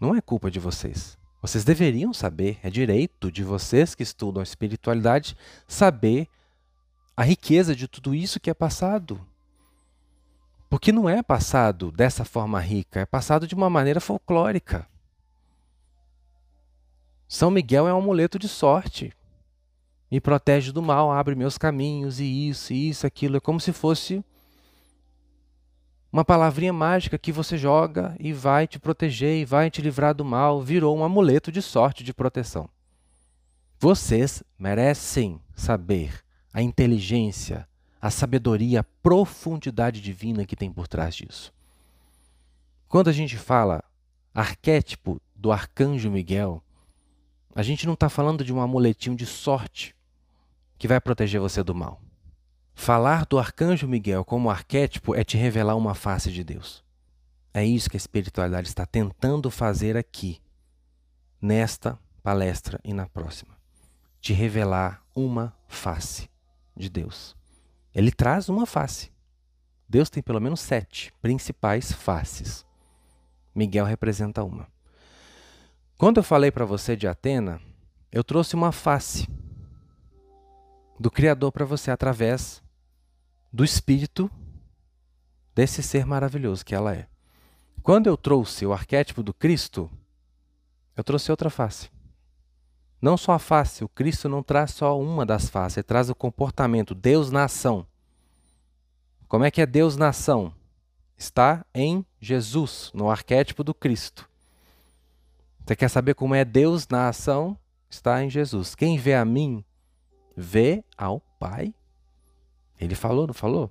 Não 0.00 0.14
é 0.14 0.20
culpa 0.20 0.50
de 0.50 0.60
vocês. 0.60 1.18
Vocês 1.42 1.64
deveriam 1.64 2.12
saber, 2.12 2.58
é 2.62 2.68
direito 2.68 3.32
de 3.32 3.42
vocês 3.42 3.94
que 3.94 4.02
estudam 4.02 4.40
a 4.40 4.44
espiritualidade 4.44 5.36
saber 5.66 6.28
a 7.16 7.24
riqueza 7.24 7.74
de 7.74 7.88
tudo 7.88 8.14
isso 8.14 8.38
que 8.38 8.50
é 8.50 8.54
passado. 8.54 9.26
Porque 10.68 10.92
não 10.92 11.08
é 11.08 11.22
passado 11.22 11.90
dessa 11.90 12.24
forma 12.24 12.60
rica, 12.60 13.00
é 13.00 13.06
passado 13.06 13.46
de 13.46 13.54
uma 13.54 13.68
maneira 13.70 14.00
folclórica. 14.00 14.86
São 17.32 17.48
Miguel 17.48 17.86
é 17.86 17.94
um 17.94 17.98
amuleto 17.98 18.40
de 18.40 18.48
sorte. 18.48 19.12
Me 20.10 20.20
protege 20.20 20.72
do 20.72 20.82
mal, 20.82 21.12
abre 21.12 21.36
meus 21.36 21.56
caminhos, 21.56 22.18
e 22.18 22.48
isso, 22.48 22.72
e 22.72 22.88
isso, 22.88 23.06
aquilo. 23.06 23.36
É 23.36 23.40
como 23.40 23.60
se 23.60 23.72
fosse 23.72 24.24
uma 26.12 26.24
palavrinha 26.24 26.72
mágica 26.72 27.16
que 27.16 27.30
você 27.30 27.56
joga 27.56 28.16
e 28.18 28.32
vai 28.32 28.66
te 28.66 28.80
proteger 28.80 29.36
e 29.36 29.44
vai 29.44 29.70
te 29.70 29.80
livrar 29.80 30.12
do 30.12 30.24
mal, 30.24 30.60
virou 30.60 30.98
um 30.98 31.04
amuleto 31.04 31.52
de 31.52 31.62
sorte 31.62 32.02
de 32.02 32.12
proteção. 32.12 32.68
Vocês 33.78 34.42
merecem 34.58 35.40
saber 35.54 36.24
a 36.52 36.60
inteligência, 36.60 37.64
a 38.02 38.10
sabedoria, 38.10 38.80
a 38.80 38.84
profundidade 39.04 40.00
divina 40.00 40.44
que 40.44 40.56
tem 40.56 40.72
por 40.72 40.88
trás 40.88 41.14
disso. 41.14 41.54
Quando 42.88 43.06
a 43.06 43.12
gente 43.12 43.36
fala 43.36 43.84
arquétipo 44.34 45.22
do 45.36 45.52
arcanjo 45.52 46.10
Miguel, 46.10 46.60
a 47.54 47.62
gente 47.62 47.86
não 47.86 47.94
está 47.94 48.08
falando 48.08 48.44
de 48.44 48.52
um 48.52 48.60
amuletinho 48.60 49.16
de 49.16 49.26
sorte 49.26 49.94
que 50.78 50.88
vai 50.88 51.00
proteger 51.00 51.40
você 51.40 51.62
do 51.62 51.74
mal. 51.74 52.00
Falar 52.74 53.26
do 53.26 53.38
arcanjo 53.38 53.86
Miguel 53.86 54.24
como 54.24 54.48
arquétipo 54.48 55.14
é 55.14 55.22
te 55.22 55.36
revelar 55.36 55.76
uma 55.76 55.94
face 55.94 56.32
de 56.32 56.42
Deus. 56.42 56.84
É 57.52 57.64
isso 57.64 57.90
que 57.90 57.96
a 57.96 57.98
espiritualidade 57.98 58.68
está 58.68 58.86
tentando 58.86 59.50
fazer 59.50 59.96
aqui, 59.96 60.40
nesta 61.42 61.98
palestra 62.22 62.80
e 62.84 62.94
na 62.94 63.06
próxima. 63.06 63.58
Te 64.20 64.32
revelar 64.32 65.02
uma 65.14 65.54
face 65.66 66.30
de 66.76 66.88
Deus. 66.88 67.36
Ele 67.94 68.12
traz 68.12 68.48
uma 68.48 68.66
face. 68.66 69.10
Deus 69.88 70.08
tem 70.08 70.22
pelo 70.22 70.40
menos 70.40 70.60
sete 70.60 71.12
principais 71.20 71.90
faces. 71.90 72.64
Miguel 73.54 73.84
representa 73.84 74.44
uma. 74.44 74.68
Quando 76.00 76.16
eu 76.16 76.22
falei 76.22 76.50
para 76.50 76.64
você 76.64 76.96
de 76.96 77.06
Atena, 77.06 77.60
eu 78.10 78.24
trouxe 78.24 78.54
uma 78.54 78.72
face 78.72 79.28
do 80.98 81.10
Criador 81.10 81.52
para 81.52 81.66
você 81.66 81.90
através 81.90 82.62
do 83.52 83.62
espírito 83.62 84.30
desse 85.54 85.82
ser 85.82 86.06
maravilhoso 86.06 86.64
que 86.64 86.74
ela 86.74 86.94
é. 86.94 87.06
Quando 87.82 88.06
eu 88.06 88.16
trouxe 88.16 88.64
o 88.64 88.72
arquétipo 88.72 89.22
do 89.22 89.34
Cristo, 89.34 89.90
eu 90.96 91.04
trouxe 91.04 91.30
outra 91.30 91.50
face. 91.50 91.90
Não 92.98 93.18
só 93.18 93.32
a 93.32 93.38
face, 93.38 93.84
o 93.84 93.88
Cristo 93.90 94.26
não 94.26 94.42
traz 94.42 94.70
só 94.70 94.98
uma 94.98 95.26
das 95.26 95.50
faces, 95.50 95.76
ele 95.76 95.84
traz 95.84 96.08
o 96.08 96.14
comportamento, 96.14 96.94
Deus 96.94 97.30
na 97.30 97.44
ação. 97.44 97.86
Como 99.28 99.44
é 99.44 99.50
que 99.50 99.60
é 99.60 99.66
Deus 99.66 99.98
na 99.98 100.08
ação? 100.08 100.54
Está 101.14 101.62
em 101.74 102.06
Jesus, 102.18 102.90
no 102.94 103.10
arquétipo 103.10 103.62
do 103.62 103.74
Cristo. 103.74 104.29
Você 105.70 105.76
quer 105.76 105.88
saber 105.88 106.14
como 106.14 106.34
é 106.34 106.44
Deus 106.44 106.88
na 106.88 107.10
ação? 107.10 107.56
Está 107.88 108.24
em 108.24 108.28
Jesus. 108.28 108.74
Quem 108.74 108.98
vê 108.98 109.14
a 109.14 109.24
mim, 109.24 109.64
vê 110.36 110.84
ao 110.98 111.20
Pai. 111.38 111.72
Ele 112.76 112.96
falou, 112.96 113.24
não 113.24 113.32
falou? 113.32 113.70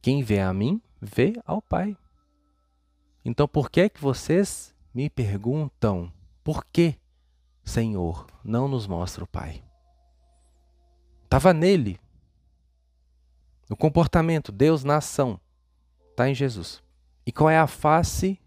Quem 0.00 0.22
vê 0.22 0.40
a 0.40 0.54
mim, 0.54 0.80
vê 0.98 1.34
ao 1.44 1.60
Pai. 1.60 1.94
Então 3.22 3.46
por 3.46 3.70
que 3.70 3.90
que 3.90 4.00
vocês 4.00 4.74
me 4.94 5.10
perguntam 5.10 6.10
por 6.42 6.64
que, 6.64 6.98
Senhor, 7.62 8.26
não 8.42 8.66
nos 8.66 8.86
mostra 8.86 9.22
o 9.22 9.26
Pai? 9.26 9.62
Estava 11.24 11.52
nele. 11.52 12.00
O 13.68 13.76
comportamento, 13.76 14.50
Deus 14.50 14.82
na 14.82 14.96
ação, 14.96 15.38
está 16.12 16.26
em 16.30 16.34
Jesus. 16.34 16.82
E 17.26 17.30
qual 17.30 17.50
é 17.50 17.58
a 17.58 17.66
face 17.66 18.40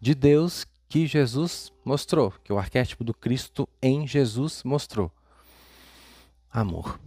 de 0.00 0.12
Deus 0.12 0.66
que 0.88 1.06
Jesus 1.06 1.72
mostrou, 1.84 2.32
que 2.42 2.52
o 2.52 2.58
arquétipo 2.58 3.04
do 3.04 3.12
Cristo 3.12 3.68
em 3.82 4.06
Jesus 4.06 4.62
mostrou? 4.64 5.12
Amor. 6.50 6.98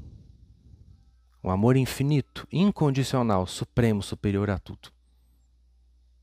Um 1.43 1.49
amor 1.49 1.75
infinito, 1.75 2.47
incondicional, 2.51 3.47
supremo, 3.47 4.03
superior 4.03 4.49
a 4.51 4.59
tudo. 4.59 4.89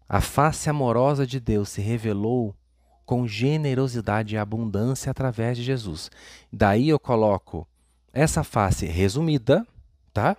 A 0.08 0.20
face 0.20 0.70
amorosa 0.70 1.26
de 1.26 1.40
Deus 1.40 1.68
se 1.68 1.80
revelou 1.80 2.54
com 3.04 3.26
generosidade 3.26 4.34
e 4.34 4.38
abundância 4.38 5.10
através 5.10 5.56
de 5.56 5.64
Jesus. 5.64 6.10
Daí 6.52 6.88
eu 6.88 6.98
coloco 6.98 7.66
essa 8.12 8.44
face 8.44 8.86
resumida, 8.86 9.66
tá? 10.12 10.36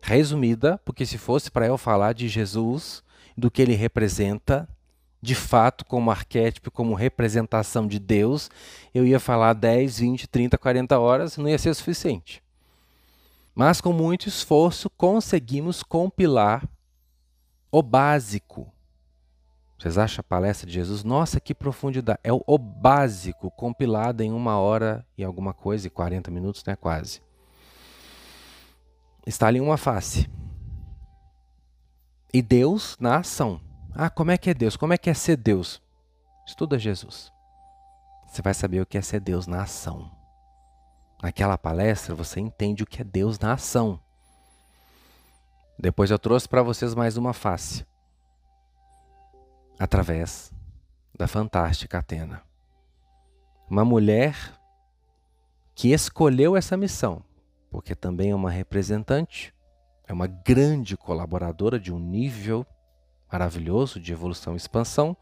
Resumida, 0.00 0.80
porque 0.84 1.04
se 1.04 1.18
fosse 1.18 1.50
para 1.50 1.66
eu 1.66 1.76
falar 1.76 2.12
de 2.12 2.28
Jesus, 2.28 3.02
do 3.36 3.50
que 3.50 3.60
ele 3.60 3.74
representa, 3.74 4.68
de 5.22 5.36
fato, 5.36 5.84
como 5.86 6.10
arquétipo, 6.10 6.68
como 6.68 6.94
representação 6.94 7.86
de 7.86 8.00
Deus, 8.00 8.50
eu 8.92 9.06
ia 9.06 9.20
falar 9.20 9.52
10, 9.52 10.00
20, 10.00 10.26
30, 10.26 10.58
40 10.58 10.98
horas, 10.98 11.36
não 11.36 11.48
ia 11.48 11.58
ser 11.58 11.72
suficiente. 11.74 12.42
Mas 13.54 13.80
com 13.80 13.92
muito 13.92 14.28
esforço 14.28 14.90
conseguimos 14.90 15.84
compilar 15.84 16.68
o 17.70 17.82
básico. 17.82 18.72
Vocês 19.78 19.96
acham 19.96 20.20
a 20.20 20.24
palestra 20.24 20.66
de 20.66 20.72
Jesus? 20.72 21.04
Nossa, 21.04 21.40
que 21.40 21.54
profundidade! 21.54 22.18
É 22.24 22.32
o, 22.32 22.58
básico 22.58 23.50
compilado 23.52 24.24
em 24.24 24.32
uma 24.32 24.58
hora 24.58 25.06
e 25.16 25.22
alguma 25.22 25.54
coisa, 25.54 25.86
e 25.86 25.90
40 25.90 26.30
minutos, 26.32 26.64
né? 26.64 26.74
Quase. 26.74 27.20
Está 29.24 29.46
ali 29.46 29.60
uma 29.60 29.76
face. 29.76 30.28
E 32.34 32.42
Deus 32.42 32.96
na 32.98 33.18
ação. 33.18 33.60
Ah, 33.94 34.08
como 34.08 34.30
é 34.30 34.38
que 34.38 34.50
é 34.50 34.54
Deus? 34.54 34.76
Como 34.76 34.92
é 34.92 34.98
que 34.98 35.10
é 35.10 35.14
ser 35.14 35.36
Deus? 35.36 35.82
Estuda 36.46 36.78
Jesus. 36.78 37.32
Você 38.26 38.40
vai 38.40 38.54
saber 38.54 38.80
o 38.80 38.86
que 38.86 38.96
é 38.96 39.02
ser 39.02 39.20
Deus 39.20 39.46
na 39.46 39.62
ação. 39.62 40.10
Naquela 41.22 41.58
palestra 41.58 42.14
você 42.14 42.40
entende 42.40 42.82
o 42.82 42.86
que 42.86 43.02
é 43.02 43.04
Deus 43.04 43.38
na 43.38 43.52
ação. 43.52 44.00
Depois 45.78 46.10
eu 46.10 46.18
trouxe 46.18 46.48
para 46.48 46.62
vocês 46.62 46.94
mais 46.94 47.16
uma 47.16 47.32
face. 47.32 47.86
Através 49.78 50.50
da 51.16 51.28
fantástica 51.28 51.98
Atena. 51.98 52.42
Uma 53.68 53.84
mulher 53.84 54.34
que 55.74 55.92
escolheu 55.92 56.56
essa 56.56 56.76
missão, 56.76 57.22
porque 57.70 57.94
também 57.94 58.30
é 58.30 58.34
uma 58.34 58.50
representante, 58.50 59.54
é 60.06 60.12
uma 60.12 60.26
grande 60.26 60.96
colaboradora 60.96 61.78
de 61.78 61.92
um 61.92 61.98
nível 61.98 62.66
maravilhoso 63.32 63.98
de 63.98 64.12
evolução 64.12 64.52
e 64.52 64.56
expansão, 64.56 65.16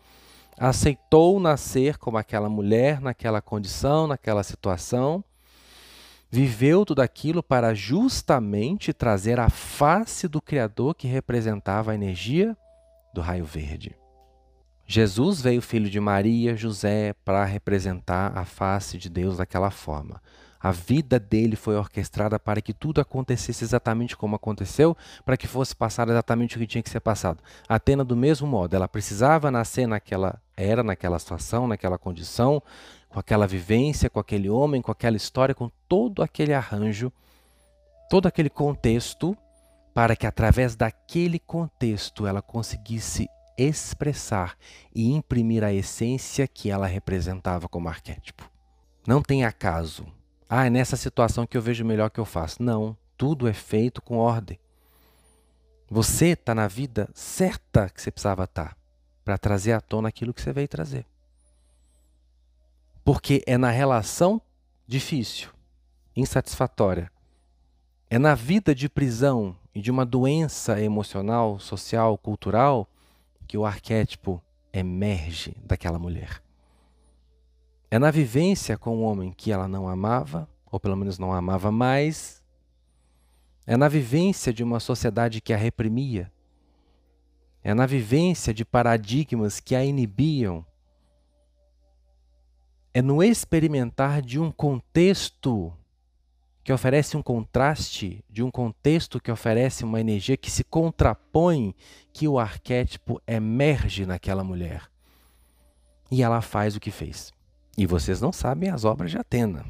aceitou 0.58 1.38
nascer 1.38 1.96
como 1.96 2.18
aquela 2.18 2.48
mulher 2.48 3.00
naquela 3.00 3.40
condição, 3.40 4.06
naquela 4.06 4.42
situação, 4.42 5.24
viveu 6.30 6.84
tudo 6.84 7.00
aquilo 7.00 7.42
para 7.42 7.72
justamente 7.74 8.92
trazer 8.92 9.40
a 9.40 9.48
face 9.48 10.28
do 10.28 10.40
Criador 10.40 10.94
que 10.94 11.08
representava 11.08 11.92
a 11.92 11.94
energia 11.94 12.56
do 13.14 13.20
raio 13.20 13.44
verde. 13.44 13.96
Jesus 14.86 15.40
veio 15.40 15.62
filho 15.62 15.88
de 15.88 16.00
Maria, 16.00 16.56
José, 16.56 17.14
para 17.24 17.44
representar 17.44 18.36
a 18.36 18.44
face 18.44 18.98
de 18.98 19.08
Deus 19.08 19.36
daquela 19.36 19.70
forma. 19.70 20.20
A 20.62 20.70
vida 20.70 21.18
dele 21.18 21.56
foi 21.56 21.74
orquestrada 21.74 22.38
para 22.38 22.60
que 22.60 22.74
tudo 22.74 23.00
acontecesse 23.00 23.64
exatamente 23.64 24.14
como 24.14 24.36
aconteceu, 24.36 24.94
para 25.24 25.36
que 25.36 25.46
fosse 25.46 25.74
passado 25.74 26.12
exatamente 26.12 26.56
o 26.56 26.60
que 26.60 26.66
tinha 26.66 26.82
que 26.82 26.90
ser 26.90 27.00
passado. 27.00 27.42
Atena, 27.66 28.04
do 28.04 28.14
mesmo 28.14 28.46
modo, 28.46 28.76
ela 28.76 28.86
precisava 28.86 29.50
nascer 29.50 29.86
naquela 29.86 30.38
era, 30.54 30.82
naquela 30.82 31.18
situação, 31.18 31.66
naquela 31.66 31.96
condição, 31.96 32.62
com 33.08 33.18
aquela 33.18 33.46
vivência, 33.46 34.10
com 34.10 34.20
aquele 34.20 34.50
homem, 34.50 34.82
com 34.82 34.92
aquela 34.92 35.16
história, 35.16 35.54
com 35.54 35.70
todo 35.88 36.22
aquele 36.22 36.52
arranjo, 36.52 37.10
todo 38.10 38.26
aquele 38.26 38.50
contexto, 38.50 39.34
para 39.94 40.14
que 40.14 40.26
através 40.26 40.76
daquele 40.76 41.38
contexto 41.38 42.26
ela 42.26 42.42
conseguisse 42.42 43.28
expressar 43.56 44.56
e 44.94 45.10
imprimir 45.10 45.64
a 45.64 45.72
essência 45.72 46.46
que 46.46 46.70
ela 46.70 46.86
representava 46.86 47.68
como 47.68 47.88
arquétipo. 47.88 48.48
Não 49.06 49.22
tem 49.22 49.44
acaso. 49.44 50.19
Ah, 50.52 50.66
é 50.66 50.70
nessa 50.70 50.96
situação 50.96 51.46
que 51.46 51.56
eu 51.56 51.62
vejo 51.62 51.84
melhor 51.84 52.10
que 52.10 52.18
eu 52.18 52.24
faço. 52.24 52.60
Não, 52.60 52.96
tudo 53.16 53.46
é 53.46 53.52
feito 53.52 54.02
com 54.02 54.16
ordem. 54.16 54.58
Você 55.88 56.30
está 56.30 56.52
na 56.56 56.66
vida 56.66 57.08
certa 57.14 57.88
que 57.88 58.02
você 58.02 58.10
precisava 58.10 58.42
estar 58.42 58.70
tá, 58.70 58.76
para 59.24 59.38
trazer 59.38 59.70
à 59.74 59.80
tona 59.80 60.08
aquilo 60.08 60.34
que 60.34 60.42
você 60.42 60.52
veio 60.52 60.66
trazer. 60.66 61.06
Porque 63.04 63.44
é 63.46 63.56
na 63.56 63.70
relação 63.70 64.42
difícil, 64.88 65.50
insatisfatória, 66.16 67.12
é 68.08 68.18
na 68.18 68.34
vida 68.34 68.74
de 68.74 68.88
prisão 68.88 69.56
e 69.72 69.80
de 69.80 69.88
uma 69.88 70.04
doença 70.04 70.80
emocional, 70.80 71.60
social, 71.60 72.18
cultural 72.18 72.88
que 73.46 73.56
o 73.56 73.64
arquétipo 73.64 74.42
emerge 74.72 75.56
daquela 75.64 75.98
mulher. 75.98 76.42
É 77.90 77.98
na 77.98 78.10
vivência 78.12 78.78
com 78.78 78.98
o 78.98 79.02
homem 79.02 79.32
que 79.32 79.50
ela 79.50 79.66
não 79.66 79.88
amava, 79.88 80.48
ou 80.70 80.78
pelo 80.78 80.96
menos 80.96 81.18
não 81.18 81.32
amava 81.32 81.72
mais. 81.72 82.40
É 83.66 83.76
na 83.76 83.88
vivência 83.88 84.52
de 84.52 84.62
uma 84.62 84.78
sociedade 84.78 85.40
que 85.40 85.52
a 85.52 85.56
reprimia. 85.56 86.32
É 87.64 87.74
na 87.74 87.86
vivência 87.86 88.54
de 88.54 88.64
paradigmas 88.64 89.58
que 89.58 89.74
a 89.74 89.84
inibiam. 89.84 90.64
É 92.94 93.02
no 93.02 93.22
experimentar 93.22 94.22
de 94.22 94.38
um 94.38 94.52
contexto 94.52 95.72
que 96.62 96.72
oferece 96.72 97.16
um 97.16 97.22
contraste, 97.22 98.24
de 98.30 98.42
um 98.42 98.50
contexto 98.52 99.20
que 99.20 99.32
oferece 99.32 99.82
uma 99.82 100.00
energia 100.00 100.36
que 100.36 100.50
se 100.50 100.62
contrapõe, 100.62 101.74
que 102.12 102.28
o 102.28 102.38
arquétipo 102.38 103.20
emerge 103.26 104.06
naquela 104.06 104.44
mulher. 104.44 104.88
E 106.10 106.22
ela 106.22 106.40
faz 106.40 106.76
o 106.76 106.80
que 106.80 106.92
fez. 106.92 107.32
E 107.76 107.86
vocês 107.86 108.20
não 108.20 108.32
sabem 108.32 108.70
as 108.70 108.84
obras 108.84 109.10
de 109.10 109.18
Atena. 109.18 109.64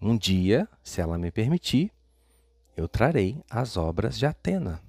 Um 0.00 0.16
dia, 0.16 0.68
se 0.82 1.00
ela 1.00 1.18
me 1.18 1.30
permitir, 1.30 1.92
eu 2.76 2.88
trarei 2.88 3.42
as 3.50 3.76
obras 3.76 4.18
de 4.18 4.24
Atena. 4.24 4.80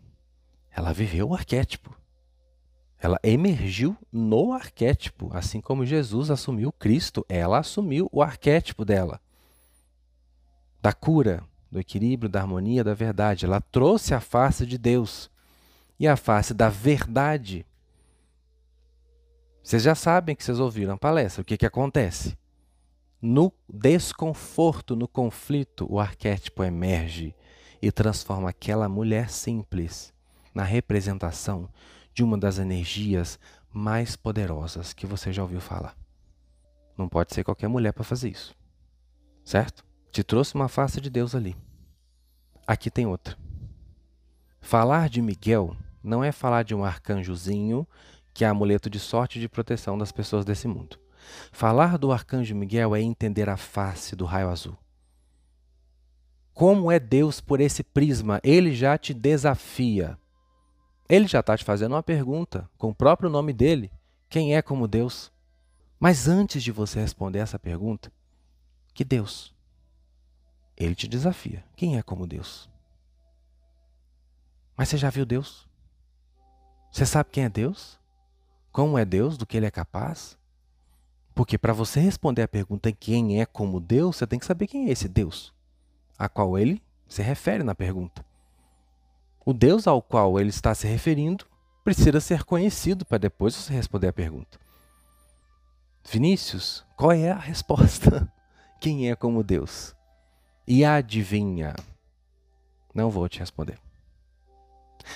Ela 0.71 0.93
viveu 0.93 1.29
o 1.29 1.33
arquétipo. 1.33 1.93
Ela 2.97 3.19
emergiu 3.23 3.97
no 4.11 4.53
arquétipo, 4.53 5.29
assim 5.33 5.59
como 5.59 5.85
Jesus 5.85 6.29
assumiu 6.29 6.71
Cristo, 6.71 7.25
ela 7.27 7.59
assumiu 7.59 8.07
o 8.11 8.21
arquétipo 8.21 8.85
dela. 8.85 9.19
Da 10.81 10.93
cura, 10.93 11.43
do 11.69 11.79
equilíbrio, 11.79 12.29
da 12.29 12.41
harmonia, 12.41 12.83
da 12.83 12.93
verdade. 12.93 13.45
Ela 13.45 13.59
trouxe 13.59 14.13
a 14.13 14.19
face 14.19 14.65
de 14.65 14.77
Deus 14.77 15.31
e 15.99 16.07
a 16.07 16.15
face 16.15 16.53
da 16.53 16.69
verdade 16.69 17.65
vocês 19.63 19.83
já 19.83 19.95
sabem 19.95 20.35
que 20.35 20.43
vocês 20.43 20.59
ouviram 20.59 20.95
a 20.95 20.97
palestra. 20.97 21.41
O 21.41 21.45
que, 21.45 21.57
que 21.57 21.65
acontece? 21.65 22.37
No 23.21 23.53
desconforto, 23.69 24.95
no 24.95 25.07
conflito, 25.07 25.85
o 25.89 25.99
arquétipo 25.99 26.63
emerge 26.63 27.35
e 27.81 27.91
transforma 27.91 28.49
aquela 28.49 28.89
mulher 28.89 29.29
simples 29.29 30.11
na 30.53 30.63
representação 30.63 31.69
de 32.13 32.23
uma 32.23 32.37
das 32.37 32.57
energias 32.57 33.39
mais 33.71 34.15
poderosas 34.15 34.91
que 34.91 35.05
você 35.05 35.31
já 35.31 35.43
ouviu 35.43 35.61
falar. 35.61 35.95
Não 36.97 37.07
pode 37.07 37.33
ser 37.33 37.43
qualquer 37.43 37.67
mulher 37.67 37.93
para 37.93 38.03
fazer 38.03 38.29
isso. 38.29 38.55
Certo? 39.45 39.85
Te 40.11 40.23
trouxe 40.23 40.55
uma 40.55 40.67
face 40.67 40.99
de 40.99 41.09
Deus 41.09 41.33
ali. 41.33 41.55
Aqui 42.67 42.91
tem 42.91 43.05
outra. 43.05 43.37
Falar 44.59 45.09
de 45.09 45.21
Miguel 45.21 45.75
não 46.03 46.23
é 46.23 46.31
falar 46.31 46.63
de 46.63 46.75
um 46.75 46.83
arcanjozinho 46.83 47.87
que 48.33 48.45
é 48.45 48.47
amuleto 48.47 48.89
de 48.89 48.99
sorte 48.99 49.37
e 49.37 49.41
de 49.41 49.49
proteção 49.49 49.97
das 49.97 50.11
pessoas 50.11 50.45
desse 50.45 50.67
mundo. 50.67 50.97
Falar 51.51 51.97
do 51.97 52.11
arcanjo 52.11 52.55
Miguel 52.55 52.95
é 52.95 53.01
entender 53.01 53.49
a 53.49 53.57
face 53.57 54.15
do 54.15 54.25
raio 54.25 54.49
azul. 54.49 54.77
Como 56.53 56.91
é 56.91 56.99
Deus 56.99 57.39
por 57.39 57.59
esse 57.59 57.83
prisma? 57.83 58.39
Ele 58.43 58.73
já 58.73 58.97
te 58.97 59.13
desafia. 59.13 60.17
Ele 61.07 61.27
já 61.27 61.39
está 61.39 61.57
te 61.57 61.63
fazendo 61.63 61.93
uma 61.93 62.03
pergunta 62.03 62.69
com 62.77 62.89
o 62.89 62.95
próprio 62.95 63.29
nome 63.29 63.53
dele: 63.53 63.91
quem 64.29 64.55
é 64.55 64.61
como 64.61 64.87
Deus? 64.87 65.31
Mas 65.99 66.27
antes 66.27 66.63
de 66.63 66.71
você 66.71 66.99
responder 66.99 67.39
essa 67.39 67.59
pergunta, 67.59 68.11
que 68.93 69.03
Deus? 69.03 69.53
Ele 70.75 70.95
te 70.95 71.07
desafia: 71.07 71.63
quem 71.75 71.97
é 71.97 72.01
como 72.01 72.27
Deus? 72.27 72.69
Mas 74.75 74.89
você 74.89 74.97
já 74.97 75.09
viu 75.09 75.25
Deus? 75.25 75.67
Você 76.91 77.05
sabe 77.05 77.29
quem 77.31 77.43
é 77.43 77.49
Deus? 77.49 78.00
Como 78.71 78.97
é 78.97 79.03
Deus, 79.03 79.37
do 79.37 79.45
que 79.45 79.57
ele 79.57 79.65
é 79.65 79.71
capaz? 79.71 80.37
Porque 81.35 81.57
para 81.57 81.73
você 81.73 81.99
responder 81.99 82.41
a 82.41 82.47
pergunta 82.47 82.91
quem 82.91 83.41
é 83.41 83.45
como 83.45 83.79
Deus, 83.79 84.17
você 84.17 84.27
tem 84.27 84.39
que 84.39 84.45
saber 84.45 84.67
quem 84.67 84.87
é 84.87 84.91
esse 84.91 85.07
Deus, 85.07 85.53
a 86.17 86.29
qual 86.29 86.57
ele 86.57 86.81
se 87.07 87.21
refere 87.21 87.63
na 87.63 87.75
pergunta. 87.75 88.25
O 89.45 89.53
Deus 89.53 89.87
ao 89.87 90.01
qual 90.01 90.39
ele 90.39 90.49
está 90.49 90.73
se 90.75 90.87
referindo 90.87 91.45
precisa 91.83 92.19
ser 92.19 92.43
conhecido 92.43 93.05
para 93.05 93.17
depois 93.17 93.55
você 93.55 93.73
responder 93.73 94.07
a 94.07 94.13
pergunta. 94.13 94.59
Vinícius, 96.09 96.85
qual 96.95 97.11
é 97.11 97.31
a 97.31 97.37
resposta? 97.37 98.31
Quem 98.79 99.09
é 99.09 99.15
como 99.15 99.43
Deus? 99.43 99.95
E 100.67 100.85
adivinha? 100.85 101.75
Não 102.93 103.09
vou 103.09 103.27
te 103.27 103.39
responder. 103.39 103.79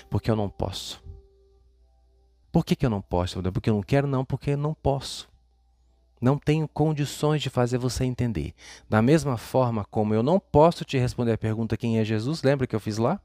Porque 0.09 0.29
eu 0.29 0.35
não 0.35 0.49
posso. 0.49 1.04
Por 2.55 2.63
que, 2.63 2.73
que 2.73 2.85
eu 2.85 2.89
não 2.89 3.01
posso? 3.01 3.43
Porque 3.51 3.69
eu 3.69 3.73
não 3.73 3.83
quero? 3.83 4.07
Não, 4.07 4.23
porque 4.23 4.51
eu 4.51 4.57
não 4.57 4.73
posso. 4.73 5.29
Não 6.21 6.37
tenho 6.37 6.69
condições 6.69 7.41
de 7.41 7.49
fazer 7.49 7.77
você 7.77 8.05
entender. 8.05 8.53
Da 8.89 9.01
mesma 9.01 9.35
forma 9.35 9.83
como 9.83 10.13
eu 10.13 10.23
não 10.23 10.39
posso 10.39 10.85
te 10.85 10.97
responder 10.97 11.33
a 11.33 11.37
pergunta 11.37 11.75
quem 11.75 11.99
é 11.99 12.05
Jesus, 12.05 12.41
lembra 12.43 12.65
que 12.65 12.73
eu 12.73 12.79
fiz 12.79 12.97
lá? 12.97 13.21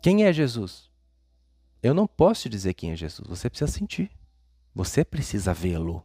Quem 0.00 0.24
é 0.24 0.32
Jesus? 0.32 0.90
Eu 1.82 1.92
não 1.92 2.06
posso 2.06 2.44
te 2.44 2.48
dizer 2.48 2.72
quem 2.72 2.92
é 2.92 2.96
Jesus. 2.96 3.28
Você 3.28 3.50
precisa 3.50 3.70
sentir. 3.70 4.10
Você 4.74 5.04
precisa 5.04 5.52
vê-lo. 5.52 6.02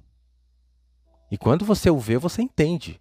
E 1.32 1.38
quando 1.38 1.64
você 1.64 1.90
o 1.90 1.98
vê, 1.98 2.18
você 2.18 2.42
entende. 2.42 3.00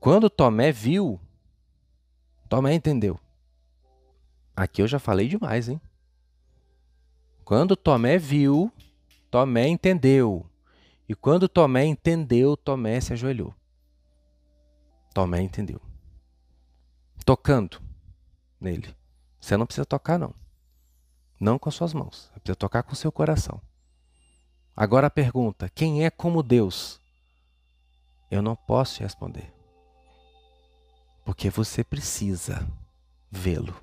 Quando 0.00 0.28
Tomé 0.28 0.72
viu, 0.72 1.20
Tomé 2.48 2.74
entendeu. 2.74 3.20
Aqui 4.56 4.82
eu 4.82 4.88
já 4.88 4.98
falei 4.98 5.28
demais, 5.28 5.68
hein? 5.68 5.80
Quando 7.44 7.76
Tomé 7.76 8.18
viu, 8.18 8.72
Tomé 9.30 9.66
entendeu. 9.66 10.46
E 11.08 11.14
quando 11.14 11.48
Tomé 11.48 11.84
entendeu, 11.84 12.56
Tomé 12.56 13.00
se 13.00 13.12
ajoelhou. 13.12 13.54
Tomé 15.12 15.40
entendeu. 15.42 15.80
Tocando 17.24 17.80
nele. 18.60 18.94
Você 19.40 19.56
não 19.56 19.66
precisa 19.66 19.84
tocar, 19.84 20.18
não. 20.18 20.34
Não 21.38 21.58
com 21.58 21.68
as 21.68 21.74
suas 21.74 21.92
mãos. 21.92 22.30
Você 22.32 22.40
precisa 22.40 22.56
tocar 22.56 22.82
com 22.82 22.92
o 22.92 22.96
seu 22.96 23.10
coração. 23.10 23.60
Agora 24.76 25.08
a 25.08 25.10
pergunta: 25.10 25.68
quem 25.68 26.04
é 26.04 26.10
como 26.10 26.42
Deus? 26.42 27.00
Eu 28.30 28.40
não 28.40 28.56
posso 28.56 29.02
responder. 29.02 29.52
Porque 31.24 31.50
você 31.50 31.84
precisa 31.84 32.66
vê-lo. 33.30 33.74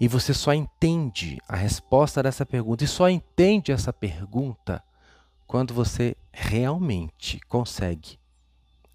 E 0.00 0.08
você 0.08 0.32
só 0.32 0.52
entende 0.52 1.38
a 1.48 1.56
resposta 1.56 2.22
dessa 2.22 2.46
pergunta 2.46 2.84
e 2.84 2.88
só 2.88 3.08
entende 3.08 3.72
essa 3.72 3.92
pergunta 3.92 4.82
quando 5.46 5.74
você 5.74 6.16
realmente 6.32 7.40
consegue 7.48 8.18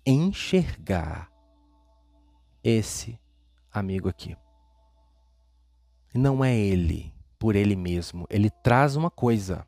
enxergar 0.05 1.29
esse 2.63 3.19
amigo 3.71 4.09
aqui. 4.09 4.35
Não 6.13 6.43
é 6.43 6.55
ele 6.55 7.13
por 7.37 7.55
ele 7.55 7.75
mesmo, 7.75 8.25
ele 8.29 8.49
traz 8.49 8.95
uma 8.95 9.11
coisa. 9.11 9.65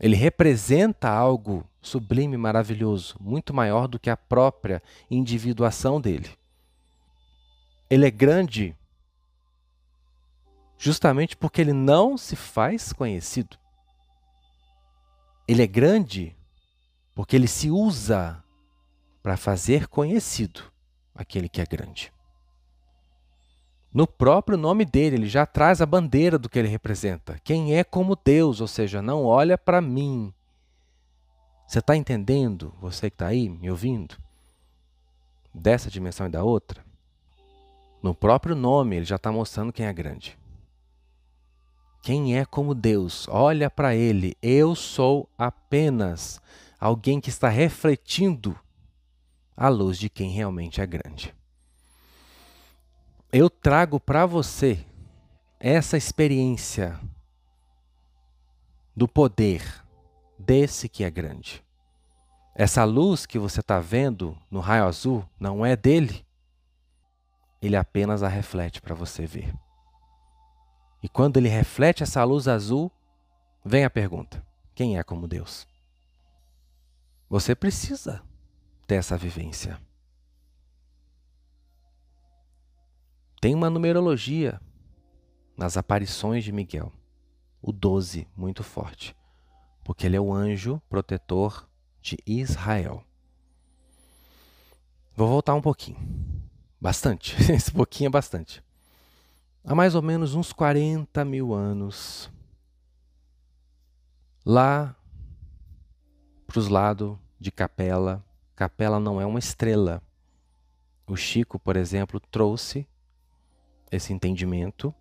Ele 0.00 0.16
representa 0.16 1.08
algo 1.08 1.68
sublime, 1.80 2.36
maravilhoso, 2.36 3.16
muito 3.20 3.52
maior 3.52 3.86
do 3.86 3.98
que 3.98 4.10
a 4.10 4.16
própria 4.16 4.82
individuação 5.10 6.00
dele. 6.00 6.30
Ele 7.90 8.06
é 8.06 8.10
grande 8.10 8.76
justamente 10.78 11.36
porque 11.36 11.60
ele 11.60 11.72
não 11.72 12.16
se 12.16 12.36
faz 12.36 12.92
conhecido. 12.92 13.56
Ele 15.46 15.62
é 15.62 15.66
grande 15.66 16.36
porque 17.14 17.36
ele 17.36 17.46
se 17.46 17.70
usa 17.70 18.42
para 19.22 19.36
fazer 19.36 19.88
conhecido 19.88 20.62
aquele 21.14 21.48
que 21.48 21.60
é 21.60 21.66
grande. 21.66 22.12
No 23.92 24.08
próprio 24.08 24.58
nome 24.58 24.84
dele, 24.84 25.14
ele 25.14 25.28
já 25.28 25.46
traz 25.46 25.80
a 25.80 25.86
bandeira 25.86 26.36
do 26.36 26.48
que 26.48 26.58
ele 26.58 26.66
representa. 26.66 27.38
Quem 27.44 27.76
é 27.76 27.84
como 27.84 28.18
Deus, 28.22 28.60
ou 28.60 28.66
seja, 28.66 29.00
não 29.00 29.24
olha 29.24 29.56
para 29.56 29.80
mim. 29.80 30.34
Você 31.66 31.78
está 31.78 31.96
entendendo, 31.96 32.74
você 32.80 33.08
que 33.08 33.14
está 33.14 33.28
aí 33.28 33.48
me 33.48 33.70
ouvindo, 33.70 34.16
dessa 35.54 35.88
dimensão 35.88 36.26
e 36.26 36.30
da 36.30 36.42
outra? 36.42 36.84
No 38.02 38.14
próprio 38.14 38.56
nome, 38.56 38.96
ele 38.96 39.04
já 39.04 39.16
está 39.16 39.30
mostrando 39.30 39.72
quem 39.72 39.86
é 39.86 39.92
grande. 39.92 40.36
Quem 42.04 42.38
é 42.38 42.44
como 42.44 42.74
Deus? 42.74 43.26
Olha 43.30 43.70
para 43.70 43.96
ele. 43.96 44.36
Eu 44.42 44.74
sou 44.74 45.26
apenas 45.38 46.38
alguém 46.78 47.18
que 47.18 47.30
está 47.30 47.48
refletindo 47.48 48.54
a 49.56 49.70
luz 49.70 49.98
de 49.98 50.10
quem 50.10 50.30
realmente 50.30 50.82
é 50.82 50.86
grande. 50.86 51.34
Eu 53.32 53.48
trago 53.48 53.98
para 53.98 54.26
você 54.26 54.84
essa 55.58 55.96
experiência 55.96 57.00
do 58.94 59.08
poder 59.08 59.64
desse 60.38 60.90
que 60.90 61.04
é 61.04 61.10
grande. 61.10 61.64
Essa 62.54 62.84
luz 62.84 63.24
que 63.24 63.38
você 63.38 63.60
está 63.60 63.80
vendo 63.80 64.36
no 64.50 64.60
raio 64.60 64.84
azul 64.84 65.26
não 65.40 65.64
é 65.64 65.74
dele. 65.74 66.22
Ele 67.62 67.76
apenas 67.76 68.22
a 68.22 68.28
reflete 68.28 68.82
para 68.82 68.94
você 68.94 69.24
ver. 69.24 69.54
E 71.04 71.08
quando 71.08 71.36
ele 71.36 71.50
reflete 71.50 72.02
essa 72.02 72.24
luz 72.24 72.48
azul, 72.48 72.90
vem 73.62 73.84
a 73.84 73.90
pergunta: 73.90 74.42
quem 74.74 74.98
é 74.98 75.04
como 75.04 75.28
Deus? 75.28 75.68
Você 77.28 77.54
precisa 77.54 78.22
ter 78.86 78.94
essa 78.94 79.14
vivência. 79.14 79.78
Tem 83.38 83.54
uma 83.54 83.68
numerologia 83.68 84.58
nas 85.54 85.76
aparições 85.76 86.42
de 86.42 86.50
Miguel, 86.50 86.90
o 87.60 87.70
12, 87.70 88.26
muito 88.34 88.62
forte, 88.62 89.14
porque 89.84 90.06
ele 90.06 90.16
é 90.16 90.20
o 90.20 90.32
anjo 90.32 90.80
protetor 90.88 91.68
de 92.00 92.16
Israel. 92.24 93.04
Vou 95.14 95.28
voltar 95.28 95.54
um 95.54 95.60
pouquinho. 95.60 95.98
Bastante. 96.80 97.36
Esse 97.52 97.70
pouquinho 97.70 98.08
é 98.08 98.10
bastante. 98.10 98.63
Há 99.66 99.74
mais 99.74 99.94
ou 99.94 100.02
menos 100.02 100.34
uns 100.34 100.52
40 100.52 101.24
mil 101.24 101.54
anos, 101.54 102.30
lá 104.44 104.94
para 106.46 106.58
os 106.58 106.68
lados 106.68 107.16
de 107.40 107.50
Capela, 107.50 108.22
Capela 108.54 109.00
não 109.00 109.18
é 109.18 109.24
uma 109.24 109.38
estrela. 109.38 110.02
O 111.06 111.16
Chico, 111.16 111.58
por 111.58 111.76
exemplo, 111.76 112.20
trouxe 112.20 112.86
esse 113.90 114.12
entendimento, 114.12 114.94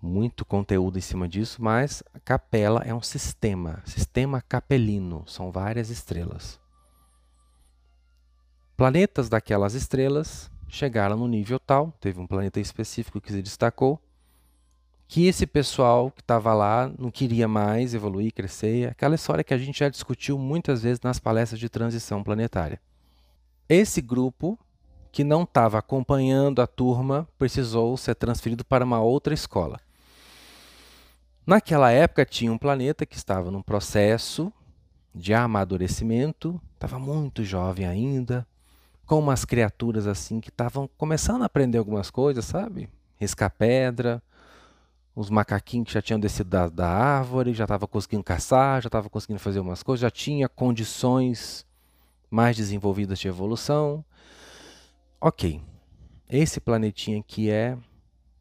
muito 0.00 0.44
conteúdo 0.44 0.96
em 0.96 1.02
cima 1.02 1.28
disso, 1.28 1.60
mas 1.60 2.04
a 2.12 2.20
capela 2.20 2.82
é 2.82 2.94
um 2.94 3.02
sistema, 3.02 3.82
sistema 3.84 4.40
capelino, 4.40 5.24
são 5.26 5.50
várias 5.50 5.90
estrelas. 5.90 6.60
Planetas 8.76 9.28
daquelas 9.28 9.74
estrelas 9.74 10.50
chegaram 10.74 11.16
no 11.16 11.28
nível 11.28 11.58
tal, 11.58 11.92
teve 12.00 12.20
um 12.20 12.26
planeta 12.26 12.60
específico 12.60 13.20
que 13.20 13.32
se 13.32 13.40
destacou, 13.40 14.00
que 15.06 15.26
esse 15.26 15.46
pessoal 15.46 16.10
que 16.10 16.20
estava 16.20 16.52
lá 16.54 16.90
não 16.98 17.10
queria 17.10 17.46
mais 17.46 17.94
evoluir, 17.94 18.32
crescer, 18.32 18.90
aquela 18.90 19.14
história 19.14 19.44
que 19.44 19.54
a 19.54 19.58
gente 19.58 19.78
já 19.78 19.88
discutiu 19.88 20.38
muitas 20.38 20.82
vezes 20.82 21.00
nas 21.00 21.20
palestras 21.20 21.60
de 21.60 21.68
transição 21.68 22.22
planetária. 22.22 22.80
Esse 23.68 24.00
grupo 24.00 24.58
que 25.12 25.22
não 25.22 25.44
estava 25.44 25.78
acompanhando 25.78 26.60
a 26.60 26.66
turma 26.66 27.28
precisou 27.38 27.96
ser 27.96 28.16
transferido 28.16 28.64
para 28.64 28.84
uma 28.84 29.00
outra 29.00 29.32
escola. 29.32 29.80
Naquela 31.46 31.92
época 31.92 32.24
tinha 32.24 32.52
um 32.52 32.58
planeta 32.58 33.06
que 33.06 33.16
estava 33.16 33.50
num 33.50 33.62
processo 33.62 34.52
de 35.14 35.32
amadurecimento, 35.32 36.60
estava 36.74 36.98
muito 36.98 37.44
jovem 37.44 37.86
ainda, 37.86 38.46
com 39.06 39.18
umas 39.18 39.44
criaturas 39.44 40.06
assim 40.06 40.40
que 40.40 40.48
estavam 40.48 40.88
começando 40.96 41.42
a 41.42 41.46
aprender 41.46 41.78
algumas 41.78 42.10
coisas, 42.10 42.44
sabe? 42.44 42.88
Riscar 43.18 43.50
pedra, 43.50 44.22
os 45.14 45.30
macaquinhos 45.30 45.88
que 45.88 45.94
já 45.94 46.02
tinham 46.02 46.18
descido 46.18 46.50
da, 46.50 46.68
da 46.68 46.88
árvore, 46.88 47.54
já 47.54 47.64
estavam 47.64 47.86
conseguindo 47.86 48.24
caçar, 48.24 48.82
já 48.82 48.88
estavam 48.88 49.08
conseguindo 49.08 49.38
fazer 49.38 49.60
umas 49.60 49.82
coisas, 49.82 50.00
já 50.00 50.10
tinha 50.10 50.48
condições 50.48 51.64
mais 52.30 52.56
desenvolvidas 52.56 53.18
de 53.18 53.28
evolução. 53.28 54.04
Ok, 55.20 55.62
esse 56.28 56.60
planetinha 56.60 57.20
aqui 57.20 57.48
é 57.48 57.78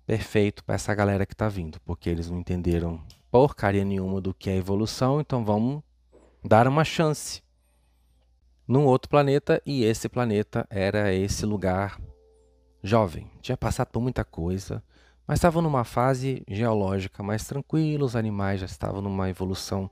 perfeito 0.06 0.64
para 0.64 0.76
essa 0.76 0.94
galera 0.96 1.26
que 1.26 1.34
está 1.34 1.48
vindo, 1.48 1.80
porque 1.82 2.10
eles 2.10 2.30
não 2.30 2.40
entenderam 2.40 3.00
porcaria 3.30 3.86
nenhuma 3.86 4.20
do 4.20 4.34
que 4.34 4.50
é 4.50 4.56
evolução, 4.56 5.20
então 5.20 5.44
vamos 5.44 5.82
dar 6.44 6.68
uma 6.68 6.84
chance 6.84 7.42
num 8.68 8.86
outro 8.86 9.10
planeta 9.10 9.62
e 9.66 9.84
esse 9.84 10.08
planeta 10.08 10.66
era 10.70 11.14
esse 11.14 11.46
lugar 11.46 12.00
jovem, 12.82 13.30
tinha 13.42 13.58
passado 13.58 13.88
por 13.88 14.02
muita 14.02 14.24
coisa, 14.24 14.84
mas 15.28 15.38
estava 15.38 15.62
numa 15.62 15.84
fase 15.84 16.44
geológica 16.48 17.24
mais 17.24 17.46
tranquila, 17.46 18.06
os 18.06 18.16
animais 18.16 18.60
já 18.60 18.66
estavam 18.66 19.02
numa 19.02 19.30
evolução 19.30 19.90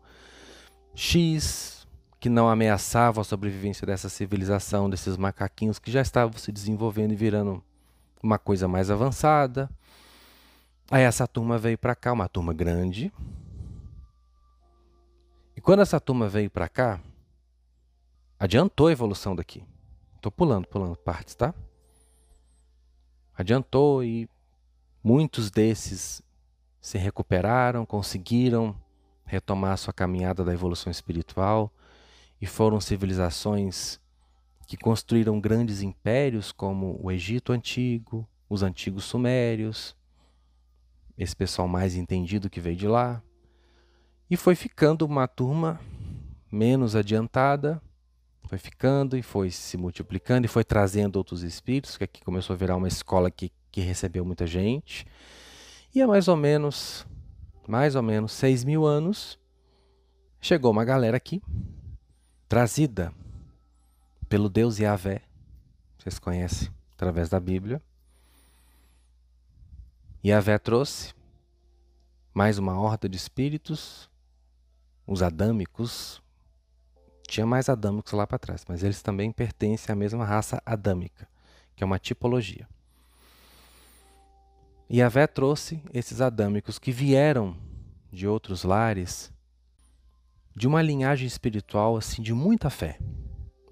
X, 0.93 1.87
que 2.19 2.29
não 2.29 2.49
ameaçava 2.49 3.21
a 3.21 3.23
sobrevivência 3.23 3.87
dessa 3.87 4.09
civilização, 4.09 4.89
desses 4.89 5.17
macaquinhos 5.17 5.79
que 5.79 5.89
já 5.89 6.01
estavam 6.01 6.37
se 6.37 6.51
desenvolvendo 6.51 7.13
e 7.13 7.15
virando 7.15 7.63
uma 8.21 8.37
coisa 8.37 8.67
mais 8.67 8.91
avançada. 8.91 9.69
Aí 10.89 11.03
essa 11.03 11.25
turma 11.25 11.57
veio 11.57 11.77
para 11.77 11.95
cá, 11.95 12.11
uma 12.11 12.27
turma 12.27 12.53
grande. 12.53 13.11
E 15.55 15.61
quando 15.61 15.81
essa 15.81 15.99
turma 15.99 16.27
veio 16.27 16.49
para 16.49 16.67
cá, 16.67 16.99
adiantou 18.41 18.87
a 18.87 18.91
evolução 18.91 19.35
daqui. 19.35 19.63
Estou 20.15 20.31
pulando, 20.31 20.67
pulando 20.67 20.97
partes, 20.97 21.35
tá? 21.35 21.53
Adiantou 23.37 24.03
e 24.03 24.27
Muitos 25.03 25.49
desses 25.49 26.21
se 26.79 26.95
recuperaram, 26.99 27.87
conseguiram 27.87 28.75
retomar 29.25 29.75
sua 29.79 29.91
caminhada 29.91 30.45
da 30.45 30.53
evolução 30.53 30.91
espiritual 30.91 31.73
e 32.39 32.45
foram 32.45 32.79
civilizações 32.79 33.99
que 34.67 34.77
construíram 34.77 35.41
grandes 35.41 35.81
impérios 35.81 36.51
como 36.51 36.99
o 37.01 37.11
Egito 37.11 37.51
antigo, 37.51 38.27
os 38.47 38.61
antigos 38.61 39.05
sumérios, 39.05 39.95
esse 41.17 41.35
pessoal 41.35 41.67
mais 41.67 41.95
entendido 41.95 42.49
que 42.49 42.61
veio 42.61 42.75
de 42.75 42.87
lá, 42.87 43.23
e 44.29 44.37
foi 44.37 44.53
ficando 44.53 45.03
uma 45.03 45.27
turma 45.27 45.79
menos 46.51 46.95
adiantada, 46.95 47.81
foi 48.51 48.57
ficando 48.57 49.15
e 49.15 49.21
foi 49.21 49.49
se 49.49 49.77
multiplicando 49.77 50.43
e 50.43 50.49
foi 50.49 50.65
trazendo 50.65 51.15
outros 51.15 51.41
espíritos, 51.41 51.97
que 51.97 52.03
aqui 52.03 52.21
começou 52.21 52.53
a 52.53 52.57
virar 52.57 52.75
uma 52.75 52.87
escola 52.89 53.31
que 53.31 53.49
que 53.71 53.79
recebeu 53.79 54.25
muita 54.25 54.45
gente. 54.45 55.07
E 55.95 56.01
há 56.01 56.05
mais 56.05 56.27
ou 56.27 56.35
menos, 56.35 57.07
mais 57.65 57.95
ou 57.95 58.03
menos 58.03 58.33
seis 58.33 58.65
mil 58.65 58.85
anos, 58.85 59.39
chegou 60.41 60.69
uma 60.69 60.83
galera 60.83 61.15
aqui, 61.15 61.41
trazida 62.49 63.13
pelo 64.27 64.49
Deus 64.49 64.79
Yahvé, 64.79 65.21
vocês 65.97 66.19
conhecem 66.19 66.69
através 66.91 67.29
da 67.29 67.39
Bíblia. 67.39 67.81
Yahvé 70.25 70.59
trouxe 70.59 71.13
mais 72.33 72.57
uma 72.57 72.77
horda 72.77 73.07
de 73.07 73.15
espíritos, 73.15 74.09
os 75.07 75.23
adâmicos. 75.23 76.20
Tinha 77.31 77.45
mais 77.45 77.69
adâmicos 77.69 78.11
lá 78.11 78.27
para 78.27 78.37
trás, 78.37 78.65
mas 78.67 78.83
eles 78.83 79.01
também 79.01 79.31
pertencem 79.31 79.93
à 79.93 79.95
mesma 79.95 80.25
raça 80.25 80.61
adâmica, 80.65 81.25
que 81.77 81.81
é 81.81 81.85
uma 81.85 81.97
tipologia. 81.97 82.67
E 84.89 85.01
Vé 85.07 85.25
trouxe 85.27 85.81
esses 85.93 86.19
adâmicos 86.19 86.77
que 86.77 86.91
vieram 86.91 87.55
de 88.11 88.27
outros 88.27 88.65
lares, 88.65 89.31
de 90.53 90.67
uma 90.67 90.81
linhagem 90.81 91.25
espiritual 91.25 91.95
assim 91.95 92.21
de 92.21 92.33
muita 92.33 92.69
fé, 92.69 92.99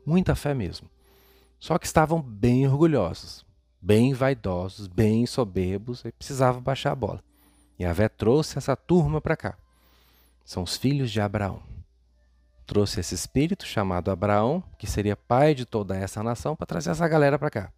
muita 0.05 0.36
fé 0.36 0.53
mesmo. 0.53 0.89
Só 1.60 1.78
que 1.78 1.86
estavam 1.86 2.22
bem 2.22 2.66
orgulhosos, 2.66 3.45
bem 3.82 4.14
vaidosos, 4.14 4.88
bem 4.88 5.26
soberbos 5.26 6.05
e 6.05 6.14
precisavam 6.14 6.62
baixar 6.62 6.93
a 6.93 6.95
bola. 6.95 7.22
E 7.78 7.86
Vé 7.91 8.07
trouxe 8.07 8.57
essa 8.57 8.78
turma 8.78 9.20
para 9.20 9.36
cá. 9.36 9.57
São 10.45 10.64
os 10.64 10.78
filhos 10.78 11.12
de 11.12 11.20
Abraão. 11.20 11.62
Trouxe 12.70 12.99
esse 12.99 13.15
espírito 13.15 13.65
chamado 13.65 14.11
Abraão, 14.11 14.63
que 14.78 14.86
seria 14.86 15.17
pai 15.17 15.55
de 15.55 15.65
toda 15.65 15.97
essa 15.97 16.22
nação, 16.22 16.55
para 16.55 16.67
trazer 16.67 16.91
essa 16.91 17.07
galera 17.07 17.39
para 17.39 17.49
cá, 17.49 17.74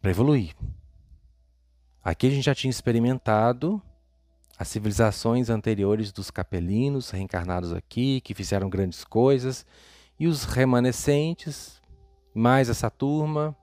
para 0.00 0.10
evoluir, 0.10 0.54
Aqui 2.02 2.26
a 2.26 2.30
gente 2.30 2.44
já 2.44 2.54
tinha 2.54 2.70
experimentado 2.70 3.82
as 4.58 4.68
civilizações 4.68 5.50
anteriores 5.50 6.10
dos 6.10 6.30
capelinos 6.30 7.10
reencarnados 7.10 7.70
aqui, 7.70 8.22
que 8.22 8.34
fizeram 8.34 8.70
grandes 8.70 9.04
coisas, 9.04 9.66
e 10.18 10.26
os 10.26 10.44
remanescentes, 10.44 11.82
mais 12.34 12.70
essa 12.70 12.90
turma, 12.90 13.54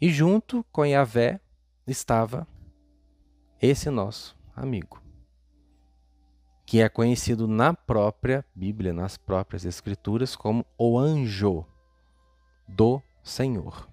e 0.00 0.08
junto 0.08 0.64
com 0.72 0.86
Yahvé 0.86 1.40
estava 1.86 2.48
esse 3.60 3.90
nosso 3.90 4.34
amigo, 4.56 5.01
que 6.72 6.80
é 6.80 6.88
conhecido 6.88 7.46
na 7.46 7.74
própria 7.74 8.42
Bíblia, 8.54 8.94
nas 8.94 9.18
próprias 9.18 9.66
Escrituras, 9.66 10.34
como 10.34 10.64
o 10.78 10.98
anjo 10.98 11.66
do 12.66 13.02
Senhor. 13.22 13.86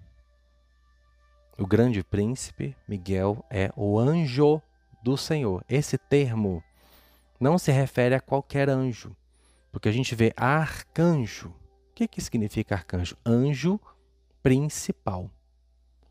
O 1.57 1.67
grande 1.67 2.01
príncipe 2.01 2.73
Miguel 2.87 3.43
é 3.49 3.69
o 3.75 3.99
anjo 3.99 4.61
do 5.03 5.17
Senhor. 5.17 5.61
Esse 5.67 5.97
termo 5.97 6.63
não 7.37 7.57
se 7.57 7.69
refere 7.69 8.15
a 8.15 8.21
qualquer 8.21 8.69
anjo, 8.69 9.13
Porque 9.73 9.89
a 9.89 9.91
gente 9.91 10.15
vê 10.15 10.31
arcanjo. 10.37 11.49
O 11.49 11.93
que, 11.95 12.07
que 12.07 12.21
significa 12.21 12.75
arcanjo? 12.75 13.17
Anjo 13.25 13.77
principal. 14.41 15.23
O 15.23 15.29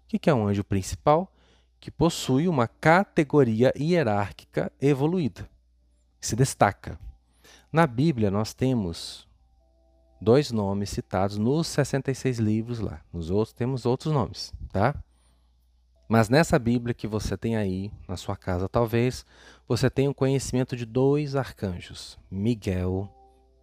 que, 0.06 0.28
é 0.28 0.34
um 0.34 0.46
anjo 0.46 0.62
principal? 0.62 1.32
Que 1.80 1.90
possui 1.90 2.46
uma 2.46 2.68
categoria 2.68 3.72
hierárquica 3.74 4.70
evoluída, 4.78 5.48
se 6.20 6.34
destaca. 6.36 6.98
Na 7.72 7.86
Bíblia, 7.86 8.30
nós 8.30 8.54
temos 8.54 9.28
dois 10.20 10.50
nomes 10.50 10.90
citados 10.90 11.38
nos 11.38 11.66
66 11.68 12.38
livros 12.38 12.80
lá. 12.80 13.00
Nos 13.12 13.30
outros, 13.30 13.52
temos 13.52 13.86
outros 13.86 14.12
nomes, 14.12 14.52
tá? 14.72 14.94
Mas 16.08 16.30
nessa 16.30 16.58
Bíblia 16.58 16.94
que 16.94 17.06
você 17.06 17.36
tem 17.36 17.56
aí 17.56 17.92
na 18.08 18.16
sua 18.16 18.36
casa, 18.36 18.68
talvez 18.68 19.26
você 19.66 19.90
tenha 19.90 20.08
o 20.08 20.12
um 20.12 20.14
conhecimento 20.14 20.74
de 20.74 20.86
dois 20.86 21.36
arcanjos, 21.36 22.18
Miguel 22.30 23.12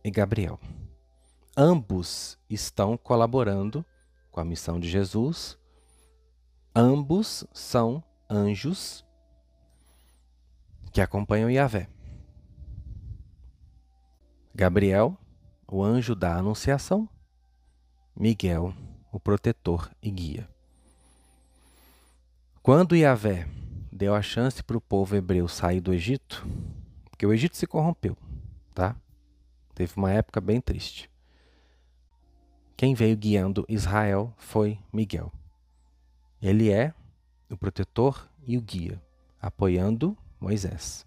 e 0.03 0.12
Gabriel. 0.12 0.60
Ambos 1.58 2.38
estão 2.47 2.95
colaborando 2.95 3.84
com 4.30 4.39
a 4.39 4.45
missão 4.45 4.80
de 4.80 4.88
Jesus. 4.88 5.58
Ambos 6.76 7.45
são 7.51 8.03
anjos 8.30 9.03
que 10.91 11.01
acompanham 11.01 11.49
Yahvé. 11.49 11.89
Gabriel, 14.58 15.18
o 15.68 15.84
anjo 15.84 16.16
da 16.16 16.38
Anunciação, 16.38 17.10
Miguel, 18.16 18.74
o 19.12 19.20
protetor 19.20 19.91
e 20.01 20.10
guia. 20.10 20.49
Quando 22.64 22.95
Yahvé 22.95 23.49
deu 23.91 24.16
a 24.16 24.22
chance 24.22 24.64
para 24.64 24.78
o 24.78 24.82
povo 24.82 25.14
hebreu 25.14 25.49
sair 25.49 25.82
do 25.82 25.93
Egito, 25.93 26.47
porque 27.10 27.26
o 27.26 27.34
Egito 27.34 27.58
se 27.58 27.68
corrompeu, 27.68 28.16
tá? 28.74 28.95
Teve 29.74 29.91
uma 29.97 30.14
época 30.14 30.39
bem 30.39 30.62
triste. 30.62 31.12
Quem 32.78 32.95
veio 32.95 33.18
guiando 33.18 33.66
Israel 33.68 34.34
foi 34.38 34.80
Miguel. 34.91 35.34
Ele 36.41 36.72
é 36.72 36.93
o 37.49 37.58
protetor 37.58 38.30
e 38.47 38.58
o 38.58 38.62
guia, 38.62 39.03
apoiando 39.41 40.18
Moisés. 40.39 41.05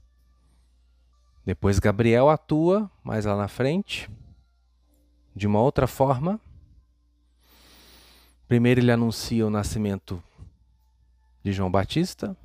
Depois 1.49 1.79
Gabriel 1.79 2.29
atua 2.29 2.91
mais 3.03 3.25
lá 3.25 3.35
na 3.35 3.49
frente, 3.49 4.11
de 5.35 5.47
uma 5.47 5.63
outra 5.63 5.87
forma. 5.87 6.39
Primeiro 8.47 8.83
ele 8.83 8.93
anuncia 8.93 9.47
o 9.47 9.49
nascimento 9.49 10.23
de 11.43 11.51
João 11.51 11.71
Batista 11.71 12.37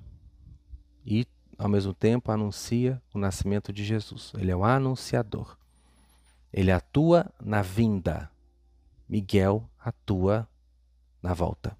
e, 1.05 1.27
ao 1.57 1.67
mesmo 1.67 1.93
tempo, 1.93 2.31
anuncia 2.31 3.01
o 3.13 3.19
nascimento 3.19 3.73
de 3.73 3.83
Jesus. 3.83 4.31
Ele 4.37 4.51
é 4.51 4.55
o 4.55 4.63
anunciador. 4.63 5.57
Ele 6.53 6.71
atua 6.71 7.29
na 7.43 7.61
vinda. 7.61 8.31
Miguel 9.09 9.69
atua 9.77 10.47
na 11.21 11.33
volta. 11.33 11.77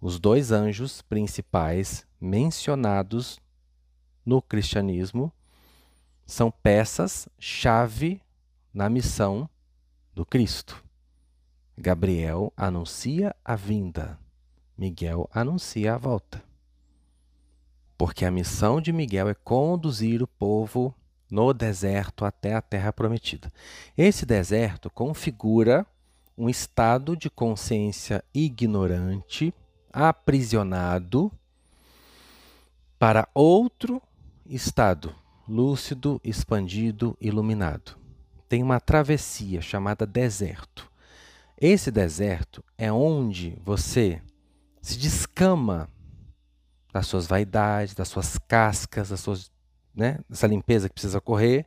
Os 0.00 0.20
dois 0.20 0.52
anjos 0.52 1.02
principais 1.02 2.06
mencionados 2.20 3.42
no 4.24 4.40
cristianismo 4.40 5.32
são 6.26 6.50
peças-chave 6.50 8.20
na 8.72 8.88
missão 8.88 9.48
do 10.14 10.24
Cristo. 10.24 10.82
Gabriel 11.76 12.52
anuncia 12.56 13.34
a 13.44 13.56
vinda. 13.56 14.18
Miguel 14.76 15.28
anuncia 15.32 15.94
a 15.94 15.98
volta. 15.98 16.42
Porque 17.96 18.24
a 18.24 18.30
missão 18.30 18.80
de 18.80 18.92
Miguel 18.92 19.28
é 19.28 19.34
conduzir 19.34 20.22
o 20.22 20.26
povo 20.26 20.94
no 21.30 21.52
deserto 21.52 22.24
até 22.24 22.54
a 22.54 22.62
terra 22.62 22.92
prometida. 22.92 23.52
Esse 23.96 24.24
deserto 24.24 24.90
configura 24.90 25.86
um 26.36 26.48
estado 26.48 27.16
de 27.16 27.30
consciência 27.30 28.24
ignorante, 28.32 29.54
aprisionado, 29.92 31.30
para 32.98 33.28
outro 33.34 34.02
estado 34.46 35.14
lúcido, 35.48 36.20
expandido, 36.24 37.16
iluminado. 37.20 37.96
Tem 38.48 38.62
uma 38.62 38.80
travessia 38.80 39.60
chamada 39.60 40.06
deserto. 40.06 40.90
Esse 41.60 41.90
deserto 41.90 42.64
é 42.76 42.92
onde 42.92 43.58
você 43.64 44.20
se 44.80 44.98
descama 44.98 45.88
das 46.92 47.06
suas 47.06 47.26
vaidades, 47.26 47.94
das 47.94 48.08
suas 48.08 48.38
cascas, 48.38 49.08
das 49.08 49.20
suas, 49.20 49.50
né, 49.94 50.18
dessa 50.28 50.46
limpeza 50.46 50.88
que 50.88 50.94
precisa 50.94 51.18
ocorrer, 51.18 51.66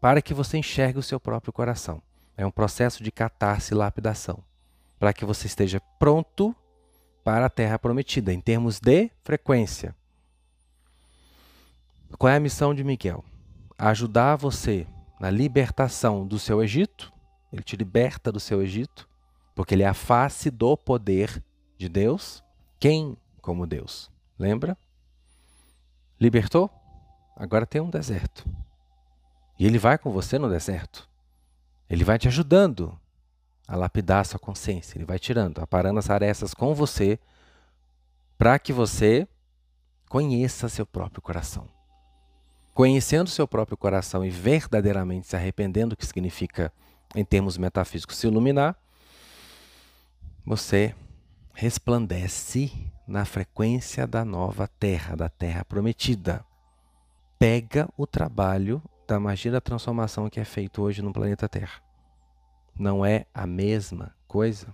para 0.00 0.22
que 0.22 0.34
você 0.34 0.58
enxergue 0.58 0.98
o 0.98 1.02
seu 1.02 1.20
próprio 1.20 1.52
coração. 1.52 2.02
É 2.36 2.44
um 2.44 2.50
processo 2.50 3.02
de 3.02 3.10
catarse 3.10 3.72
e 3.72 3.76
lapidação, 3.76 4.42
para 4.98 5.12
que 5.12 5.24
você 5.24 5.46
esteja 5.46 5.80
pronto 5.98 6.54
para 7.24 7.46
a 7.46 7.50
terra 7.50 7.78
prometida, 7.78 8.32
em 8.32 8.40
termos 8.40 8.78
de 8.80 9.10
frequência. 9.24 9.94
Qual 12.18 12.32
é 12.32 12.36
a 12.36 12.40
missão 12.40 12.74
de 12.74 12.84
Miguel? 12.84 13.24
Ajudar 13.78 14.36
você 14.36 14.86
na 15.20 15.30
libertação 15.30 16.26
do 16.26 16.38
seu 16.38 16.62
Egito. 16.62 17.12
Ele 17.52 17.62
te 17.62 17.76
liberta 17.76 18.32
do 18.32 18.40
seu 18.40 18.62
Egito, 18.62 19.08
porque 19.54 19.74
ele 19.74 19.82
é 19.82 19.88
a 19.88 19.94
face 19.94 20.50
do 20.50 20.76
poder 20.76 21.42
de 21.76 21.88
Deus. 21.88 22.42
Quem 22.78 23.16
como 23.40 23.66
Deus? 23.66 24.10
Lembra? 24.38 24.76
Libertou? 26.20 26.70
Agora 27.36 27.66
tem 27.66 27.80
um 27.80 27.90
deserto. 27.90 28.48
E 29.58 29.66
ele 29.66 29.78
vai 29.78 29.98
com 29.98 30.10
você 30.10 30.38
no 30.38 30.48
deserto. 30.48 31.08
Ele 31.88 32.04
vai 32.04 32.18
te 32.18 32.28
ajudando 32.28 32.98
a 33.68 33.76
lapidar 33.76 34.20
a 34.20 34.24
sua 34.24 34.38
consciência. 34.38 34.96
Ele 34.96 35.04
vai 35.04 35.18
tirando, 35.18 35.60
aparando 35.60 35.98
as 35.98 36.10
arestas 36.10 36.54
com 36.54 36.74
você, 36.74 37.18
para 38.38 38.58
que 38.58 38.72
você 38.72 39.28
conheça 40.08 40.68
seu 40.68 40.86
próprio 40.86 41.22
coração. 41.22 41.75
Conhecendo 42.76 43.30
seu 43.30 43.48
próprio 43.48 43.74
coração 43.74 44.22
e 44.22 44.28
verdadeiramente 44.28 45.26
se 45.26 45.34
arrependendo, 45.34 45.96
que 45.96 46.04
significa, 46.04 46.70
em 47.14 47.24
termos 47.24 47.56
metafísicos, 47.56 48.18
se 48.18 48.26
iluminar, 48.26 48.78
você 50.44 50.94
resplandece 51.54 52.70
na 53.08 53.24
frequência 53.24 54.06
da 54.06 54.26
nova 54.26 54.68
terra, 54.68 55.16
da 55.16 55.26
terra 55.26 55.64
prometida. 55.64 56.44
Pega 57.38 57.88
o 57.96 58.06
trabalho 58.06 58.82
da 59.08 59.18
magia 59.18 59.52
da 59.52 59.60
transformação 59.62 60.28
que 60.28 60.38
é 60.38 60.44
feito 60.44 60.82
hoje 60.82 61.00
no 61.00 61.14
planeta 61.14 61.48
Terra. 61.48 61.80
Não 62.78 63.06
é 63.06 63.24
a 63.32 63.46
mesma 63.46 64.14
coisa? 64.28 64.66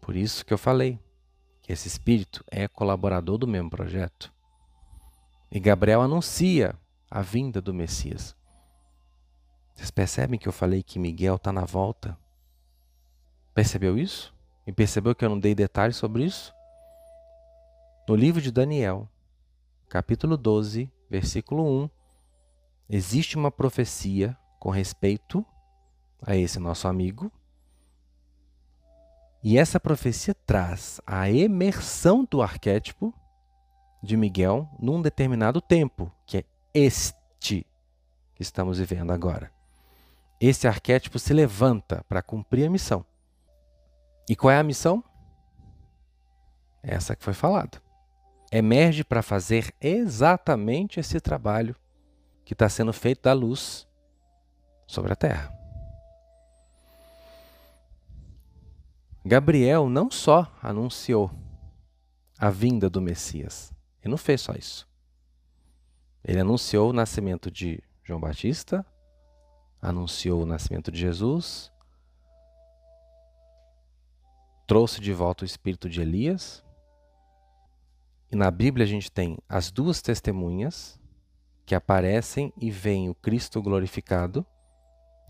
Por 0.00 0.16
isso 0.16 0.44
que 0.44 0.52
eu 0.52 0.58
falei 0.58 0.98
que 1.62 1.72
esse 1.72 1.86
espírito 1.86 2.44
é 2.50 2.66
colaborador 2.66 3.38
do 3.38 3.46
mesmo 3.46 3.70
projeto. 3.70 4.34
E 5.56 5.58
Gabriel 5.58 6.02
anuncia 6.02 6.78
a 7.10 7.22
vinda 7.22 7.62
do 7.62 7.72
Messias. 7.72 8.36
Vocês 9.74 9.90
percebem 9.90 10.38
que 10.38 10.46
eu 10.46 10.52
falei 10.52 10.82
que 10.82 10.98
Miguel 10.98 11.36
está 11.36 11.50
na 11.50 11.64
volta? 11.64 12.14
Percebeu 13.54 13.96
isso? 13.96 14.34
E 14.66 14.72
percebeu 14.72 15.14
que 15.14 15.24
eu 15.24 15.30
não 15.30 15.40
dei 15.40 15.54
detalhes 15.54 15.96
sobre 15.96 16.24
isso? 16.24 16.54
No 18.06 18.14
livro 18.14 18.42
de 18.42 18.50
Daniel, 18.50 19.08
capítulo 19.88 20.36
12, 20.36 20.92
versículo 21.08 21.84
1, 21.84 21.90
existe 22.90 23.38
uma 23.38 23.50
profecia 23.50 24.36
com 24.60 24.68
respeito 24.68 25.42
a 26.20 26.36
esse 26.36 26.58
nosso 26.58 26.86
amigo. 26.86 27.32
E 29.42 29.56
essa 29.56 29.80
profecia 29.80 30.34
traz 30.34 31.00
a 31.06 31.30
emersão 31.30 32.26
do 32.30 32.42
arquétipo 32.42 33.14
de 34.06 34.16
Miguel 34.16 34.68
num 34.78 35.02
determinado 35.02 35.60
tempo, 35.60 36.10
que 36.24 36.38
é 36.38 36.44
este 36.72 37.66
que 38.34 38.42
estamos 38.42 38.78
vivendo 38.78 39.12
agora. 39.12 39.52
Esse 40.40 40.68
arquétipo 40.68 41.18
se 41.18 41.32
levanta 41.32 42.04
para 42.08 42.22
cumprir 42.22 42.66
a 42.66 42.70
missão. 42.70 43.04
E 44.28 44.36
qual 44.36 44.50
é 44.50 44.58
a 44.58 44.62
missão? 44.62 45.02
Essa 46.82 47.16
que 47.16 47.24
foi 47.24 47.34
falada. 47.34 47.82
Emerge 48.52 49.02
para 49.02 49.22
fazer 49.22 49.74
exatamente 49.80 51.00
esse 51.00 51.20
trabalho 51.20 51.74
que 52.44 52.52
está 52.52 52.68
sendo 52.68 52.92
feito 52.92 53.22
da 53.22 53.32
luz 53.32 53.88
sobre 54.86 55.12
a 55.12 55.16
terra. 55.16 55.52
Gabriel 59.24 59.88
não 59.88 60.08
só 60.08 60.52
anunciou 60.62 61.30
a 62.38 62.50
vinda 62.50 62.88
do 62.88 63.00
Messias, 63.00 63.72
ele 64.06 64.12
não 64.12 64.18
fez 64.18 64.40
só 64.40 64.52
isso. 64.52 64.88
Ele 66.24 66.40
anunciou 66.40 66.90
o 66.90 66.92
nascimento 66.92 67.50
de 67.50 67.82
João 68.04 68.20
Batista, 68.20 68.86
anunciou 69.82 70.42
o 70.42 70.46
nascimento 70.46 70.92
de 70.92 70.98
Jesus, 70.98 71.72
trouxe 74.66 75.00
de 75.00 75.12
volta 75.12 75.42
o 75.42 75.46
espírito 75.46 75.88
de 75.88 76.00
Elias. 76.00 76.64
E 78.30 78.36
na 78.36 78.50
Bíblia 78.50 78.84
a 78.84 78.88
gente 78.88 79.10
tem 79.10 79.38
as 79.48 79.72
duas 79.72 80.00
testemunhas 80.00 81.00
que 81.64 81.74
aparecem 81.74 82.52
e 82.56 82.70
veem 82.70 83.08
o 83.08 83.14
Cristo 83.14 83.60
glorificado. 83.60 84.46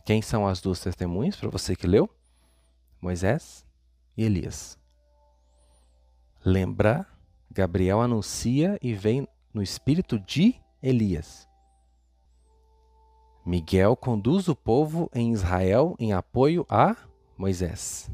Quem 0.04 0.20
são 0.20 0.46
as 0.46 0.60
duas 0.60 0.80
testemunhas, 0.80 1.36
para 1.36 1.48
você 1.48 1.74
que 1.74 1.86
leu? 1.86 2.08
Moisés 3.00 3.66
e 4.16 4.24
Elias. 4.24 4.78
Lembra, 6.44 7.06
Gabriel 7.56 8.02
anuncia 8.02 8.78
e 8.82 8.92
vem 8.92 9.26
no 9.54 9.62
espírito 9.62 10.20
de 10.20 10.56
Elias. 10.82 11.48
Miguel 13.46 13.96
conduz 13.96 14.46
o 14.46 14.54
povo 14.54 15.10
em 15.14 15.32
Israel 15.32 15.96
em 15.98 16.12
apoio 16.12 16.66
a 16.68 16.94
Moisés. 17.38 18.10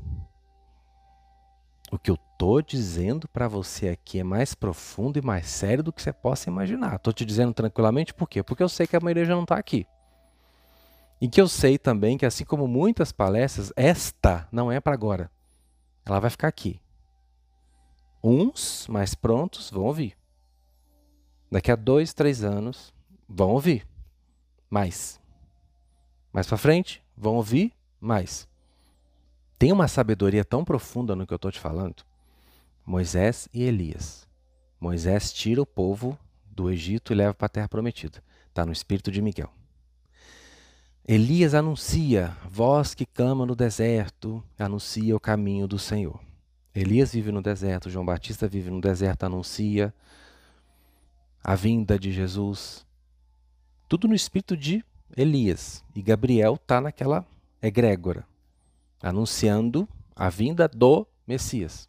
O 1.90 1.99
que 1.99 2.09
eu 2.09 2.14
estou 2.14 2.62
dizendo 2.62 3.26
para 3.26 3.49
você 3.49 3.88
aqui 3.88 4.20
é 4.20 4.24
mais 4.24 4.55
profundo 4.55 5.18
e 5.18 5.22
mais 5.22 5.47
sério 5.49 5.82
do 5.82 5.93
que 5.93 6.01
você 6.01 6.12
possa 6.12 6.49
imaginar. 6.49 6.95
Estou 6.95 7.12
te 7.12 7.24
dizendo 7.24 7.53
tranquilamente 7.53 8.14
por 8.14 8.28
quê? 8.28 8.45
Porque 8.45 8.62
eu 8.62 8.68
sei 8.68 8.86
que 8.86 8.95
a 8.95 9.01
maioria 9.01 9.24
já 9.24 9.34
não 9.34 9.43
está 9.43 9.57
aqui. 9.57 9.88
E 11.20 11.28
que 11.28 11.40
eu 11.40 11.49
sei 11.49 11.78
também 11.78 12.16
que, 12.16 12.26
assim 12.26 12.45
como 12.45 12.68
muitas 12.68 13.11
palestras, 13.11 13.72
esta 13.74 14.47
não 14.53 14.70
é 14.70 14.80
para 14.80 14.95
agora. 14.95 15.28
Ela 16.05 16.20
vai 16.20 16.30
ficar 16.30 16.47
aqui. 16.47 16.80
Uns 18.22 18.86
mais 18.88 19.14
prontos 19.14 19.70
vão 19.70 19.84
ouvir. 19.84 20.16
Daqui 21.50 21.70
a 21.70 21.76
dois, 21.76 22.14
três 22.14 22.44
anos, 22.44 22.94
vão 23.28 23.50
ouvir 23.50 23.86
mais. 24.70 25.20
Mais 26.32 26.46
para 26.46 26.56
frente, 26.56 27.02
vão 27.16 27.34
ouvir 27.34 27.72
mais. 28.00 28.48
Tem 29.58 29.72
uma 29.72 29.86
sabedoria 29.86 30.44
tão 30.44 30.64
profunda 30.64 31.14
no 31.14 31.26
que 31.26 31.32
eu 31.32 31.36
estou 31.36 31.50
te 31.50 31.60
falando. 31.60 32.04
Moisés 32.86 33.48
e 33.52 33.62
Elias. 33.62 34.26
Moisés 34.80 35.32
tira 35.32 35.60
o 35.60 35.66
povo 35.66 36.18
do 36.46 36.70
Egito 36.70 37.12
e 37.12 37.16
leva 37.16 37.34
para 37.34 37.46
a 37.46 37.50
terra 37.50 37.68
prometida. 37.68 38.22
Está 38.48 38.64
no 38.64 38.72
espírito 38.72 39.10
de 39.10 39.20
Miguel. 39.20 39.52
Elias 41.06 41.54
anuncia, 41.54 42.36
voz 42.48 42.94
que 42.94 43.04
clama 43.04 43.44
no 43.44 43.56
deserto, 43.56 44.42
anuncia 44.58 45.14
o 45.16 45.20
caminho 45.20 45.66
do 45.66 45.78
Senhor. 45.78 46.20
Elias 46.74 47.12
vive 47.12 47.30
no 47.30 47.42
deserto, 47.42 47.90
João 47.90 48.04
Batista 48.04 48.48
vive 48.48 48.70
no 48.70 48.80
deserto, 48.80 49.24
anuncia 49.24 49.92
a 51.44 51.54
vinda 51.54 51.98
de 51.98 52.12
Jesus. 52.12 52.86
Tudo 53.88 54.08
no 54.08 54.14
espírito 54.14 54.56
de 54.56 54.84
Elias. 55.16 55.84
E 55.94 56.00
Gabriel 56.00 56.54
está 56.54 56.80
naquela 56.80 57.26
egrégora, 57.60 58.26
anunciando 59.02 59.86
a 60.16 60.30
vinda 60.30 60.66
do 60.66 61.06
Messias. 61.26 61.88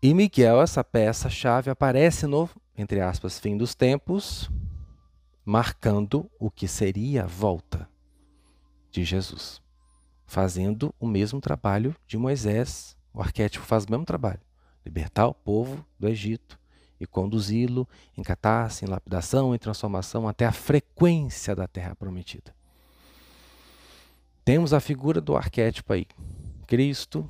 E 0.00 0.12
Miguel, 0.12 0.60
essa 0.60 0.84
peça-chave, 0.84 1.70
aparece 1.70 2.26
no, 2.26 2.48
entre 2.76 3.00
aspas, 3.00 3.38
fim 3.38 3.56
dos 3.56 3.74
tempos, 3.74 4.50
marcando 5.44 6.30
o 6.38 6.50
que 6.50 6.68
seria 6.68 7.24
a 7.24 7.26
volta 7.26 7.88
de 8.90 9.02
Jesus, 9.02 9.62
fazendo 10.34 10.92
o 10.98 11.06
mesmo 11.06 11.40
trabalho 11.40 11.94
de 12.08 12.18
Moisés. 12.18 12.96
O 13.12 13.22
arquétipo 13.22 13.64
faz 13.64 13.84
o 13.84 13.90
mesmo 13.90 14.04
trabalho: 14.04 14.40
libertar 14.84 15.28
o 15.28 15.34
povo 15.34 15.86
do 15.96 16.08
Egito 16.08 16.58
e 16.98 17.06
conduzi-lo 17.06 17.88
em 18.16 18.22
catarse, 18.22 18.84
em 18.84 18.88
lapidação, 18.88 19.54
em 19.54 19.58
transformação 19.58 20.26
até 20.26 20.44
a 20.44 20.50
frequência 20.50 21.54
da 21.54 21.68
terra 21.68 21.94
prometida. 21.94 22.52
Temos 24.44 24.72
a 24.72 24.80
figura 24.80 25.20
do 25.20 25.36
arquétipo 25.36 25.92
aí, 25.92 26.06
Cristo, 26.66 27.28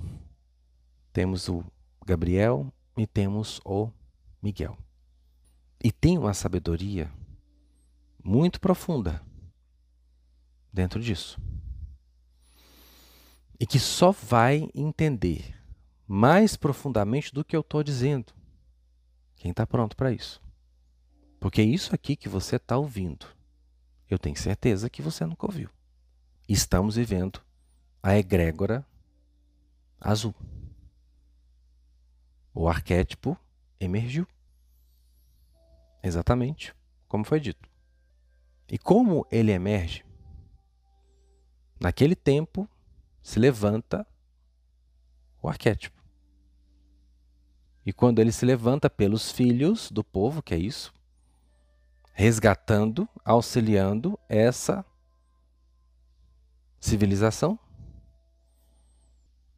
temos 1.13 1.47
o 1.49 1.63
Gabriel 2.07 2.73
e 2.97 3.07
temos 3.07 3.61
o 3.67 3.91
Miguel. 4.43 4.79
E 5.83 5.93
tem 5.93 6.17
uma 6.17 6.33
sabedoria 6.33 7.13
muito 8.25 8.59
profunda 8.59 9.23
dentro 10.73 10.99
disso. 11.01 11.39
E 13.59 13.67
que 13.67 13.79
só 13.79 14.11
vai 14.11 14.69
entender 14.75 15.55
mais 16.07 16.57
profundamente 16.57 17.33
do 17.33 17.45
que 17.45 17.57
eu 17.57 17.61
estou 17.61 17.83
dizendo 17.83 18.33
quem 19.37 19.51
está 19.51 19.67
pronto 19.67 19.97
para 19.97 20.13
isso? 20.13 20.43
Porque 21.39 21.61
é 21.61 21.65
isso 21.65 21.95
aqui 21.95 22.17
que 22.17 22.29
você 22.29 22.57
está 22.57 22.77
ouvindo, 22.77 23.27
eu 24.09 24.19
tenho 24.19 24.37
certeza 24.37 24.89
que 24.89 25.03
você 25.03 25.27
nunca 25.27 25.47
ouviu. 25.47 25.69
Estamos 26.49 26.97
vivendo 26.97 27.41
a 28.03 28.17
egrégora 28.17 28.87
azul. 30.01 30.35
O 32.55 32.69
arquétipo 32.69 33.37
emergiu. 33.81 34.27
Exatamente 36.03 36.75
como 37.09 37.25
foi 37.25 37.41
dito. 37.41 37.69
E 38.69 38.79
como 38.79 39.27
ele 39.31 39.53
emerge? 39.53 40.05
Naquele 41.79 42.17
tempo 42.17 42.69
se 43.25 43.41
levanta 43.41 44.07
o 45.43 45.49
arquétipo. 45.49 45.99
E 47.85 47.91
quando 47.91 48.19
ele 48.19 48.31
se 48.31 48.45
levanta 48.45 48.91
pelos 48.91 49.33
filhos 49.33 49.91
do 49.91 50.05
povo, 50.05 50.43
que 50.43 50.55
é 50.55 50.59
isso, 50.59 50.93
resgatando, 52.13 53.09
auxiliando 53.25 54.19
essa 54.29 54.85
civilização, 56.79 57.59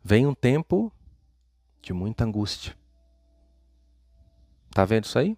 vem 0.02 0.28
um 0.28 0.34
tempo 0.34 0.92
de 1.82 1.92
muita 1.92 2.24
angústia. 2.24 2.76
Tá 4.70 4.84
vendo 4.84 5.04
isso 5.04 5.18
aí? 5.18 5.36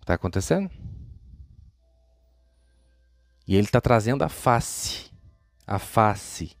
Está 0.00 0.14
acontecendo? 0.14 0.68
E 3.46 3.54
ele 3.54 3.66
está 3.66 3.80
trazendo 3.80 4.24
a 4.24 4.28
face, 4.28 5.12
a 5.68 5.78
face 5.78 6.56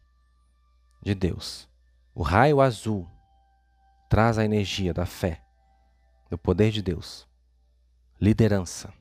de 1.02 1.14
Deus. 1.14 1.66
O 2.14 2.22
raio 2.22 2.60
azul 2.60 3.08
traz 4.06 4.36
a 4.36 4.44
energia 4.44 4.92
da 4.92 5.06
fé, 5.06 5.42
do 6.28 6.36
poder 6.36 6.70
de 6.70 6.82
Deus, 6.82 7.26
liderança, 8.20 8.92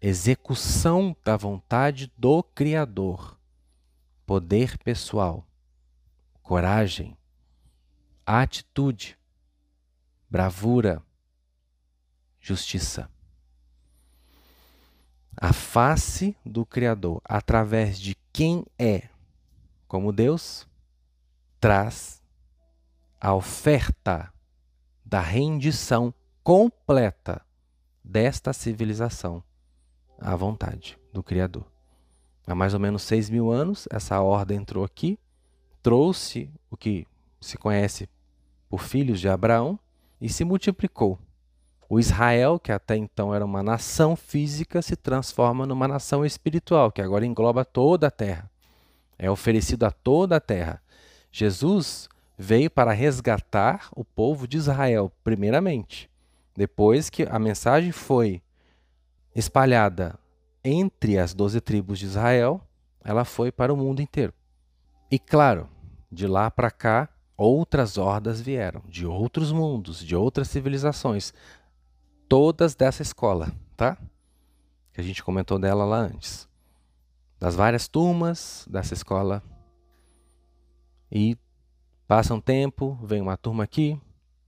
execução 0.00 1.14
da 1.22 1.36
vontade 1.36 2.10
do 2.16 2.42
Criador, 2.42 3.38
poder 4.24 4.78
pessoal, 4.78 5.46
coragem, 6.42 7.14
atitude, 8.24 9.18
bravura, 10.30 11.02
justiça. 12.40 13.10
A 15.36 15.52
face 15.52 16.34
do 16.44 16.64
Criador, 16.64 17.20
através 17.24 18.00
de 18.00 18.16
quem 18.32 18.64
é 18.78 19.08
como 19.88 20.12
Deus, 20.12 20.68
traz 21.58 22.22
a 23.20 23.34
oferta 23.34 24.32
da 25.04 25.20
rendição 25.20 26.14
completa 26.44 27.44
desta 28.04 28.52
civilização 28.52 29.42
à 30.20 30.36
vontade 30.36 30.98
do 31.12 31.22
Criador. 31.22 31.64
Há 32.46 32.54
mais 32.54 32.74
ou 32.74 32.80
menos 32.80 33.02
seis 33.02 33.28
mil 33.28 33.50
anos, 33.50 33.88
essa 33.90 34.20
ordem 34.20 34.58
entrou 34.58 34.84
aqui, 34.84 35.18
trouxe 35.82 36.50
o 36.70 36.76
que 36.76 37.06
se 37.40 37.56
conhece 37.56 38.08
por 38.68 38.82
filhos 38.82 39.20
de 39.20 39.28
Abraão 39.28 39.78
e 40.20 40.28
se 40.28 40.44
multiplicou. 40.44 41.18
O 41.88 41.98
Israel, 41.98 42.58
que 42.58 42.70
até 42.70 42.96
então 42.96 43.34
era 43.34 43.44
uma 43.44 43.62
nação 43.62 44.14
física, 44.14 44.82
se 44.82 44.94
transforma 44.94 45.66
numa 45.66 45.88
nação 45.88 46.24
espiritual, 46.24 46.92
que 46.92 47.00
agora 47.00 47.24
engloba 47.24 47.64
toda 47.64 48.08
a 48.08 48.10
terra. 48.10 48.50
É 49.18 49.30
oferecido 49.30 49.84
a 49.84 49.90
toda 49.90 50.36
a 50.36 50.40
terra. 50.40 50.82
Jesus 51.32 52.08
veio 52.36 52.70
para 52.70 52.92
resgatar 52.92 53.88
o 53.96 54.04
povo 54.04 54.46
de 54.46 54.56
Israel, 54.56 55.12
primeiramente. 55.24 56.08
Depois 56.56 57.10
que 57.10 57.24
a 57.24 57.38
mensagem 57.38 57.92
foi 57.92 58.40
espalhada 59.34 60.18
entre 60.64 61.18
as 61.18 61.34
doze 61.34 61.60
tribos 61.60 61.98
de 61.98 62.06
Israel, 62.06 62.60
ela 63.04 63.24
foi 63.24 63.50
para 63.50 63.72
o 63.72 63.76
mundo 63.76 64.00
inteiro. 64.00 64.32
E 65.10 65.18
claro, 65.18 65.68
de 66.10 66.26
lá 66.26 66.50
para 66.50 66.70
cá, 66.70 67.08
outras 67.36 67.96
hordas 67.96 68.40
vieram, 68.40 68.82
de 68.88 69.06
outros 69.06 69.52
mundos, 69.52 70.04
de 70.04 70.16
outras 70.16 70.48
civilizações, 70.48 71.32
todas 72.28 72.74
dessa 72.74 73.02
escola, 73.02 73.52
tá? 73.76 73.96
Que 74.92 75.00
a 75.00 75.04
gente 75.04 75.22
comentou 75.22 75.58
dela 75.58 75.84
lá 75.84 75.98
antes. 75.98 76.47
Das 77.38 77.54
várias 77.54 77.88
turmas 77.88 78.66
dessa 78.68 78.94
escola. 78.94 79.42
E 81.10 81.36
Passa 82.08 82.32
um 82.32 82.40
tempo, 82.40 82.98
vem 83.02 83.20
uma 83.20 83.36
turma 83.36 83.64
aqui, 83.64 84.00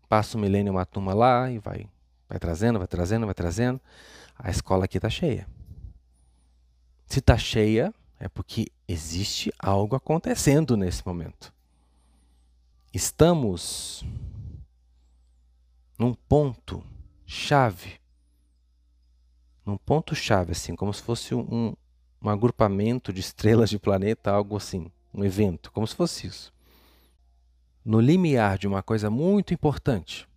passa 0.09 0.39
um 0.39 0.41
milênio 0.41 0.73
uma 0.73 0.87
turma 0.87 1.13
lá 1.13 1.51
e 1.51 1.59
vai, 1.59 1.87
vai 2.27 2.39
trazendo, 2.39 2.79
vai 2.79 2.89
trazendo, 2.89 3.27
vai 3.27 3.35
trazendo. 3.35 3.79
A 4.35 4.49
escola 4.51 4.87
aqui 4.87 4.97
está 4.97 5.11
cheia. 5.11 5.47
Se 7.05 7.19
está 7.19 7.37
cheia, 7.37 7.93
é 8.19 8.31
porque 8.31 8.69
existe 8.89 9.53
algo 9.59 9.95
acontecendo 9.95 10.75
nesse 10.75 11.07
momento. 11.07 11.53
Estamos 12.95 14.03
num 15.99 16.15
ponto 16.15 16.83
chave 17.27 18.01
num 19.67 19.77
ponto-chave, 19.77 20.53
assim, 20.53 20.75
como 20.75 20.93
se 20.93 21.03
fosse 21.03 21.35
um, 21.35 21.75
um 22.23 22.29
agrupamento 22.29 23.13
de 23.13 23.21
estrelas 23.21 23.71
de 23.71 23.79
planeta, 23.79 24.31
algo 24.31 24.57
assim, 24.57 24.91
um 25.13 25.25
evento, 25.25 25.73
como 25.73 25.87
se 25.87 25.95
fosse 25.95 26.27
isso. 26.27 26.53
No 27.85 28.01
limiar 28.01 28.59
de 28.59 28.69
uma 28.69 28.83
coisa 28.83 29.09
muito 29.09 29.55
importante, 29.55 30.29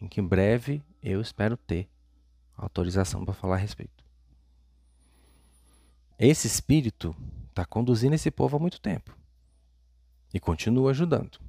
em 0.00 0.06
que 0.06 0.20
em 0.20 0.26
breve 0.26 0.82
eu 1.02 1.20
espero 1.20 1.56
ter 1.56 1.88
autorização 2.56 3.24
para 3.24 3.34
falar 3.34 3.56
a 3.56 3.58
respeito. 3.58 4.04
Esse 6.18 6.46
espírito 6.46 7.16
está 7.48 7.64
conduzindo 7.64 8.14
esse 8.14 8.30
povo 8.30 8.56
há 8.56 8.60
muito 8.60 8.80
tempo 8.80 9.16
e 10.32 10.38
continua 10.38 10.90
ajudando. 10.90 11.40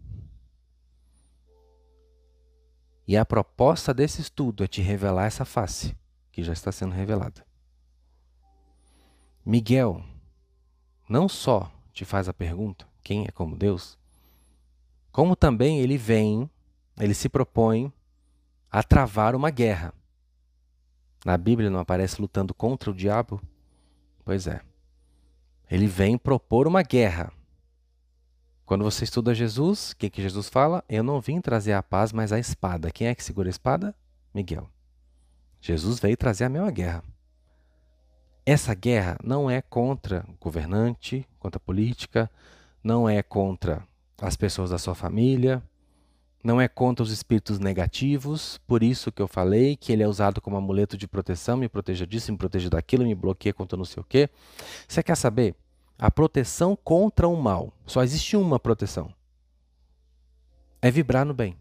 E 3.07 3.17
a 3.17 3.25
proposta 3.25 3.93
desse 3.93 4.21
estudo 4.21 4.63
é 4.63 4.67
te 4.67 4.81
revelar 4.81 5.25
essa 5.25 5.43
face 5.43 5.95
que 6.31 6.43
já 6.43 6.53
está 6.53 6.71
sendo 6.71 6.93
revelada. 6.93 7.45
Miguel 9.45 10.03
não 11.09 11.27
só 11.27 11.71
te 11.91 12.05
faz 12.05 12.29
a 12.29 12.33
pergunta, 12.33 12.87
quem 13.03 13.25
é 13.25 13.31
como 13.31 13.55
Deus, 13.55 13.97
como 15.11 15.35
também 15.35 15.79
ele 15.79 15.97
vem, 15.97 16.49
ele 16.97 17.13
se 17.13 17.27
propõe 17.27 17.91
a 18.69 18.81
travar 18.81 19.35
uma 19.35 19.49
guerra. 19.49 19.93
Na 21.25 21.37
Bíblia 21.37 21.69
não 21.69 21.79
aparece 21.79 22.21
lutando 22.21 22.53
contra 22.53 22.89
o 22.89 22.93
diabo? 22.93 23.41
Pois 24.23 24.47
é. 24.47 24.61
Ele 25.69 25.87
vem 25.87 26.17
propor 26.17 26.67
uma 26.67 26.81
guerra. 26.81 27.31
Quando 28.65 28.83
você 28.83 29.03
estuda 29.03 29.35
Jesus, 29.35 29.91
o 29.91 29.97
que, 29.97 30.09
que 30.09 30.21
Jesus 30.21 30.47
fala? 30.47 30.83
Eu 30.87 31.03
não 31.03 31.19
vim 31.19 31.41
trazer 31.41 31.73
a 31.73 31.83
paz, 31.83 32.13
mas 32.13 32.31
a 32.31 32.39
espada. 32.39 32.91
Quem 32.91 33.07
é 33.07 33.15
que 33.15 33.23
segura 33.23 33.49
a 33.49 33.51
espada? 33.51 33.93
Miguel. 34.33 34.69
Jesus 35.59 35.99
veio 35.99 36.15
trazer 36.15 36.45
a 36.45 36.49
mesma 36.49 36.71
guerra. 36.71 37.03
Essa 38.45 38.73
guerra 38.73 39.17
não 39.23 39.49
é 39.49 39.61
contra 39.61 40.25
o 40.27 40.43
governante, 40.43 41.27
contra 41.39 41.57
a 41.57 41.59
política, 41.65 42.29
não 42.83 43.07
é 43.07 43.21
contra 43.21 43.87
as 44.19 44.35
pessoas 44.35 44.71
da 44.71 44.77
sua 44.77 44.95
família, 44.95 45.63
não 46.43 46.59
é 46.59 46.67
contra 46.67 47.03
os 47.03 47.11
espíritos 47.11 47.59
negativos, 47.59 48.59
por 48.65 48.81
isso 48.81 49.11
que 49.11 49.21
eu 49.21 49.27
falei 49.27 49.75
que 49.75 49.91
ele 49.91 50.01
é 50.01 50.07
usado 50.07 50.41
como 50.41 50.57
amuleto 50.57 50.97
de 50.97 51.07
proteção, 51.07 51.55
me 51.55 51.69
proteja 51.69 52.05
disso, 52.05 52.31
me 52.31 52.37
proteja 52.37 52.69
daquilo, 52.69 53.03
me 53.03 53.13
bloqueia 53.13 53.53
contra 53.53 53.77
não 53.77 53.85
sei 53.85 54.01
o 54.01 54.03
quê. 54.03 54.29
Você 54.87 55.03
quer 55.03 55.15
saber? 55.15 55.55
A 55.99 56.09
proteção 56.09 56.75
contra 56.75 57.27
o 57.27 57.39
mal. 57.39 57.71
Só 57.85 58.01
existe 58.03 58.35
uma 58.35 58.59
proteção. 58.59 59.13
É 60.81 60.89
vibrar 60.89 61.25
no 61.25 61.33
bem. 61.33 61.55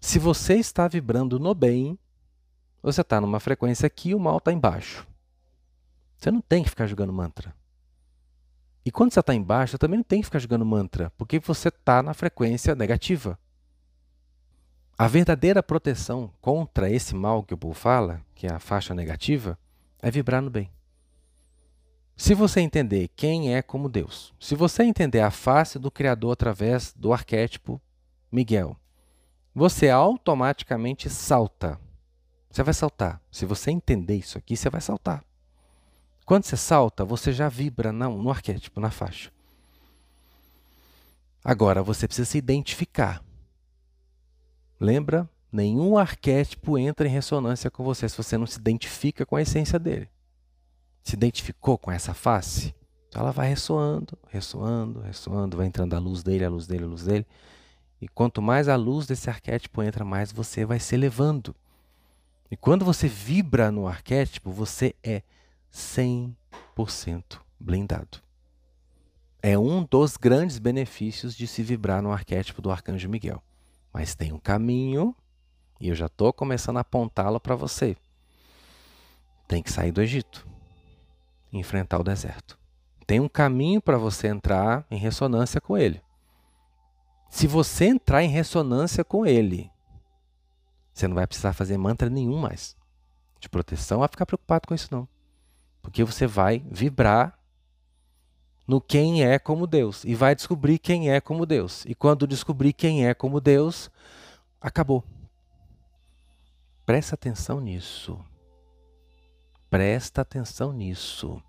Se 0.00 0.18
você 0.18 0.54
está 0.54 0.88
vibrando 0.88 1.38
no 1.38 1.54
bem, 1.54 1.96
você 2.82 3.00
está 3.00 3.20
numa 3.20 3.40
frequência 3.40 3.86
aqui 3.86 4.10
e 4.10 4.14
o 4.14 4.20
mal 4.20 4.38
está 4.38 4.52
embaixo. 4.52 5.06
Você 6.16 6.30
não 6.30 6.40
tem 6.40 6.62
que 6.62 6.70
ficar 6.70 6.86
jogando 6.86 7.12
mantra. 7.12 7.54
E 8.84 8.90
quando 8.90 9.12
você 9.12 9.20
está 9.20 9.34
embaixo, 9.34 9.72
você 9.72 9.78
também 9.78 9.98
não 9.98 10.04
tem 10.04 10.20
que 10.20 10.26
ficar 10.26 10.38
jogando 10.38 10.64
mantra, 10.64 11.12
porque 11.18 11.38
você 11.38 11.68
está 11.68 12.02
na 12.02 12.14
frequência 12.14 12.74
negativa. 12.74 13.38
A 14.96 15.06
verdadeira 15.06 15.62
proteção 15.62 16.32
contra 16.40 16.90
esse 16.90 17.14
mal 17.14 17.42
que 17.42 17.54
o 17.54 17.56
Bull 17.56 17.74
fala, 17.74 18.20
que 18.34 18.46
é 18.46 18.52
a 18.52 18.58
faixa 18.58 18.94
negativa, 18.94 19.58
é 20.00 20.10
vibrar 20.10 20.42
no 20.42 20.50
bem. 20.50 20.70
Se 22.16 22.34
você 22.34 22.60
entender 22.60 23.08
quem 23.14 23.54
é 23.54 23.62
como 23.62 23.88
Deus, 23.88 24.34
se 24.40 24.56
você 24.56 24.82
entender 24.82 25.20
a 25.20 25.30
face 25.30 25.78
do 25.78 25.90
Criador 25.90 26.32
através 26.32 26.92
do 26.92 27.12
arquétipo 27.12 27.80
Miguel, 28.32 28.76
você 29.54 29.88
automaticamente 29.88 31.08
salta 31.08 31.78
você 32.50 32.62
vai 32.62 32.74
saltar. 32.74 33.20
Se 33.30 33.44
você 33.44 33.70
entender 33.70 34.16
isso 34.16 34.38
aqui, 34.38 34.56
você 34.56 34.70
vai 34.70 34.80
saltar. 34.80 35.24
Quando 36.24 36.44
você 36.44 36.56
salta, 36.56 37.04
você 37.04 37.32
já 37.32 37.48
vibra 37.48 37.92
não, 37.92 38.22
no 38.22 38.30
arquétipo, 38.30 38.80
na 38.80 38.90
faixa. 38.90 39.30
Agora, 41.42 41.82
você 41.82 42.06
precisa 42.06 42.28
se 42.28 42.38
identificar. 42.38 43.22
Lembra? 44.80 45.28
Nenhum 45.50 45.96
arquétipo 45.96 46.76
entra 46.76 47.08
em 47.08 47.10
ressonância 47.10 47.70
com 47.70 47.82
você 47.82 48.08
se 48.08 48.16
você 48.16 48.36
não 48.36 48.46
se 48.46 48.58
identifica 48.58 49.24
com 49.24 49.36
a 49.36 49.42
essência 49.42 49.78
dele. 49.78 50.10
Se 51.02 51.14
identificou 51.14 51.78
com 51.78 51.90
essa 51.90 52.12
face? 52.12 52.74
Então 53.08 53.22
ela 53.22 53.32
vai 53.32 53.48
ressoando, 53.48 54.18
ressoando, 54.28 55.00
ressoando, 55.00 55.56
vai 55.56 55.66
entrando 55.66 55.94
a 55.94 55.98
luz 55.98 56.22
dele, 56.22 56.44
a 56.44 56.50
luz 56.50 56.66
dele, 56.66 56.84
a 56.84 56.86
luz 56.86 57.04
dele. 57.04 57.26
E 58.00 58.06
quanto 58.06 58.42
mais 58.42 58.68
a 58.68 58.76
luz 58.76 59.06
desse 59.06 59.30
arquétipo 59.30 59.82
entra, 59.82 60.04
mais 60.04 60.30
você 60.30 60.66
vai 60.66 60.78
se 60.78 60.94
elevando. 60.94 61.56
E 62.50 62.56
quando 62.56 62.84
você 62.84 63.06
vibra 63.06 63.70
no 63.70 63.86
arquétipo, 63.86 64.50
você 64.50 64.94
é 65.02 65.22
100% 65.72 66.34
blindado. 67.60 68.22
É 69.42 69.58
um 69.58 69.84
dos 69.84 70.16
grandes 70.16 70.58
benefícios 70.58 71.36
de 71.36 71.46
se 71.46 71.62
vibrar 71.62 72.02
no 72.02 72.10
arquétipo 72.10 72.62
do 72.62 72.70
Arcanjo 72.70 73.08
Miguel. 73.08 73.42
Mas 73.92 74.14
tem 74.14 74.32
um 74.32 74.38
caminho, 74.38 75.14
e 75.80 75.88
eu 75.88 75.94
já 75.94 76.06
estou 76.06 76.32
começando 76.32 76.78
a 76.78 76.80
apontá-lo 76.80 77.38
para 77.38 77.54
você. 77.54 77.96
Tem 79.46 79.62
que 79.62 79.72
sair 79.72 79.92
do 79.92 80.02
Egito, 80.02 80.46
enfrentar 81.52 81.98
o 81.98 82.04
deserto. 82.04 82.58
Tem 83.06 83.20
um 83.20 83.28
caminho 83.28 83.80
para 83.80 83.96
você 83.96 84.26
entrar 84.28 84.86
em 84.90 84.98
ressonância 84.98 85.60
com 85.60 85.78
ele. 85.78 86.02
Se 87.30 87.46
você 87.46 87.86
entrar 87.86 88.22
em 88.22 88.28
ressonância 88.28 89.04
com 89.04 89.24
ele 89.24 89.70
você 90.98 91.06
não 91.06 91.14
vai 91.14 91.26
precisar 91.26 91.52
fazer 91.52 91.78
mantra 91.78 92.10
nenhum 92.10 92.38
mais 92.38 92.76
de 93.38 93.48
proteção 93.48 94.02
a 94.02 94.08
ficar 94.08 94.26
preocupado 94.26 94.66
com 94.66 94.74
isso 94.74 94.88
não. 94.90 95.08
Porque 95.80 96.02
você 96.02 96.26
vai 96.26 96.58
vibrar 96.70 97.38
no 98.66 98.80
quem 98.80 99.24
é 99.24 99.38
como 99.38 99.66
Deus 99.66 100.04
e 100.04 100.14
vai 100.14 100.34
descobrir 100.34 100.78
quem 100.78 101.10
é 101.10 101.20
como 101.20 101.46
Deus. 101.46 101.84
E 101.86 101.94
quando 101.94 102.26
descobrir 102.26 102.72
quem 102.72 103.06
é 103.06 103.14
como 103.14 103.40
Deus, 103.40 103.90
acabou. 104.60 105.04
Presta 106.84 107.14
atenção 107.14 107.60
nisso. 107.60 108.18
Presta 109.70 110.22
atenção 110.22 110.72
nisso. 110.72 111.40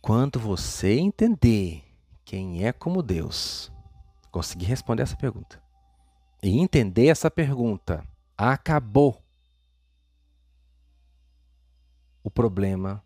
Quando 0.00 0.38
você 0.38 0.98
entender 0.98 1.82
quem 2.24 2.64
é 2.64 2.72
como 2.72 3.02
Deus, 3.02 3.72
conseguir 4.30 4.66
responder 4.66 5.02
essa 5.02 5.16
pergunta 5.16 5.67
e 6.42 6.58
entender 6.58 7.06
essa 7.06 7.30
pergunta, 7.30 8.04
acabou 8.36 9.22
o 12.22 12.30
problema 12.30 13.02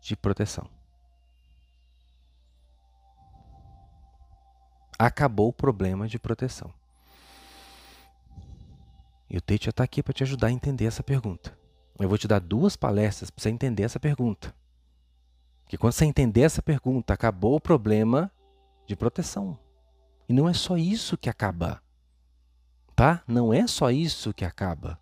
de 0.00 0.16
proteção. 0.16 0.68
Acabou 4.98 5.48
o 5.48 5.52
problema 5.52 6.08
de 6.08 6.18
proteção. 6.18 6.72
E 9.28 9.36
o 9.36 9.40
Teacher 9.40 9.70
está 9.70 9.84
aqui 9.84 10.02
para 10.02 10.12
te 10.12 10.22
ajudar 10.22 10.48
a 10.48 10.52
entender 10.52 10.84
essa 10.86 11.02
pergunta. 11.02 11.56
Eu 11.98 12.08
vou 12.08 12.18
te 12.18 12.28
dar 12.28 12.40
duas 12.40 12.76
palestras 12.76 13.30
para 13.30 13.42
você 13.42 13.50
entender 13.50 13.82
essa 13.82 13.98
pergunta. 13.98 14.54
Porque 15.62 15.76
quando 15.76 15.94
você 15.94 16.04
entender 16.04 16.42
essa 16.42 16.62
pergunta, 16.62 17.12
acabou 17.12 17.56
o 17.56 17.60
problema 17.60 18.30
de 18.86 18.94
proteção. 18.94 19.58
E 20.28 20.32
não 20.32 20.48
é 20.48 20.52
só 20.52 20.76
isso 20.76 21.18
que 21.18 21.28
acaba 21.28 21.82
tá? 22.96 23.22
Não 23.28 23.52
é 23.52 23.66
só 23.66 23.90
isso 23.90 24.32
que 24.32 24.44
acaba. 24.44 24.98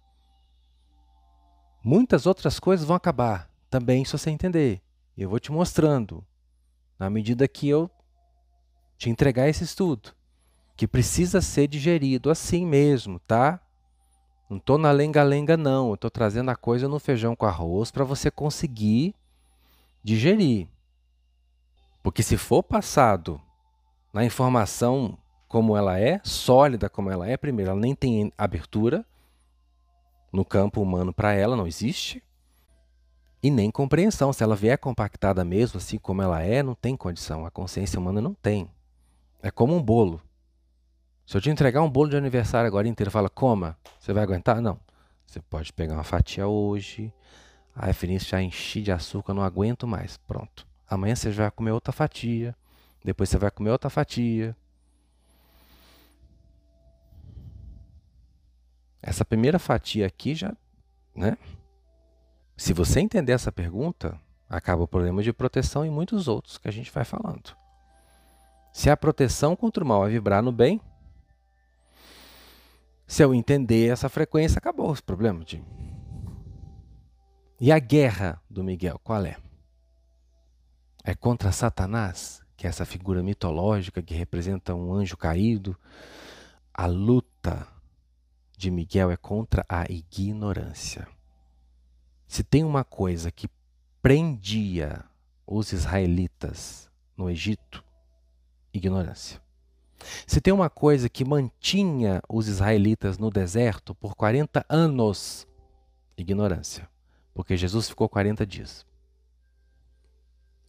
Muitas 1.82 2.26
outras 2.26 2.58
coisas 2.58 2.84
vão 2.84 2.96
acabar 2.96 3.48
também, 3.70 4.04
se 4.04 4.12
você 4.12 4.30
entender. 4.30 4.82
Eu 5.16 5.30
vou 5.30 5.38
te 5.38 5.52
mostrando, 5.52 6.26
na 6.98 7.08
medida 7.08 7.46
que 7.46 7.68
eu 7.68 7.88
te 8.98 9.08
entregar 9.08 9.48
esse 9.48 9.62
estudo, 9.62 10.12
que 10.76 10.88
precisa 10.88 11.40
ser 11.40 11.68
digerido 11.68 12.30
assim 12.30 12.66
mesmo, 12.66 13.20
tá? 13.20 13.60
Não 14.50 14.56
estou 14.56 14.76
na 14.76 14.90
lenga-lenga, 14.90 15.56
não. 15.56 15.94
Estou 15.94 16.10
trazendo 16.10 16.50
a 16.50 16.56
coisa 16.56 16.88
no 16.88 16.98
feijão 16.98 17.36
com 17.36 17.46
arroz 17.46 17.90
para 17.90 18.04
você 18.04 18.30
conseguir 18.30 19.14
digerir. 20.02 20.68
Porque 22.02 22.22
se 22.22 22.36
for 22.36 22.62
passado 22.62 23.40
na 24.12 24.24
informação 24.24 25.16
como 25.54 25.76
ela 25.76 26.00
é, 26.00 26.20
sólida 26.24 26.88
como 26.88 27.12
ela 27.12 27.28
é, 27.28 27.36
primeiro, 27.36 27.70
ela 27.70 27.78
nem 27.78 27.94
tem 27.94 28.32
abertura 28.36 29.06
no 30.32 30.44
campo 30.44 30.82
humano 30.82 31.14
para 31.14 31.32
ela, 31.32 31.54
não 31.54 31.64
existe. 31.64 32.20
E 33.40 33.52
nem 33.52 33.70
compreensão. 33.70 34.32
Se 34.32 34.42
ela 34.42 34.56
vier 34.56 34.76
compactada 34.76 35.44
mesmo, 35.44 35.78
assim 35.78 35.96
como 35.96 36.20
ela 36.20 36.42
é, 36.42 36.60
não 36.60 36.74
tem 36.74 36.96
condição. 36.96 37.46
A 37.46 37.52
consciência 37.52 38.00
humana 38.00 38.20
não 38.20 38.34
tem. 38.34 38.68
É 39.40 39.48
como 39.48 39.76
um 39.76 39.80
bolo. 39.80 40.20
Se 41.24 41.36
eu 41.36 41.40
te 41.40 41.50
entregar 41.50 41.82
um 41.82 41.88
bolo 41.88 42.10
de 42.10 42.16
aniversário 42.16 42.66
agora 42.66 42.88
inteiro, 42.88 43.12
fala, 43.12 43.30
coma, 43.30 43.78
você 44.00 44.12
vai 44.12 44.24
aguentar? 44.24 44.60
Não. 44.60 44.80
Você 45.24 45.38
pode 45.38 45.72
pegar 45.72 45.94
uma 45.94 46.02
fatia 46.02 46.48
hoje. 46.48 47.14
Ai, 47.76 47.92
Vinícius, 47.92 48.30
já 48.30 48.42
enchi 48.42 48.82
de 48.82 48.90
açúcar, 48.90 49.32
não 49.32 49.44
aguento 49.44 49.86
mais. 49.86 50.16
Pronto. 50.16 50.66
Amanhã 50.90 51.14
você 51.14 51.30
vai 51.30 51.48
comer 51.52 51.70
outra 51.70 51.92
fatia. 51.92 52.56
Depois 53.04 53.30
você 53.30 53.38
vai 53.38 53.52
comer 53.52 53.70
outra 53.70 53.88
fatia. 53.88 54.56
Essa 59.06 59.22
primeira 59.22 59.58
fatia 59.58 60.06
aqui 60.06 60.34
já 60.34 60.56
Né? 61.14 61.36
Se 62.56 62.72
você 62.72 63.00
entender 63.00 63.32
essa 63.32 63.52
pergunta, 63.52 64.18
acaba 64.48 64.82
o 64.82 64.88
problema 64.88 65.22
de 65.22 65.32
proteção 65.32 65.84
e 65.84 65.90
muitos 65.90 66.26
outros 66.26 66.56
que 66.56 66.68
a 66.68 66.70
gente 66.70 66.90
vai 66.90 67.04
falando. 67.04 67.54
Se 68.72 68.88
a 68.88 68.96
proteção 68.96 69.54
contra 69.54 69.84
o 69.84 69.86
mal 69.86 70.06
é 70.06 70.10
vibrar 70.10 70.42
no 70.42 70.50
bem, 70.50 70.80
se 73.06 73.22
eu 73.22 73.34
entender 73.34 73.92
essa 73.92 74.08
frequência, 74.08 74.58
acabou 74.58 74.90
os 74.90 75.00
problemas. 75.00 75.44
De... 75.44 75.62
E 77.60 77.70
a 77.70 77.78
guerra 77.78 78.40
do 78.48 78.64
Miguel, 78.64 78.98
qual 79.04 79.24
é? 79.24 79.36
É 81.04 81.14
contra 81.14 81.52
Satanás, 81.52 82.42
que 82.56 82.66
é 82.66 82.70
essa 82.70 82.86
figura 82.86 83.22
mitológica 83.22 84.02
que 84.02 84.14
representa 84.14 84.74
um 84.74 84.94
anjo 84.94 85.16
caído. 85.16 85.76
A 86.72 86.86
luta 86.86 87.73
de 88.56 88.70
Miguel 88.70 89.10
é 89.10 89.16
contra 89.16 89.64
a 89.68 89.84
ignorância. 89.90 91.06
Se 92.26 92.42
tem 92.42 92.64
uma 92.64 92.84
coisa 92.84 93.30
que 93.30 93.48
prendia 94.02 95.04
os 95.46 95.72
israelitas 95.72 96.90
no 97.16 97.30
Egito, 97.30 97.84
ignorância. 98.72 99.40
Se 100.26 100.40
tem 100.40 100.52
uma 100.52 100.68
coisa 100.68 101.08
que 101.08 101.24
mantinha 101.24 102.20
os 102.28 102.48
israelitas 102.48 103.18
no 103.18 103.30
deserto 103.30 103.94
por 103.94 104.14
40 104.14 104.64
anos, 104.68 105.46
ignorância. 106.16 106.88
Porque 107.32 107.56
Jesus 107.56 107.88
ficou 107.88 108.08
40 108.08 108.46
dias. 108.46 108.86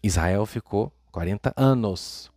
Israel 0.03 0.45
ficou 0.45 0.91
40 1.12 1.53
anos. 1.56 2.32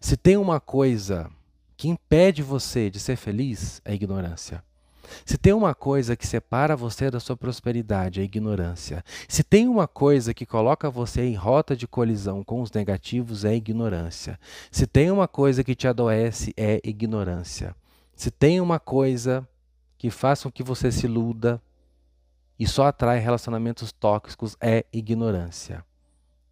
Se 0.00 0.16
tem 0.16 0.36
uma 0.36 0.60
coisa 0.60 1.30
que 1.76 1.88
impede 1.88 2.42
você 2.42 2.90
de 2.90 3.00
ser 3.00 3.16
feliz, 3.16 3.80
é 3.84 3.94
ignorância. 3.94 4.62
Se 5.24 5.38
tem 5.38 5.52
uma 5.52 5.74
coisa 5.74 6.16
que 6.16 6.26
separa 6.26 6.76
você 6.76 7.10
da 7.10 7.20
sua 7.20 7.36
prosperidade, 7.36 8.20
é 8.20 8.24
ignorância. 8.24 9.04
Se 9.28 9.42
tem 9.42 9.68
uma 9.68 9.86
coisa 9.88 10.34
que 10.34 10.46
coloca 10.46 10.90
você 10.90 11.22
em 11.22 11.34
rota 11.34 11.76
de 11.76 11.86
colisão 11.86 12.42
com 12.44 12.60
os 12.60 12.70
negativos, 12.72 13.44
é 13.44 13.54
ignorância. 13.54 14.38
Se 14.70 14.86
tem 14.86 15.10
uma 15.10 15.28
coisa 15.28 15.64
que 15.64 15.74
te 15.74 15.88
adoece, 15.88 16.52
é 16.56 16.80
ignorância. 16.84 17.74
Se 18.14 18.30
tem 18.30 18.60
uma 18.60 18.78
coisa 18.78 19.48
que 19.96 20.10
faça 20.10 20.44
com 20.44 20.52
que 20.52 20.62
você 20.62 20.90
se 20.90 21.06
iluda 21.06 21.60
e 22.58 22.66
só 22.66 22.86
atrai 22.86 23.18
relacionamentos 23.18 23.92
tóxicos, 23.92 24.56
é 24.60 24.84
ignorância. 24.92 25.84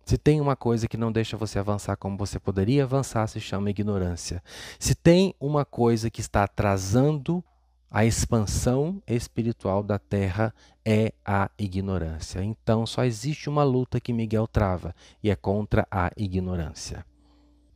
Se 0.09 0.17
tem 0.17 0.41
uma 0.41 0.57
coisa 0.57 0.89
que 0.89 0.97
não 0.97 1.13
deixa 1.13 1.37
você 1.37 1.59
avançar 1.59 1.95
como 1.97 2.17
você 2.17 2.39
poderia 2.39 2.85
avançar, 2.85 3.27
se 3.27 3.39
chama 3.41 3.69
ignorância. 3.69 4.43
Se 4.79 4.95
tem 4.95 5.35
uma 5.39 5.67
coisa 5.67 6.09
que 6.09 6.23
está 6.23 6.45
atrasando 6.45 7.45
a 7.91 8.05
expansão 8.05 9.03
espiritual 9.07 9.83
da 9.83 9.99
Terra 9.99 10.55
é 10.85 11.13
a 11.25 11.51
ignorância. 11.59 12.43
Então 12.43 12.87
só 12.87 13.05
existe 13.05 13.49
uma 13.49 13.65
luta 13.65 14.01
que 14.01 14.13
Miguel 14.13 14.47
trava 14.47 14.95
e 15.23 15.31
é 15.31 15.37
contra 15.37 15.87
a 15.91 16.11
ignorância. 16.17 17.05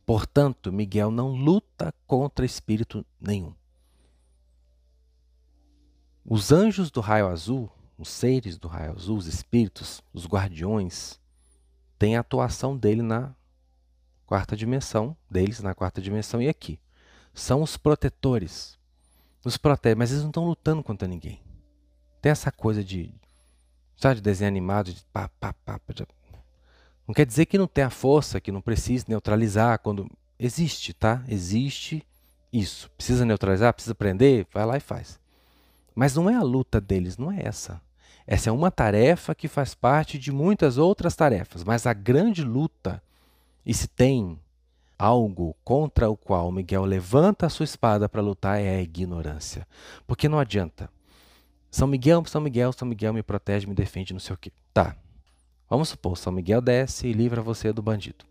Portanto, 0.05 0.71
Miguel 0.71 1.09
não 1.09 1.31
luta 1.31 1.93
contra 2.05 2.45
espírito 2.45 3.05
nenhum. 3.19 3.53
Os 6.25 6.51
anjos 6.51 6.91
do 6.91 7.01
raio 7.01 7.27
azul, 7.27 7.69
os 7.97 8.09
seres 8.09 8.57
do 8.57 8.67
raio 8.67 8.91
azul, 8.91 9.17
os 9.17 9.27
espíritos, 9.27 10.01
os 10.13 10.25
guardiões, 10.25 11.19
têm 11.97 12.15
a 12.15 12.21
atuação 12.21 12.77
dele 12.77 13.01
na 13.01 13.33
quarta 14.25 14.55
dimensão, 14.55 15.15
deles 15.29 15.59
na 15.61 15.73
quarta 15.73 16.01
dimensão 16.01 16.41
e 16.41 16.47
aqui. 16.47 16.79
São 17.33 17.61
os 17.61 17.77
protetores, 17.77 18.77
nos 19.43 19.57
protege, 19.57 19.95
mas 19.95 20.11
eles 20.11 20.23
não 20.23 20.29
estão 20.29 20.45
lutando 20.45 20.83
contra 20.83 21.07
ninguém. 21.07 21.41
Tem 22.21 22.31
essa 22.31 22.51
coisa 22.51 22.83
de, 22.83 23.13
sabe, 23.97 24.15
de 24.15 24.21
desenho 24.21 24.47
animado, 24.47 24.93
de 24.93 25.03
pá, 25.11 25.29
pá, 25.39 25.53
pá, 25.53 25.79
Não 27.07 27.13
quer 27.13 27.25
dizer 27.25 27.45
que 27.45 27.57
não 27.57 27.67
tem 27.67 27.83
a 27.83 27.89
força, 27.89 28.39
que 28.39 28.51
não 28.51 28.61
precisa 28.61 29.05
neutralizar 29.07 29.79
quando 29.79 30.09
existe, 30.39 30.93
tá? 30.93 31.23
Existe 31.27 32.05
isso. 32.51 32.89
Precisa 32.91 33.25
neutralizar, 33.25 33.73
precisa 33.73 33.95
prender, 33.95 34.47
vai 34.53 34.65
lá 34.65 34.77
e 34.77 34.81
faz. 34.81 35.19
Mas 35.93 36.15
não 36.15 36.29
é 36.29 36.35
a 36.35 36.41
luta 36.41 36.79
deles, 36.79 37.17
não 37.17 37.31
é 37.31 37.41
essa. 37.43 37.81
Essa 38.25 38.49
é 38.49 38.53
uma 38.53 38.71
tarefa 38.71 39.35
que 39.35 39.47
faz 39.47 39.75
parte 39.75 40.17
de 40.17 40.31
muitas 40.31 40.77
outras 40.77 41.15
tarefas, 41.15 41.63
mas 41.63 41.85
a 41.85 41.93
grande 41.93 42.43
luta, 42.43 43.03
e 43.65 43.73
se 43.73 43.87
tem 43.87 44.39
algo 45.03 45.53
contra 45.65 46.09
o 46.09 46.15
qual 46.15 46.49
Miguel 46.49 46.85
levanta 46.85 47.45
a 47.45 47.49
sua 47.49 47.65
espada 47.65 48.07
para 48.07 48.21
lutar 48.21 48.61
é 48.61 48.77
a 48.77 48.81
ignorância. 48.81 49.67
Porque 50.07 50.29
não 50.29 50.39
adianta. 50.39 50.89
São 51.69 51.89
Miguel, 51.89 52.23
São 52.25 52.39
Miguel, 52.39 52.71
São 52.71 52.87
Miguel 52.87 53.13
me 53.13 53.21
protege, 53.21 53.67
me 53.67 53.75
defende, 53.75 54.13
não 54.13 54.19
sei 54.19 54.33
o 54.33 54.37
quê. 54.37 54.49
Tá. 54.73 54.95
Vamos 55.69 55.89
supor, 55.89 56.17
São 56.17 56.31
Miguel 56.31 56.61
desce 56.61 57.07
e 57.07 57.11
livra 57.11 57.41
você 57.41 57.73
do 57.73 57.81
bandido. 57.81 58.23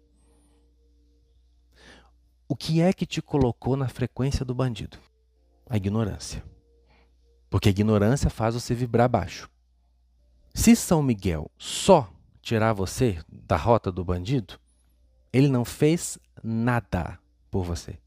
O 2.48 2.56
que 2.56 2.80
é 2.80 2.90
que 2.94 3.04
te 3.04 3.20
colocou 3.20 3.76
na 3.76 3.88
frequência 3.88 4.42
do 4.42 4.54
bandido? 4.54 4.96
A 5.68 5.76
ignorância. 5.76 6.42
Porque 7.50 7.68
a 7.68 7.70
ignorância 7.70 8.30
faz 8.30 8.54
você 8.54 8.74
vibrar 8.74 9.10
baixo. 9.10 9.50
Se 10.54 10.74
São 10.74 11.02
Miguel 11.02 11.50
só 11.58 12.10
tirar 12.40 12.72
você 12.72 13.18
da 13.28 13.56
rota 13.56 13.92
do 13.92 14.02
bandido, 14.02 14.58
ele 15.32 15.48
não 15.48 15.64
fez 15.64 16.18
nada 16.42 17.18
por 17.50 17.64
você. 17.64 17.98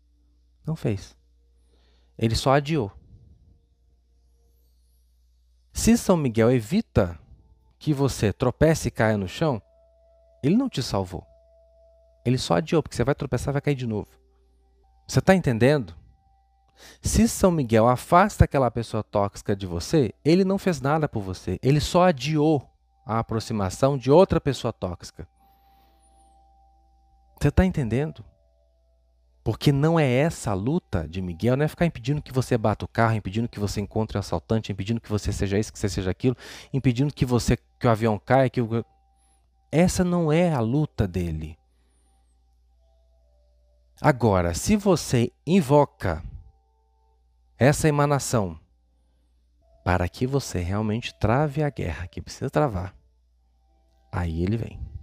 Não 0.66 0.76
fez. 0.76 1.16
Ele 2.18 2.36
só 2.36 2.54
adiou. 2.54 2.92
Se 5.74 5.98
São 5.98 6.16
Miguel 6.16 6.52
evita 6.52 7.20
que 7.78 7.94
você 7.94 8.32
tropece 8.32 8.88
e 8.88 8.92
caia 8.92 9.18
no 9.18 9.28
chão, 9.28 9.62
ele 10.42 10.56
não 10.56 10.70
te 10.70 10.82
salvou. 10.82 11.26
Ele 12.26 12.38
só 12.38 12.56
adiou, 12.56 12.82
porque 12.82 12.96
você 12.96 13.04
vai 13.04 13.14
tropeçar 13.14 13.52
e 13.52 13.54
vai 13.54 13.62
cair 13.62 13.76
de 13.76 13.86
novo. 13.86 14.08
Você 15.08 15.20
está 15.20 15.36
entendendo? 15.36 15.94
Se 17.02 17.28
São 17.28 17.52
Miguel 17.52 17.88
afasta 17.88 18.46
aquela 18.46 18.72
pessoa 18.72 19.04
tóxica 19.04 19.56
de 19.56 19.66
você, 19.66 20.14
ele 20.24 20.44
não 20.44 20.58
fez 20.58 20.82
nada 20.82 21.08
por 21.08 21.22
você. 21.22 21.60
Ele 21.62 21.80
só 21.80 22.06
adiou 22.06 22.68
a 23.06 23.20
aproximação 23.20 23.98
de 23.98 24.10
outra 24.10 24.42
pessoa 24.42 24.74
tóxica. 24.74 25.28
Você 27.46 27.50
está 27.50 27.64
entendendo? 27.64 28.26
Porque 29.44 29.72
não 29.72 30.00
é 30.00 30.12
essa 30.12 30.50
a 30.50 30.56
luta 30.56 31.08
de 31.08 31.22
Miguel, 31.22 31.56
não 31.56 31.64
é 31.64 31.68
ficar 31.68 31.86
impedindo 31.86 32.20
que 32.20 32.34
você 32.34 32.58
bata 32.58 32.86
o 32.86 32.88
carro, 32.88 33.14
impedindo 33.14 33.48
que 33.48 33.60
você 33.60 33.80
encontre 33.80 34.18
o 34.18 34.20
um 34.20 34.22
assaltante, 34.22 34.72
impedindo 34.72 35.00
que 35.00 35.12
você 35.12 35.32
seja 35.32 35.60
isso, 35.60 35.72
que 35.72 35.78
você 35.78 35.88
seja 35.88 36.10
aquilo, 36.10 36.36
impedindo 36.74 37.14
que 37.14 37.24
você 37.24 37.56
que 37.56 37.86
o 37.86 37.90
avião 37.92 38.18
caia, 38.18 38.50
que 38.50 38.60
o... 38.60 38.84
essa 39.72 40.04
não 40.04 40.32
é 40.32 40.52
a 40.52 40.60
luta 40.60 41.08
dele. 41.08 41.56
Agora, 44.02 44.56
se 44.56 44.76
você 44.76 45.32
invoca 45.46 46.24
essa 47.60 47.88
emanação 47.88 48.60
para 49.84 50.10
que 50.10 50.26
você 50.26 50.62
realmente 50.62 51.14
trave 51.20 51.62
a 51.62 51.70
guerra 51.70 52.08
que 52.08 52.24
precisa 52.24 52.50
travar, 52.50 52.96
aí 54.12 54.42
ele 54.42 54.58
vem. 54.58 54.95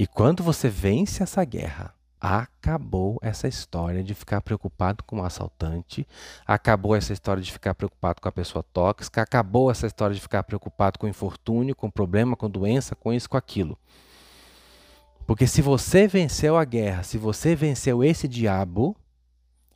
E 0.00 0.06
quando 0.06 0.42
você 0.42 0.66
vence 0.70 1.22
essa 1.22 1.44
guerra, 1.44 1.94
acabou 2.18 3.18
essa 3.20 3.46
história 3.46 4.02
de 4.02 4.14
ficar 4.14 4.40
preocupado 4.40 5.04
com 5.04 5.20
o 5.20 5.22
assaltante, 5.22 6.08
acabou 6.46 6.96
essa 6.96 7.12
história 7.12 7.42
de 7.42 7.52
ficar 7.52 7.74
preocupado 7.74 8.18
com 8.18 8.26
a 8.26 8.32
pessoa 8.32 8.62
tóxica, 8.62 9.20
acabou 9.20 9.70
essa 9.70 9.86
história 9.86 10.14
de 10.14 10.20
ficar 10.22 10.42
preocupado 10.42 10.98
com 10.98 11.06
infortúnio, 11.06 11.76
com 11.76 11.90
problema, 11.90 12.34
com 12.34 12.48
doença, 12.48 12.96
com 12.96 13.12
isso, 13.12 13.28
com 13.28 13.36
aquilo. 13.36 13.78
Porque 15.26 15.46
se 15.46 15.60
você 15.60 16.08
venceu 16.08 16.56
a 16.56 16.64
guerra, 16.64 17.02
se 17.02 17.18
você 17.18 17.54
venceu 17.54 18.02
esse 18.02 18.26
diabo 18.26 18.96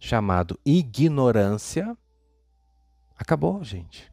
chamado 0.01 0.59
ignorância, 0.65 1.95
acabou, 3.15 3.63
gente. 3.63 4.11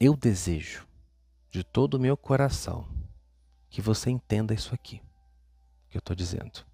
Eu 0.00 0.16
desejo 0.16 0.88
de 1.52 1.62
todo 1.62 1.94
o 1.94 2.00
meu 2.00 2.16
coração 2.16 3.00
que 3.72 3.80
você 3.80 4.10
entenda 4.10 4.52
isso 4.52 4.74
aqui 4.74 5.00
que 5.88 5.96
eu 5.96 6.00
estou 6.00 6.14
dizendo. 6.14 6.64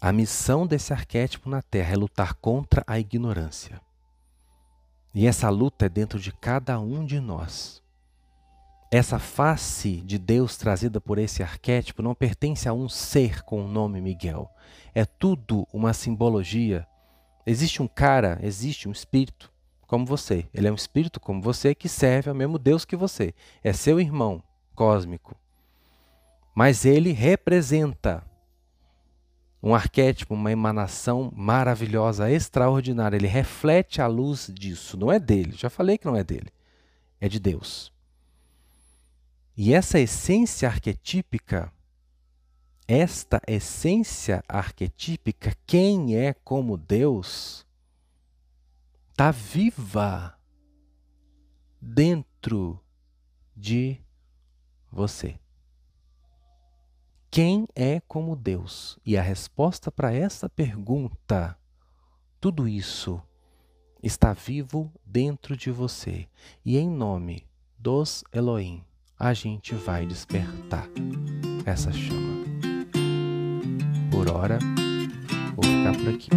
A 0.00 0.10
missão 0.10 0.66
desse 0.66 0.92
arquétipo 0.92 1.48
na 1.50 1.60
Terra 1.60 1.92
é 1.92 1.96
lutar 1.96 2.34
contra 2.34 2.82
a 2.86 2.98
ignorância. 2.98 3.80
E 5.14 5.26
essa 5.26 5.48
luta 5.50 5.86
é 5.86 5.88
dentro 5.88 6.18
de 6.18 6.32
cada 6.32 6.80
um 6.80 7.04
de 7.04 7.20
nós. 7.20 7.82
Essa 8.90 9.18
face 9.18 10.00
de 10.02 10.18
Deus 10.18 10.56
trazida 10.56 11.00
por 11.00 11.18
esse 11.18 11.42
arquétipo 11.42 12.02
não 12.02 12.14
pertence 12.14 12.68
a 12.68 12.72
um 12.72 12.88
ser 12.88 13.42
com 13.42 13.64
o 13.64 13.68
nome 13.68 14.00
Miguel. 14.00 14.50
É 14.94 15.04
tudo 15.04 15.66
uma 15.72 15.92
simbologia. 15.92 16.86
Existe 17.46 17.82
um 17.82 17.88
cara, 17.88 18.38
existe 18.42 18.88
um 18.88 18.92
espírito 18.92 19.52
como 19.86 20.06
você. 20.06 20.48
Ele 20.54 20.68
é 20.68 20.72
um 20.72 20.74
espírito 20.74 21.20
como 21.20 21.42
você 21.42 21.74
que 21.74 21.88
serve 21.88 22.30
ao 22.30 22.36
mesmo 22.36 22.58
Deus 22.58 22.84
que 22.84 22.96
você. 22.96 23.34
É 23.62 23.72
seu 23.72 23.98
irmão, 24.00 24.42
cósmico. 24.76 25.34
Mas 26.54 26.84
ele 26.84 27.10
representa 27.10 28.24
um 29.62 29.74
arquétipo, 29.74 30.34
uma 30.34 30.52
emanação 30.52 31.32
maravilhosa, 31.34 32.30
extraordinária. 32.30 33.16
Ele 33.16 33.26
reflete 33.26 34.00
a 34.00 34.06
luz 34.06 34.48
disso. 34.54 34.96
Não 34.96 35.10
é 35.10 35.18
dele. 35.18 35.52
Já 35.56 35.68
falei 35.68 35.98
que 35.98 36.06
não 36.06 36.14
é 36.14 36.22
dele. 36.22 36.52
É 37.20 37.28
de 37.28 37.40
Deus. 37.40 37.92
E 39.56 39.74
essa 39.74 39.98
essência 39.98 40.68
arquetípica, 40.68 41.72
esta 42.86 43.40
essência 43.48 44.44
arquetípica, 44.46 45.52
quem 45.66 46.16
é 46.16 46.32
como 46.32 46.76
Deus, 46.76 47.66
está 49.10 49.30
viva 49.30 50.38
dentro 51.80 52.78
de 53.56 53.98
você. 54.96 55.38
Quem 57.30 57.68
é 57.74 58.00
como 58.08 58.34
Deus? 58.34 58.98
E 59.04 59.16
a 59.16 59.22
resposta 59.22 59.92
para 59.92 60.12
essa 60.12 60.48
pergunta, 60.48 61.56
tudo 62.40 62.66
isso 62.66 63.20
está 64.02 64.32
vivo 64.32 64.90
dentro 65.04 65.56
de 65.56 65.70
você. 65.70 66.26
E 66.64 66.78
em 66.78 66.88
nome 66.88 67.46
dos 67.78 68.24
Elohim, 68.32 68.82
a 69.18 69.34
gente 69.34 69.74
vai 69.74 70.06
despertar 70.06 70.88
essa 71.66 71.92
chama. 71.92 72.46
Por 74.10 74.30
hora, 74.30 74.58
vou 75.54 75.64
ficar 75.64 75.92
por 75.92 76.08
aqui. 76.08 76.30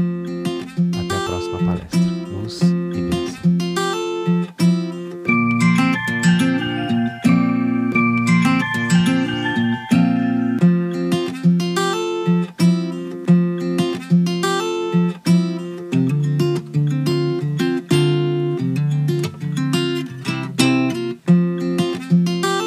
Até 0.99 1.15
a 1.15 1.25
próxima 1.27 1.59
palestra. 1.59 2.78